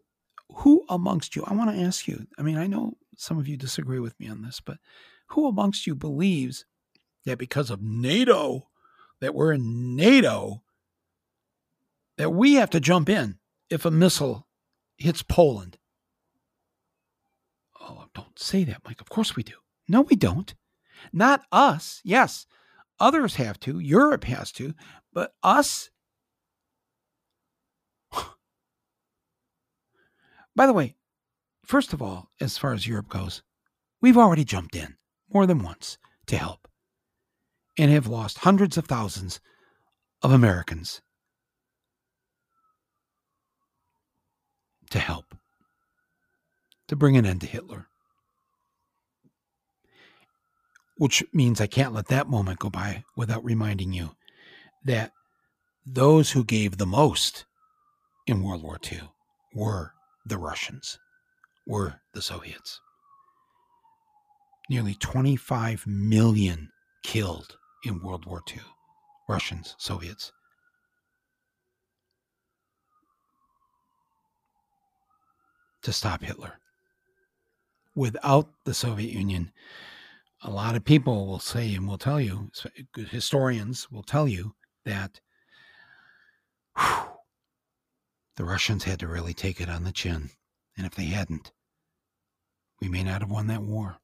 who 0.52 0.84
amongst 0.88 1.36
you, 1.36 1.44
I 1.46 1.54
want 1.54 1.70
to 1.70 1.82
ask 1.82 2.06
you, 2.06 2.26
I 2.38 2.42
mean, 2.42 2.56
I 2.56 2.66
know 2.66 2.96
some 3.16 3.38
of 3.38 3.48
you 3.48 3.56
disagree 3.56 3.98
with 3.98 4.18
me 4.20 4.28
on 4.28 4.42
this, 4.42 4.60
but 4.60 4.78
who 5.28 5.48
amongst 5.48 5.86
you 5.86 5.94
believes 5.94 6.64
that 7.24 7.38
because 7.38 7.70
of 7.70 7.82
NATO, 7.82 8.68
that 9.20 9.34
we're 9.34 9.52
in 9.52 9.96
NATO, 9.96 10.62
that 12.16 12.30
we 12.30 12.54
have 12.54 12.70
to 12.70 12.80
jump 12.80 13.08
in 13.08 13.38
if 13.70 13.84
a 13.84 13.90
missile 13.90 14.46
hits 14.96 15.22
Poland? 15.22 15.78
Oh, 17.80 18.04
don't 18.14 18.38
say 18.38 18.64
that, 18.64 18.82
Mike. 18.84 19.00
Of 19.00 19.08
course 19.08 19.36
we 19.36 19.42
do. 19.42 19.54
No, 19.88 20.02
we 20.02 20.16
don't. 20.16 20.54
Not 21.12 21.42
us. 21.52 22.00
Yes, 22.04 22.46
others 22.98 23.36
have 23.36 23.60
to. 23.60 23.78
Europe 23.78 24.24
has 24.24 24.52
to. 24.52 24.74
But 25.12 25.34
us? 25.42 25.90
By 30.56 30.66
the 30.66 30.72
way, 30.72 30.96
first 31.66 31.92
of 31.92 32.00
all, 32.00 32.30
as 32.40 32.56
far 32.56 32.72
as 32.72 32.86
Europe 32.86 33.10
goes, 33.10 33.42
we've 34.00 34.16
already 34.16 34.44
jumped 34.44 34.74
in 34.74 34.96
more 35.32 35.46
than 35.46 35.62
once 35.62 35.98
to 36.26 36.38
help 36.38 36.66
and 37.78 37.90
have 37.90 38.06
lost 38.06 38.38
hundreds 38.38 38.78
of 38.78 38.86
thousands 38.86 39.38
of 40.22 40.32
Americans 40.32 41.02
to 44.90 44.98
help 44.98 45.34
to 46.88 46.96
bring 46.96 47.18
an 47.18 47.26
end 47.26 47.42
to 47.42 47.46
Hitler. 47.46 47.88
Which 50.96 51.22
means 51.34 51.60
I 51.60 51.66
can't 51.66 51.92
let 51.92 52.08
that 52.08 52.30
moment 52.30 52.60
go 52.60 52.70
by 52.70 53.04
without 53.14 53.44
reminding 53.44 53.92
you 53.92 54.16
that 54.84 55.12
those 55.84 56.30
who 56.30 56.44
gave 56.44 56.78
the 56.78 56.86
most 56.86 57.44
in 58.26 58.42
World 58.42 58.62
War 58.62 58.78
II 58.90 59.02
were 59.52 59.92
the 60.26 60.38
Russians, 60.38 60.98
were 61.66 62.00
the 62.12 62.22
Soviets. 62.22 62.80
Nearly 64.68 64.94
25 64.94 65.86
million 65.86 66.70
killed 67.02 67.56
in 67.84 68.02
World 68.02 68.26
War 68.26 68.42
II. 68.50 68.60
Russians, 69.28 69.74
Soviets. 69.78 70.32
To 75.82 75.92
stop 75.92 76.22
Hitler 76.22 76.58
without 77.94 78.50
the 78.64 78.74
Soviet 78.74 79.12
Union, 79.12 79.50
a 80.42 80.50
lot 80.50 80.76
of 80.76 80.84
people 80.84 81.26
will 81.26 81.38
say 81.38 81.74
and 81.74 81.88
will 81.88 81.98
tell 81.98 82.20
you, 82.20 82.50
historians 82.94 83.90
will 83.90 84.02
tell 84.02 84.28
you 84.28 84.54
that 84.84 85.20
whew, 86.76 87.15
the 88.36 88.44
Russians 88.44 88.84
had 88.84 89.00
to 89.00 89.08
really 89.08 89.34
take 89.34 89.60
it 89.60 89.68
on 89.68 89.84
the 89.84 89.92
chin. 89.92 90.30
And 90.76 90.86
if 90.86 90.94
they 90.94 91.06
hadn't, 91.06 91.52
we 92.80 92.88
may 92.88 93.02
not 93.02 93.22
have 93.22 93.30
won 93.30 93.46
that 93.46 93.62
war. 93.62 93.96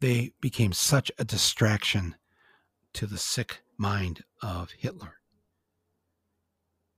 They 0.00 0.32
became 0.40 0.72
such 0.72 1.10
a 1.18 1.24
distraction 1.24 2.14
to 2.94 3.06
the 3.06 3.18
sick 3.18 3.62
mind 3.76 4.22
of 4.42 4.70
Hitler. 4.72 5.14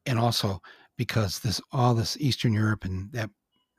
And 0.04 0.18
also 0.18 0.60
because 0.96 1.38
this 1.38 1.60
all 1.72 1.94
this 1.94 2.16
Eastern 2.18 2.52
Europe 2.52 2.84
and 2.84 3.10
that 3.12 3.30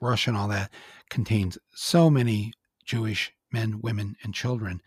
Russia 0.02 0.32
and 0.32 0.38
all 0.38 0.48
that 0.48 0.72
contains 1.10 1.58
so 1.76 2.10
many 2.10 2.54
Jewish 2.86 3.32
men, 3.52 3.80
women, 3.82 4.16
and 4.24 4.34
children. 4.34 4.82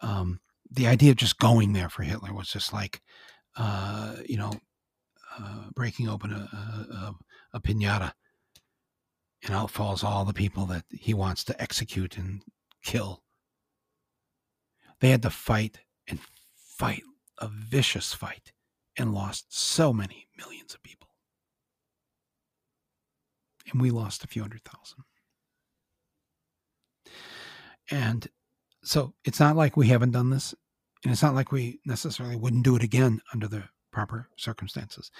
Um, 0.00 0.38
the 0.70 0.86
idea 0.86 1.10
of 1.10 1.16
just 1.16 1.38
going 1.38 1.72
there 1.72 1.88
for 1.88 2.02
Hitler 2.02 2.32
was 2.32 2.48
just 2.48 2.72
like, 2.72 3.02
uh, 3.56 4.16
you 4.28 4.36
know, 4.36 4.52
uh, 5.38 5.70
breaking 5.74 6.08
open 6.08 6.32
a, 6.32 6.36
a, 6.36 7.14
a, 7.54 7.60
pinata, 7.60 8.12
and 9.44 9.54
out 9.54 9.70
falls 9.70 10.04
all 10.04 10.24
the 10.24 10.32
people 10.32 10.66
that 10.66 10.84
he 10.90 11.14
wants 11.14 11.44
to 11.44 11.62
execute 11.62 12.16
and 12.16 12.42
kill. 12.82 13.22
They 15.00 15.10
had 15.10 15.22
to 15.22 15.30
fight 15.30 15.80
and 16.06 16.20
fight 16.54 17.02
a 17.38 17.48
vicious 17.48 18.12
fight 18.12 18.52
and 18.96 19.14
lost 19.14 19.56
so 19.56 19.92
many 19.92 20.28
millions 20.36 20.74
of 20.74 20.82
people 20.82 21.02
and 23.72 23.80
we 23.80 23.90
lost 23.90 24.24
a 24.24 24.28
few 24.28 24.42
hundred 24.42 24.62
thousand. 24.64 25.04
And 27.90 28.26
so 28.84 29.14
it's 29.24 29.40
not 29.40 29.56
like 29.56 29.76
we 29.76 29.88
haven't 29.88 30.12
done 30.12 30.30
this, 30.30 30.54
and 31.04 31.12
it's 31.12 31.22
not 31.22 31.34
like 31.34 31.52
we 31.52 31.80
necessarily 31.84 32.36
wouldn't 32.36 32.64
do 32.64 32.76
it 32.76 32.82
again 32.82 33.20
under 33.32 33.48
the 33.48 33.64
proper 33.92 34.28
circumstances. 34.36 35.10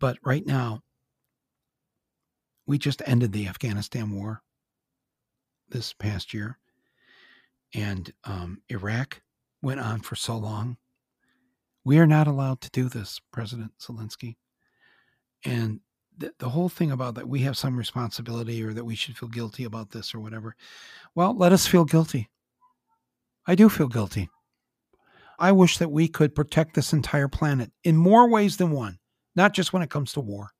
But 0.00 0.18
right 0.24 0.44
now, 0.44 0.80
we 2.66 2.78
just 2.78 3.02
ended 3.06 3.32
the 3.32 3.46
Afghanistan 3.46 4.10
war 4.10 4.42
this 5.68 5.92
past 5.92 6.34
year, 6.34 6.58
and 7.74 8.12
um, 8.24 8.62
Iraq 8.68 9.20
went 9.62 9.80
on 9.80 10.00
for 10.00 10.16
so 10.16 10.36
long. 10.36 10.76
We 11.84 11.98
are 11.98 12.06
not 12.06 12.26
allowed 12.26 12.60
to 12.62 12.70
do 12.70 12.88
this, 12.88 13.20
President 13.30 13.72
Zelensky. 13.78 14.36
And 15.44 15.80
the, 16.16 16.32
the 16.38 16.48
whole 16.48 16.68
thing 16.68 16.90
about 16.90 17.16
that 17.16 17.28
we 17.28 17.40
have 17.40 17.58
some 17.58 17.76
responsibility 17.76 18.62
or 18.62 18.72
that 18.72 18.84
we 18.84 18.94
should 18.94 19.16
feel 19.16 19.28
guilty 19.28 19.64
about 19.64 19.90
this 19.90 20.14
or 20.14 20.20
whatever. 20.20 20.56
Well, 21.14 21.36
let 21.36 21.52
us 21.52 21.66
feel 21.66 21.84
guilty. 21.84 22.30
I 23.46 23.54
do 23.54 23.68
feel 23.68 23.88
guilty. 23.88 24.30
I 25.38 25.52
wish 25.52 25.78
that 25.78 25.90
we 25.90 26.08
could 26.08 26.34
protect 26.34 26.74
this 26.74 26.92
entire 26.92 27.28
planet 27.28 27.72
in 27.82 27.96
more 27.96 28.28
ways 28.28 28.56
than 28.56 28.70
one, 28.70 28.98
not 29.34 29.52
just 29.52 29.72
when 29.72 29.82
it 29.82 29.90
comes 29.90 30.12
to 30.12 30.20
war. 30.20 30.50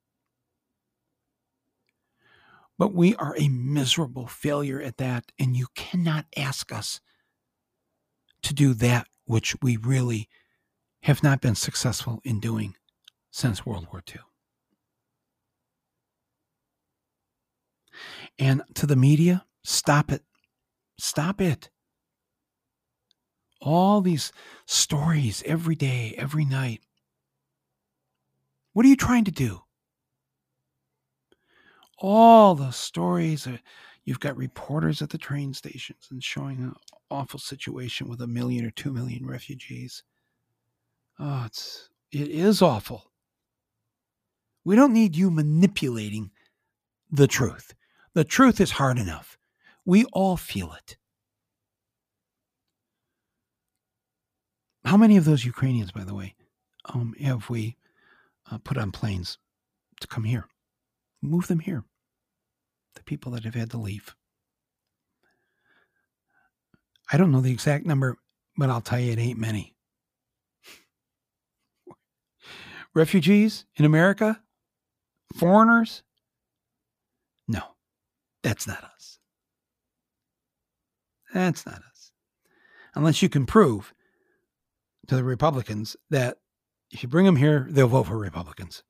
But 2.77 2.93
we 2.93 3.15
are 3.15 3.35
a 3.37 3.47
miserable 3.47 4.27
failure 4.27 4.81
at 4.81 4.97
that, 4.97 5.31
and 5.39 5.55
you 5.55 5.67
cannot 5.75 6.25
ask 6.35 6.73
us 6.73 6.99
to 8.43 8.53
do 8.53 8.73
that 8.75 9.07
which 9.25 9.55
we 9.61 9.77
really 9.77 10.27
have 11.03 11.23
not 11.23 11.41
been 11.41 11.55
successful 11.55 12.19
in 12.23 12.39
doing 12.39 12.75
since 13.31 13.65
World 13.65 13.87
War 13.91 14.03
II. 14.07 14.21
And 18.37 18.61
to 18.73 18.85
the 18.85 18.95
media, 18.95 19.45
stop 19.63 20.11
it. 20.11 20.23
Stop 20.97 21.41
it. 21.41 21.69
All 23.65 23.99
these 23.99 24.31
stories 24.67 25.41
every 25.43 25.73
day, 25.75 26.13
every 26.19 26.45
night. 26.45 26.81
What 28.73 28.85
are 28.85 28.89
you 28.89 28.95
trying 28.95 29.23
to 29.23 29.31
do? 29.31 29.61
All 31.97 32.53
the 32.53 32.69
stories. 32.69 33.47
You've 34.03 34.19
got 34.19 34.37
reporters 34.37 35.01
at 35.01 35.09
the 35.09 35.17
train 35.17 35.51
stations 35.55 36.09
and 36.11 36.23
showing 36.23 36.59
an 36.59 36.73
awful 37.09 37.39
situation 37.39 38.07
with 38.07 38.21
a 38.21 38.27
million 38.27 38.65
or 38.65 38.69
two 38.69 38.93
million 38.93 39.25
refugees. 39.25 40.03
Oh, 41.17 41.45
it's 41.47 41.89
it 42.11 42.27
is 42.27 42.61
awful. 42.61 43.11
We 44.63 44.75
don't 44.75 44.93
need 44.93 45.15
you 45.15 45.31
manipulating 45.31 46.29
the 47.09 47.25
truth. 47.25 47.73
The 48.13 48.25
truth 48.25 48.61
is 48.61 48.71
hard 48.71 48.99
enough. 48.99 49.39
We 49.85 50.05
all 50.13 50.37
feel 50.37 50.71
it. 50.73 50.97
How 54.85 54.97
many 54.97 55.17
of 55.17 55.25
those 55.25 55.43
Ukrainians, 55.43 55.91
by 55.91 56.03
the 56.03 56.13
way, 56.13 56.35
um, 56.85 57.15
have 57.19 57.49
we 57.49 57.75
uh, 58.51 58.59
put 58.59 58.77
on 58.77 58.91
planes 58.91 59.39
to 59.99 60.07
come 60.07 60.23
here? 60.23 60.47
Move 61.23 61.47
them 61.47 61.59
here. 61.59 61.83
The 62.93 63.03
people 63.03 63.31
that 63.31 63.43
have 63.43 63.55
had 63.55 63.71
to 63.71 63.77
leave. 63.77 64.15
I 67.11 67.17
don't 67.17 67.31
know 67.31 67.41
the 67.41 67.51
exact 67.51 67.85
number, 67.85 68.17
but 68.55 68.69
I'll 68.69 68.81
tell 68.81 68.99
you 68.99 69.11
it 69.11 69.19
ain't 69.19 69.39
many. 69.39 69.75
Refugees 72.93 73.65
in 73.75 73.85
America? 73.85 74.41
Foreigners? 75.35 76.03
No. 77.47 77.63
That's 78.43 78.67
not 78.67 78.83
us. 78.83 79.17
That's 81.33 81.65
not 81.65 81.81
us. 81.91 82.11
Unless 82.93 83.23
you 83.23 83.29
can 83.29 83.47
prove 83.47 83.91
to 85.07 85.15
the 85.15 85.23
Republicans 85.23 85.95
that 86.09 86.37
if 86.91 87.03
you 87.03 87.09
bring 87.09 87.25
them 87.25 87.35
here, 87.35 87.67
they'll 87.69 87.87
vote 87.87 88.07
for 88.07 88.17
Republicans. 88.17 88.83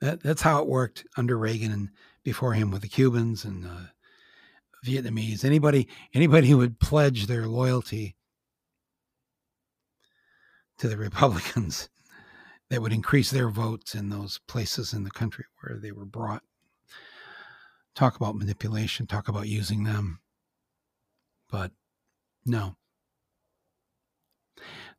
That, 0.00 0.22
that's 0.22 0.42
how 0.42 0.62
it 0.62 0.68
worked 0.68 1.04
under 1.16 1.36
Reagan 1.36 1.72
and 1.72 1.90
before 2.22 2.54
him 2.54 2.70
with 2.70 2.82
the 2.82 2.88
Cubans 2.88 3.44
and 3.44 3.66
uh, 3.66 3.88
Vietnamese. 4.86 5.44
Anybody 5.44 5.88
anybody 6.14 6.48
who 6.48 6.58
would 6.58 6.78
pledge 6.78 7.26
their 7.26 7.46
loyalty 7.46 8.16
to 10.78 10.88
the 10.88 10.96
Republicans 11.08 11.88
that 12.70 12.80
would 12.80 12.92
increase 12.92 13.30
their 13.30 13.48
votes 13.48 13.94
in 13.94 14.10
those 14.10 14.38
places 14.46 14.92
in 14.92 15.04
the 15.04 15.10
country 15.10 15.46
where 15.60 15.78
they 15.78 15.90
were 15.90 16.04
brought 16.04 16.42
talk 17.98 18.14
about 18.14 18.36
manipulation, 18.36 19.06
talk 19.06 19.26
about 19.26 19.48
using 19.48 19.82
them. 19.82 20.20
But 21.50 21.72
no. 22.46 22.76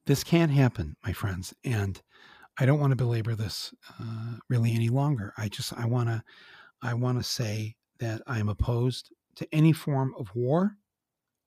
This 0.05 0.24
can't 0.24 0.51
happen, 0.51 0.95
my 1.03 1.14
friends. 1.14 1.53
And 1.64 2.01
I 2.60 2.66
don't 2.66 2.80
want 2.80 2.91
to 2.91 2.97
belabor 2.97 3.36
this 3.36 3.74
uh, 3.99 4.38
really 4.49 4.74
any 4.74 4.89
longer. 4.89 5.34
I 5.38 5.47
just 5.47 5.74
I 5.74 5.86
want 5.86 6.10
to 6.10 6.24
I 6.82 6.93
want 6.93 7.18
to 7.18 7.24
say 7.24 7.76
that 7.99 8.22
I'm 8.28 8.49
opposed 8.49 9.12
to 9.36 9.47
any 9.53 9.72
form 9.72 10.14
of 10.18 10.28
war 10.36 10.76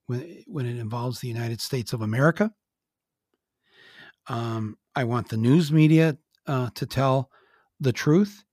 when 0.07 0.43
when 0.47 0.65
it 0.65 0.77
involves 0.77 1.19
the 1.19 1.27
United 1.27 1.61
States 1.61 1.93
of 1.93 2.01
America. 2.01 2.51
Um, 4.27 4.77
I 4.95 5.03
want 5.03 5.29
the 5.29 5.37
news 5.37 5.71
media 5.71 6.17
uh, 6.47 6.69
to 6.75 6.85
tell 6.85 7.29
the 7.79 7.93
truth 7.93 8.43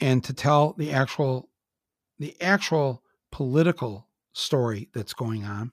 and 0.00 0.22
to 0.24 0.32
tell 0.32 0.74
the 0.74 0.92
actual 0.92 1.48
the 2.18 2.34
actual 2.42 3.02
political 3.30 4.08
story 4.32 4.88
that's 4.94 5.14
going 5.14 5.44
on. 5.44 5.72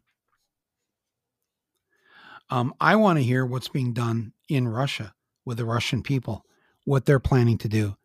Um, 2.49 2.73
I 2.79 2.95
want 2.95 3.17
to 3.17 3.23
hear 3.23 3.45
what's 3.45 3.69
being 3.69 3.93
done 3.93 4.33
in 4.49 4.67
Russia 4.67 5.13
with 5.45 5.57
the 5.57 5.65
Russian 5.65 6.03
people, 6.03 6.45
what 6.83 7.05
they're 7.05 7.19
planning 7.19 7.57
to 7.59 7.67
do 7.67 7.95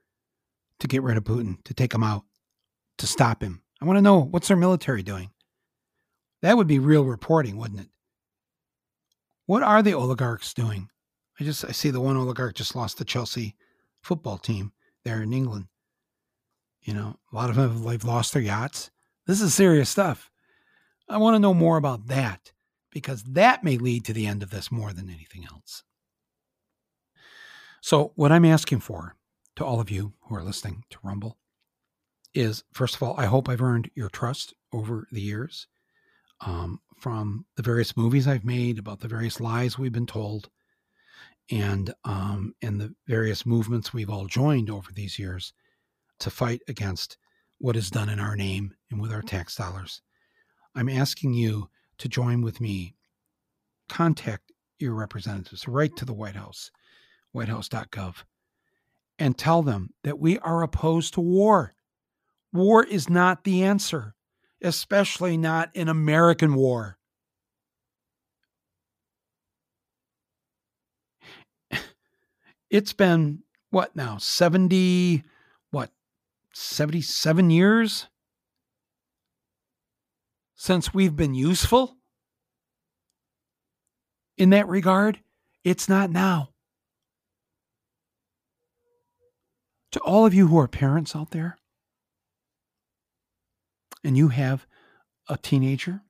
to 0.79 0.89
get 0.89 1.03
rid 1.03 1.17
of 1.17 1.25
Putin, 1.25 1.63
to 1.65 1.75
take 1.75 1.95
him 1.95 2.03
out, 2.03 2.25
to 2.99 3.07
stop 3.07 3.43
him. 3.43 3.63
I 3.81 3.85
want 3.85 3.99
to 3.99 4.03
know 4.03 4.19
what's 4.19 4.49
their 4.49 4.57
military 4.57 5.03
doing. 5.03 5.31
That 6.43 6.57
would 6.57 6.67
be 6.67 6.79
real 6.79 7.05
reporting, 7.05 7.57
wouldn't 7.57 7.81
it? 7.81 7.89
What 9.47 9.63
are 9.63 9.83
the 9.83 9.95
oligarchs 9.95 10.55
doing? 10.55 10.89
I 11.39 11.45
just 11.45 11.65
I 11.65 11.73
see 11.73 11.91
the 11.91 12.01
one 12.01 12.17
oligarch 12.17 12.55
just 12.55 12.77
lost 12.77 12.99
the 12.99 13.05
Chelsea 13.05 13.57
football 14.03 14.39
team 14.39 14.73
there 15.05 15.23
in 15.23 15.33
England. 15.33 15.67
You 16.83 16.95
know, 16.95 17.17
a 17.31 17.37
lot 17.37 17.51
of 17.51 17.57
them 17.57 17.85
have 17.87 18.05
lost 18.05 18.33
their 18.33 18.43
yachts. 18.43 18.91
This 19.27 19.41
is 19.41 19.53
serious 19.53 19.91
stuff. 19.91 20.31
I 21.09 21.19
want 21.19 21.35
to 21.35 21.41
know 21.41 21.53
more 21.53 21.77
about 21.77 22.07
that 22.07 22.53
because 22.91 23.23
that 23.25 23.65
may 23.65 23.79
lead 23.79 24.05
to 24.05 24.13
the 24.13 24.27
end 24.27 24.43
of 24.43 24.51
this 24.51 24.71
more 24.71 24.93
than 24.93 25.09
anything 25.09 25.47
else. 25.51 25.83
So, 27.81 28.13
what 28.15 28.33
I'm 28.33 28.45
asking 28.45 28.81
for 28.81 29.17
to 29.57 29.65
all 29.65 29.81
of 29.81 29.91
you 29.91 30.13
who 30.23 30.35
are 30.35 30.43
listening 30.43 30.85
to 30.91 30.99
Rumble 31.03 31.39
is 32.35 32.63
first 32.73 32.95
of 32.95 33.03
all, 33.03 33.15
I 33.19 33.27
hope 33.27 33.49
I've 33.49 33.63
earned 33.63 33.91
your 33.95 34.11
trust 34.11 34.55
over 34.73 35.07
the 35.11 35.21
years 35.21 35.67
um, 36.41 36.81
from 36.99 37.47
the 37.57 37.63
various 37.63 37.97
movies 37.97 38.29
I've 38.29 38.45
made 38.45 38.79
about 38.79 39.01
the 39.01 39.09
various 39.09 39.41
lies 39.41 39.79
we've 39.79 39.93
been 39.93 40.07
told 40.07 40.49
and 41.51 41.93
um, 42.05 42.55
and 42.63 42.81
the 42.81 42.95
various 43.07 43.45
movements 43.45 43.93
we've 43.93 44.11
all 44.11 44.27
joined 44.27 44.71
over 44.71 44.93
these 44.93 45.19
years 45.19 45.53
to 46.21 46.31
fight 46.31 46.61
against 46.69 47.17
what 47.59 47.77
is 47.77 47.91
done 47.91 48.09
in 48.09 48.21
our 48.21 48.37
name 48.37 48.73
and 48.91 49.01
with 49.01 49.13
our 49.13 49.23
tax 49.23 49.57
dollars. 49.57 50.03
I'm 50.75 50.89
asking 50.89 51.35
you 51.35 51.69
to 52.01 52.09
join 52.09 52.43
with 52.43 52.61
me. 52.61 52.95
Contact 53.89 54.51
your 54.79 54.95
representatives, 54.95 55.69
write 55.69 55.97
to 55.97 56.05
the 56.05 56.15
White 56.15 56.37
House, 56.37 56.71
whitehouse.gov, 57.33 58.17
and 59.19 59.37
tell 59.37 59.63
them 59.63 59.91
that 60.03 60.19
we 60.19 60.39
are 60.39 60.63
opposed 60.63 61.15
to 61.15 61.21
war. 61.21 61.75
War 62.53 62.85
is 62.85 63.09
not 63.09 63.45
the 63.45 63.63
answer, 63.63 64.15
especially 64.63 65.37
not 65.37 65.71
an 65.77 65.89
American 65.89 66.55
war. 66.55 66.99
It's 72.71 72.93
been 72.93 73.43
what 73.71 73.97
now? 73.97 74.17
70 74.19 75.25
what? 75.71 75.91
77 76.55 77.51
years 77.51 78.09
since 80.61 80.93
we've 80.93 81.17
been 81.17 81.33
useful 81.33 81.97
in 84.37 84.51
that 84.51 84.69
regard. 84.69 85.19
It's 85.65 85.89
not 85.89 86.11
now. 86.11 86.51
To 89.93 90.01
all 90.01 90.27
of 90.27 90.35
you 90.35 90.49
who 90.49 90.59
are 90.59 90.69
parents 90.69 91.17
out 91.17 91.31
there, 91.31 91.57
and 94.05 94.19
you 94.19 94.29
have 94.29 94.67
a 95.31 95.39
teenager, 95.39 96.03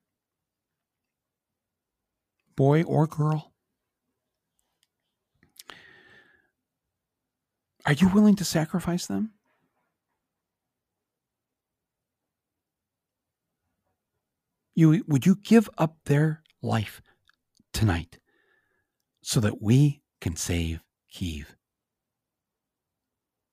boy 2.56 2.82
or 2.82 3.06
girl, 3.06 3.52
are 7.86 7.92
you 7.92 8.08
willing 8.08 8.34
to 8.34 8.44
sacrifice 8.44 9.06
them? 9.06 9.30
You, 14.74 15.04
would 15.06 15.26
you 15.26 15.36
give 15.36 15.68
up 15.78 15.96
their 16.04 16.42
life 16.62 17.02
tonight 17.72 18.18
so 19.22 19.40
that 19.40 19.60
we 19.60 20.02
can 20.20 20.36
save 20.36 20.80
Kiev? 21.10 21.56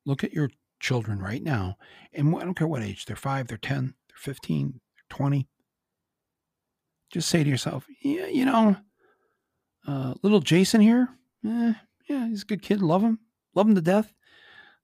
Look 0.05 0.23
at 0.23 0.33
your 0.33 0.49
children 0.79 1.19
right 1.19 1.43
now, 1.43 1.77
and 2.13 2.35
I 2.35 2.43
don't 2.43 2.53
care 2.53 2.67
what 2.67 2.83
age 2.83 3.05
they're 3.05 3.15
five, 3.15 3.47
they're 3.47 3.57
10, 3.57 3.93
they're 4.07 4.17
15, 4.17 4.79
they're 4.95 5.17
20. 5.17 5.47
Just 7.11 7.29
say 7.29 7.43
to 7.43 7.49
yourself, 7.49 7.85
yeah, 8.01 8.27
you 8.27 8.45
know, 8.45 8.77
uh, 9.87 10.13
little 10.21 10.39
Jason 10.39 10.81
here, 10.81 11.09
eh, 11.45 11.73
yeah, 12.09 12.27
he's 12.27 12.43
a 12.43 12.45
good 12.45 12.61
kid, 12.61 12.81
love 12.81 13.01
him, 13.01 13.19
love 13.55 13.67
him 13.67 13.75
to 13.75 13.81
death. 13.81 14.13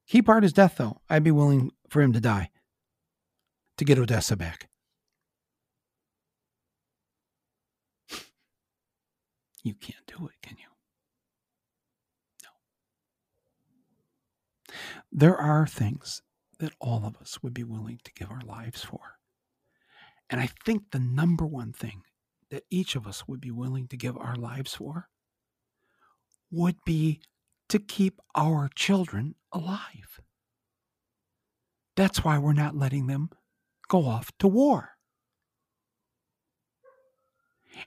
Key 0.07 0.21
part 0.21 0.43
is 0.43 0.53
death, 0.53 0.75
though. 0.77 0.99
I'd 1.09 1.23
be 1.23 1.31
willing 1.31 1.71
for 1.89 2.01
him 2.01 2.13
to 2.13 2.19
die 2.19 2.49
to 3.77 3.85
get 3.85 3.97
Odessa 3.97 4.35
back. 4.35 4.69
You 9.63 9.73
can't 9.75 10.05
do 10.05 10.27
it, 10.27 10.41
can 10.41 10.57
you? 10.57 10.67
No. 12.43 12.49
There 15.11 15.37
are 15.37 15.65
things 15.65 16.21
that 16.59 16.73
all 16.79 17.05
of 17.05 17.15
us 17.17 17.41
would 17.41 17.53
be 17.53 17.63
willing 17.63 17.99
to 18.03 18.13
give 18.13 18.29
our 18.29 18.41
lives 18.45 18.83
for. 18.83 18.99
And 20.29 20.39
I 20.39 20.49
think 20.65 20.91
the 20.91 20.99
number 20.99 21.45
one 21.45 21.71
thing 21.73 22.03
that 22.49 22.63
each 22.69 22.95
of 22.95 23.07
us 23.07 23.27
would 23.27 23.41
be 23.41 23.51
willing 23.51 23.87
to 23.87 23.97
give 23.97 24.17
our 24.17 24.35
lives 24.35 24.75
for 24.75 25.09
would 26.51 26.77
be 26.85 27.21
to 27.69 27.79
keep 27.79 28.19
our 28.35 28.69
children 28.75 29.35
alive. 29.51 30.21
That's 31.95 32.23
why 32.23 32.37
we're 32.37 32.53
not 32.53 32.75
letting 32.75 33.07
them 33.07 33.29
go 33.87 34.05
off 34.05 34.31
to 34.39 34.47
war. 34.47 34.92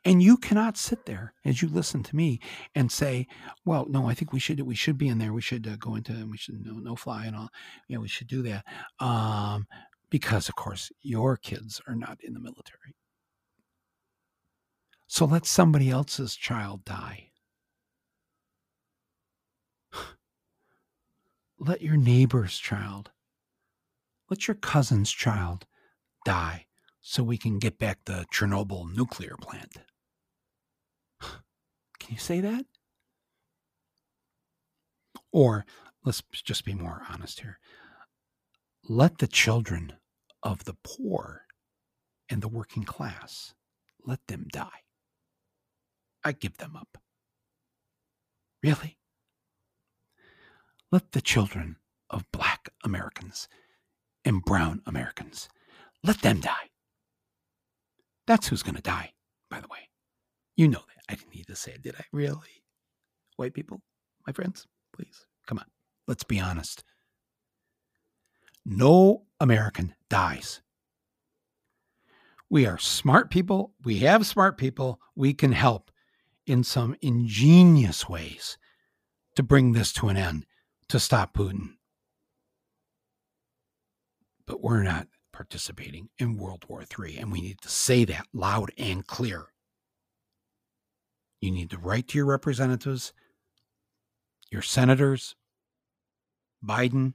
And 0.05 0.23
you 0.23 0.37
cannot 0.37 0.77
sit 0.77 1.07
there 1.07 1.35
as 1.45 1.63
you 1.63 1.69
listen 1.69 2.03
to 2.05 2.17
me 2.17 2.41
and 2.75 2.91
say, 2.91 3.27
"Well, 3.65 3.87
no, 3.89 4.09
I 4.09 4.15
think 4.15 4.33
we 4.33 4.41
should 4.41 4.61
we 4.61 4.75
should 4.75 4.99
be 4.99 5.09
in 5.09 5.19
there. 5.19 5.33
We 5.33 5.41
should 5.41 5.67
uh, 5.67 5.77
go 5.77 5.95
into 5.95 6.27
we 6.27 6.37
should 6.37 6.65
no 6.65 6.75
no 6.75 6.97
fly 6.97 7.27
and 7.27 7.37
all. 7.37 7.49
Yeah, 7.89 7.99
we 7.99 8.09
should 8.09 8.29
do 8.29 8.43
that." 8.43 8.65
Um, 9.01 9.67
because 10.11 10.49
of 10.49 10.57
course 10.57 10.93
your 11.03 11.37
kids 11.37 11.81
are 11.89 11.95
not 11.95 12.19
in 12.23 12.35
the 12.35 12.41
military. 12.41 12.95
So 15.07 15.25
let 15.25 15.47
somebody 15.47 15.91
else's 15.91 16.35
child 16.37 16.85
die. 16.85 17.31
Let 21.59 21.81
your 21.81 21.97
neighbor's 21.97 22.59
child, 22.59 23.11
let 24.29 24.47
your 24.47 24.57
cousin's 24.57 25.11
child 25.11 25.67
die 26.25 26.66
so 27.09 27.23
we 27.23 27.39
can 27.39 27.61
get 27.61 27.79
back 27.79 28.01
the 28.05 28.27
Chernobyl 28.35 28.93
nuclear 28.93 29.37
plant. 29.41 29.77
Can 32.01 32.11
you 32.11 32.19
say 32.19 32.41
that? 32.41 32.67
Or 35.31 35.65
let's 36.05 36.25
just 36.33 36.65
be 36.65 36.75
more 36.75 37.03
honest 37.09 37.41
here. 37.41 37.61
Let 38.89 39.19
the 39.19 39.29
children 39.29 39.93
of 40.43 40.65
the 40.65 40.75
poor 40.83 41.43
and 42.29 42.43
the 42.43 42.49
working 42.49 42.83
class 42.83 43.55
let 44.05 44.27
them 44.27 44.49
die. 44.53 44.83
I 46.25 46.33
give 46.33 46.57
them 46.57 46.75
up. 46.75 46.99
Really? 48.65 48.99
Let 50.91 51.13
the 51.13 51.21
children 51.21 51.77
of 52.11 52.25
black 52.33 52.69
Americans 52.85 53.47
and 54.25 54.45
brown 54.45 54.83
Americans 54.87 55.49
let 56.03 56.23
them 56.23 56.41
die. 56.41 56.71
That's 58.27 58.49
who's 58.49 58.63
going 58.63 58.75
to 58.77 58.83
die, 58.83 59.13
by 59.51 59.61
the 59.61 59.69
way. 59.69 59.89
You 60.57 60.69
know 60.69 60.81
that. 60.87 61.05
I 61.09 61.15
didn't 61.15 61.35
need 61.35 61.47
to 61.47 61.57
say 61.57 61.73
it, 61.73 61.83
did 61.83 61.95
I? 61.97 62.05
Really? 62.13 62.63
White 63.37 63.55
people, 63.55 63.83
my 64.27 64.33
friends, 64.33 64.67
please, 64.93 65.27
come 65.47 65.59
on. 65.59 65.67
Let's 66.09 66.25
be 66.25 66.41
honest. 66.41 66.83
No 68.65 69.25
American 69.39 69.95
dies. 70.09 70.63
We 72.49 72.67
are 72.67 72.79
smart 72.79 73.31
people. 73.31 73.73
We 73.85 73.99
have 73.99 74.27
smart 74.27 74.57
people. 74.57 75.01
We 75.15 75.35
can 75.35 75.53
help 75.53 75.91
in 76.47 76.65
some 76.65 76.97
ingenious 77.03 78.09
ways 78.09 78.57
to 79.35 79.43
bring 79.43 79.73
this 79.73 79.93
to 79.95 80.09
an 80.09 80.17
end, 80.17 80.47
to 80.89 80.99
stop 80.99 81.35
Putin. 81.35 81.75
But 84.47 84.63
we're 84.63 84.83
not 84.83 85.09
participating 85.37 86.09
in 86.19 86.39
World 86.39 86.65
War 86.67 86.83
III. 86.83 87.19
And 87.19 87.31
we 87.31 87.43
need 87.43 87.61
to 87.61 87.69
say 87.69 88.07
that 88.07 88.27
loud 88.33 88.73
and 88.79 89.07
clear. 89.07 89.49
You 91.43 91.51
need 91.51 91.69
to 91.71 91.79
write 91.79 92.09
to 92.09 92.19
your 92.19 92.27
representatives, 92.27 93.13
your 94.51 94.63
senators, 94.63 95.37
Biden. 96.65 97.13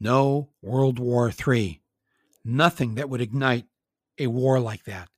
No 0.00 0.50
World 0.60 0.98
War 0.98 1.30
III. 1.30 1.80
Nothing 2.44 2.96
that 2.96 3.08
would 3.08 3.20
ignite 3.20 3.66
a 4.18 4.26
war 4.26 4.58
like 4.58 4.84
that. 4.84 5.08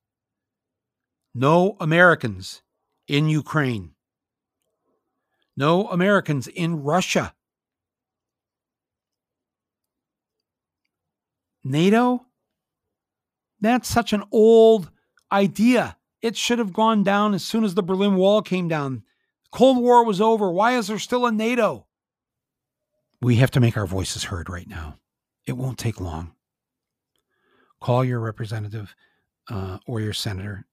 No 1.34 1.76
Americans 1.80 2.60
in 3.08 3.30
Ukraine. 3.30 3.92
No 5.56 5.88
Americans 5.88 6.48
in 6.48 6.82
Russia. 6.82 7.32
NATO? 11.64 12.26
That's 13.60 13.88
such 13.88 14.12
an 14.12 14.24
old 14.32 14.90
idea. 15.30 15.96
It 16.22 16.36
should 16.36 16.58
have 16.58 16.72
gone 16.72 17.02
down 17.02 17.34
as 17.34 17.44
soon 17.44 17.64
as 17.64 17.74
the 17.74 17.82
Berlin 17.82 18.16
Wall 18.16 18.42
came 18.42 18.68
down. 18.68 19.02
The 19.44 19.58
Cold 19.58 19.78
War 19.78 20.04
was 20.04 20.20
over. 20.20 20.50
Why 20.50 20.76
is 20.76 20.88
there 20.88 20.98
still 20.98 21.26
a 21.26 21.32
NATO? 21.32 21.86
We 23.20 23.36
have 23.36 23.50
to 23.52 23.60
make 23.60 23.76
our 23.76 23.86
voices 23.86 24.24
heard 24.24 24.48
right 24.48 24.68
now. 24.68 24.98
It 25.46 25.56
won't 25.56 25.78
take 25.78 26.00
long. 26.00 26.32
Call 27.80 28.04
your 28.04 28.20
representative 28.20 28.94
uh, 29.50 29.78
or 29.86 30.00
your 30.00 30.12
senator. 30.12 30.66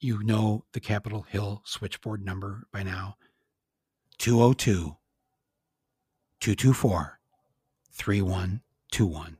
You 0.00 0.22
know 0.22 0.64
the 0.72 0.80
Capitol 0.80 1.22
Hill 1.22 1.62
switchboard 1.64 2.24
number 2.24 2.66
by 2.72 2.84
now 2.84 3.16
202 4.18 4.96
224 6.40 7.18
3121. 8.92 9.36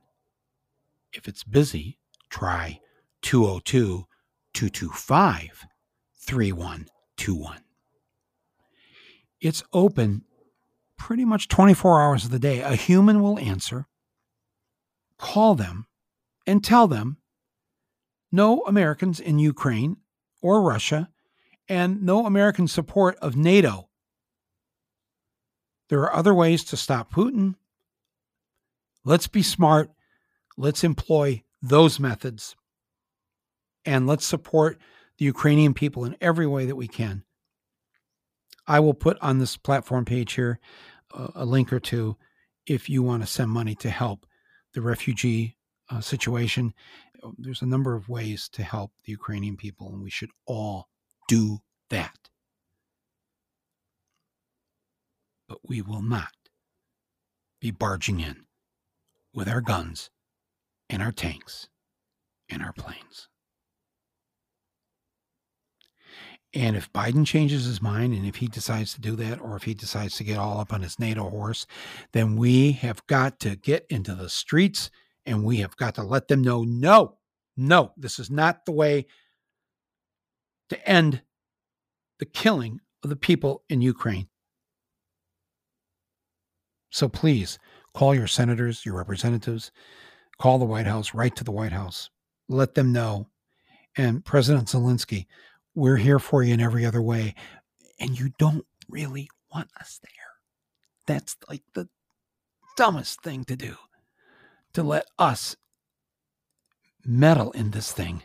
If 1.13 1.27
it's 1.27 1.43
busy, 1.43 1.99
try 2.29 2.79
202 3.21 4.05
225 4.53 5.65
3121. 6.17 7.57
It's 9.41 9.63
open 9.73 10.23
pretty 10.97 11.25
much 11.25 11.47
24 11.47 12.01
hours 12.01 12.25
of 12.25 12.31
the 12.31 12.39
day. 12.39 12.61
A 12.61 12.75
human 12.75 13.21
will 13.21 13.39
answer, 13.39 13.87
call 15.17 15.55
them, 15.55 15.87
and 16.45 16.63
tell 16.63 16.87
them 16.87 17.17
no 18.31 18.61
Americans 18.61 19.19
in 19.19 19.39
Ukraine 19.39 19.97
or 20.41 20.61
Russia 20.61 21.09
and 21.67 22.03
no 22.03 22.25
American 22.25 22.67
support 22.67 23.15
of 23.17 23.35
NATO. 23.35 23.89
There 25.89 26.01
are 26.01 26.15
other 26.15 26.33
ways 26.33 26.63
to 26.65 26.77
stop 26.77 27.11
Putin. 27.11 27.55
Let's 29.05 29.27
be 29.27 29.43
smart. 29.43 29.91
Let's 30.57 30.83
employ 30.83 31.43
those 31.61 31.99
methods 31.99 32.55
and 33.85 34.07
let's 34.07 34.25
support 34.25 34.77
the 35.17 35.25
Ukrainian 35.25 35.73
people 35.73 36.05
in 36.05 36.15
every 36.21 36.47
way 36.47 36.65
that 36.65 36.75
we 36.75 36.87
can. 36.87 37.23
I 38.67 38.79
will 38.79 38.93
put 38.93 39.17
on 39.21 39.39
this 39.39 39.57
platform 39.57 40.05
page 40.05 40.33
here 40.33 40.59
uh, 41.13 41.29
a 41.35 41.45
link 41.45 41.73
or 41.73 41.79
two 41.79 42.17
if 42.67 42.89
you 42.89 43.01
want 43.01 43.23
to 43.23 43.27
send 43.27 43.49
money 43.49 43.75
to 43.75 43.89
help 43.89 44.25
the 44.73 44.81
refugee 44.81 45.57
uh, 45.89 46.01
situation. 46.01 46.73
There's 47.37 47.63
a 47.63 47.67
number 47.67 47.95
of 47.95 48.09
ways 48.09 48.47
to 48.49 48.63
help 48.63 48.91
the 49.05 49.11
Ukrainian 49.11 49.57
people, 49.57 49.91
and 49.91 50.03
we 50.03 50.09
should 50.09 50.29
all 50.45 50.87
do 51.27 51.59
that. 51.89 52.29
But 55.47 55.59
we 55.67 55.81
will 55.81 56.03
not 56.03 56.31
be 57.59 57.71
barging 57.71 58.19
in 58.19 58.45
with 59.33 59.47
our 59.47 59.61
guns 59.61 60.09
and 60.89 61.01
our 61.01 61.11
tanks 61.11 61.67
and 62.49 62.63
our 62.63 62.73
planes. 62.73 63.27
And 66.53 66.75
if 66.75 66.91
Biden 66.91 67.27
changes 67.27 67.65
his 67.65 67.81
mind 67.81 68.13
and 68.13 68.25
if 68.25 68.37
he 68.37 68.47
decides 68.47 68.93
to 68.95 69.01
do 69.01 69.15
that, 69.17 69.39
or 69.39 69.55
if 69.55 69.63
he 69.63 69.75
decides 69.75 70.15
to 70.17 70.23
get 70.23 70.39
all 70.39 70.59
up 70.59 70.73
on 70.73 70.81
his 70.81 70.97
NATO 70.97 71.29
horse, 71.29 71.67
then 72.11 72.35
we 72.35 72.71
have 72.71 73.05
got 73.05 73.39
to 73.41 73.55
get 73.55 73.85
into 73.89 74.15
the 74.15 74.29
streets 74.29 74.89
and 75.27 75.43
we 75.43 75.57
have 75.57 75.77
got 75.77 75.93
to 75.95 76.03
let 76.03 76.27
them 76.27 76.41
know 76.41 76.63
no, 76.63 77.17
no, 77.55 77.91
this 77.97 78.17
is 78.17 78.31
not 78.31 78.65
the 78.65 78.71
way 78.71 79.05
to 80.69 80.89
end 80.89 81.21
the 82.17 82.25
killing 82.25 82.79
of 83.03 83.09
the 83.09 83.15
people 83.15 83.63
in 83.69 83.81
Ukraine. 83.81 84.27
So 86.89 87.07
please 87.07 87.59
call 87.99 88.15
your 88.15 88.27
senators, 88.27 88.85
your 88.85 88.95
representatives, 88.95 89.73
call 90.37 90.57
the 90.57 90.63
White 90.63 90.85
House, 90.85 91.13
write 91.13 91.35
to 91.35 91.43
the 91.43 91.51
White 91.51 91.73
House, 91.73 92.09
let 92.47 92.73
them 92.73 92.93
know. 92.93 93.27
And 93.97 94.23
President 94.23 94.69
Zelensky, 94.69 95.25
we're 95.75 95.97
here 95.97 96.17
for 96.17 96.41
you 96.41 96.53
in 96.53 96.61
every 96.61 96.85
other 96.85 97.01
way. 97.01 97.35
And 97.99 98.17
you 98.17 98.29
don't 98.39 98.65
really 98.87 99.27
want 99.53 99.67
us 99.81 99.99
there. 100.01 100.11
That's 101.07 101.35
like 101.49 101.63
the 101.73 101.89
dumbest 102.77 103.21
thing 103.21 103.43
to 103.43 103.57
do 103.57 103.75
to 104.71 104.81
let 104.81 105.05
us 105.19 105.57
meddle 107.05 107.51
in 107.51 107.71
this 107.71 107.91
thing 107.91 108.23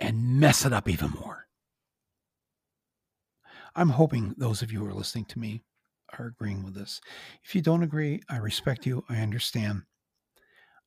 and 0.00 0.40
mess 0.40 0.64
it 0.64 0.72
up 0.72 0.88
even 0.88 1.10
more. 1.10 1.46
I'm 3.76 3.90
hoping 3.90 4.34
those 4.38 4.62
of 4.62 4.72
you 4.72 4.78
who 4.78 4.86
are 4.86 4.94
listening 4.94 5.26
to 5.26 5.38
me 5.38 5.62
are 6.18 6.26
agreeing 6.26 6.64
with 6.64 6.74
this. 6.74 7.00
If 7.44 7.54
you 7.54 7.62
don't 7.62 7.82
agree, 7.82 8.22
I 8.28 8.36
respect 8.36 8.86
you. 8.86 9.04
I 9.08 9.18
understand. 9.18 9.82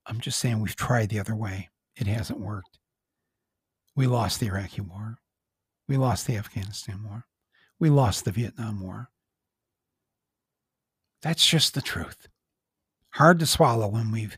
I'm 0.06 0.20
just 0.20 0.40
saying 0.40 0.60
we've 0.60 0.76
tried 0.76 1.10
the 1.10 1.20
other 1.20 1.36
way. 1.36 1.70
It 1.96 2.08
hasn't 2.08 2.40
worked. 2.40 2.80
We 3.96 4.08
lost 4.08 4.40
the 4.40 4.48
Iraqi 4.48 4.82
war. 4.82 5.18
We 5.88 5.98
lost 5.98 6.26
the 6.26 6.38
Afghanistan 6.38 7.04
war. 7.04 7.26
We 7.80 7.90
lost 7.90 8.26
the 8.26 8.32
Vietnam 8.32 8.80
War. 8.80 9.10
That's 11.22 11.46
just 11.46 11.74
the 11.74 11.82
truth. 11.82 12.28
Hard 13.10 13.40
to 13.40 13.46
swallow 13.46 13.88
when 13.88 14.12
we've 14.12 14.38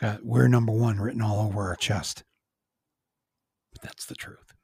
got 0.00 0.24
we're 0.24 0.48
number 0.48 0.72
one 0.72 0.98
written 0.98 1.22
all 1.22 1.46
over 1.46 1.68
our 1.68 1.76
chest. 1.76 2.24
But 3.72 3.82
that's 3.82 4.06
the 4.06 4.14
truth. 4.14 4.54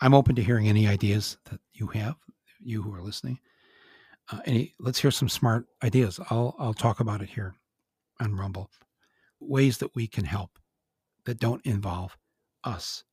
I'm 0.00 0.14
open 0.14 0.34
to 0.36 0.42
hearing 0.42 0.68
any 0.68 0.86
ideas 0.86 1.38
that 1.50 1.60
you 1.74 1.88
have, 1.88 2.14
you 2.60 2.82
who 2.82 2.94
are 2.94 3.02
listening. 3.02 3.38
Uh, 4.30 4.40
any, 4.44 4.74
let's 4.78 5.00
hear 5.00 5.10
some 5.10 5.28
smart 5.28 5.66
ideas. 5.82 6.20
I'll 6.30 6.54
I'll 6.58 6.74
talk 6.74 7.00
about 7.00 7.22
it 7.22 7.30
here 7.30 7.54
on 8.20 8.36
Rumble. 8.36 8.70
Ways 9.40 9.78
that 9.78 9.94
we 9.94 10.06
can 10.06 10.24
help 10.24 10.58
that 11.24 11.38
don't 11.38 11.64
involve 11.64 12.16
us 12.64 13.04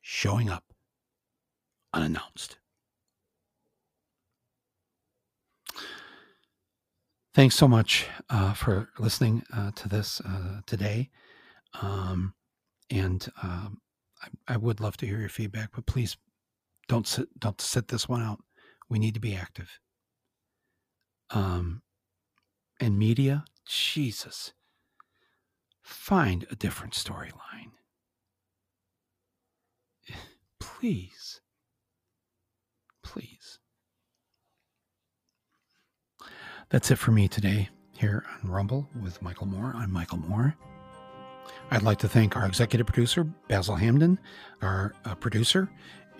showing 0.00 0.50
up 0.50 0.64
unannounced. 1.94 2.58
Thanks 7.34 7.54
so 7.54 7.66
much 7.66 8.06
uh, 8.28 8.52
for 8.52 8.90
listening 8.98 9.42
uh, 9.54 9.70
to 9.72 9.88
this 9.88 10.20
uh, 10.20 10.60
today. 10.66 11.08
Um, 11.80 12.34
and 12.90 13.26
um, 13.42 13.80
I, 14.22 14.54
I, 14.54 14.56
would 14.58 14.80
love 14.80 14.98
to 14.98 15.06
hear 15.06 15.18
your 15.18 15.30
feedback, 15.30 15.70
but 15.74 15.86
please 15.86 16.18
don't 16.88 17.06
sit, 17.06 17.28
don't 17.40 17.58
sit 17.58 17.88
this 17.88 18.06
one 18.06 18.22
out. 18.22 18.40
We 18.90 18.98
need 18.98 19.14
to 19.14 19.20
be 19.20 19.34
active. 19.34 19.70
Um, 21.32 21.82
and 22.78 22.98
media, 22.98 23.44
Jesus, 23.66 24.52
find 25.82 26.46
a 26.50 26.56
different 26.56 26.94
storyline. 26.94 27.72
Please. 30.60 31.40
Please. 33.02 33.58
That's 36.68 36.90
it 36.90 36.96
for 36.96 37.12
me 37.12 37.28
today 37.28 37.68
here 37.98 38.24
on 38.42 38.50
Rumble 38.50 38.88
with 39.02 39.20
Michael 39.22 39.46
Moore. 39.46 39.72
I'm 39.76 39.92
Michael 39.92 40.18
Moore. 40.18 40.56
I'd 41.70 41.82
like 41.82 41.98
to 41.98 42.08
thank 42.08 42.36
our 42.36 42.46
executive 42.46 42.86
producer, 42.86 43.24
Basel 43.48 43.76
Hamdan, 43.76 44.18
our 44.60 44.94
uh, 45.04 45.14
producer 45.14 45.70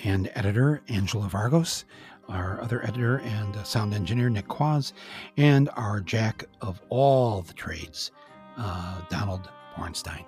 and 0.05 0.31
editor, 0.35 0.83
Angela 0.89 1.29
Vargos, 1.29 1.85
our 2.29 2.61
other 2.61 2.85
editor 2.85 3.19
and 3.19 3.57
uh, 3.57 3.63
sound 3.65 3.95
engineer, 3.95 4.29
Nick 4.31 4.49
Quaz, 4.49 4.93
and 5.37 5.69
our 5.77 6.01
jack 6.01 6.45
of 6.61 6.81
all 6.89 7.43
the 7.43 7.53
trades, 7.53 8.11
uh, 8.57 9.01
Donald 9.11 9.51
Bornstein. 9.77 10.25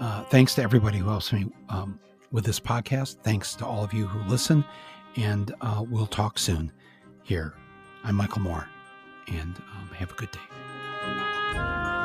Uh, 0.00 0.24
thanks 0.24 0.54
to 0.54 0.62
everybody 0.62 0.98
who 0.98 1.08
helps 1.08 1.32
me 1.32 1.46
um, 1.68 1.98
with 2.32 2.44
this 2.44 2.60
podcast. 2.60 3.16
Thanks 3.22 3.54
to 3.56 3.66
all 3.66 3.82
of 3.82 3.92
you 3.92 4.06
who 4.06 4.28
listen, 4.28 4.64
and 5.16 5.54
uh, 5.60 5.84
we'll 5.88 6.06
talk 6.06 6.38
soon 6.38 6.72
here. 7.22 7.54
I'm 8.04 8.14
Michael 8.14 8.42
Moore 8.42 8.68
and 9.28 9.56
um, 9.74 9.90
have 9.96 10.12
a 10.12 10.14
good 10.14 10.30
day. 10.30 11.95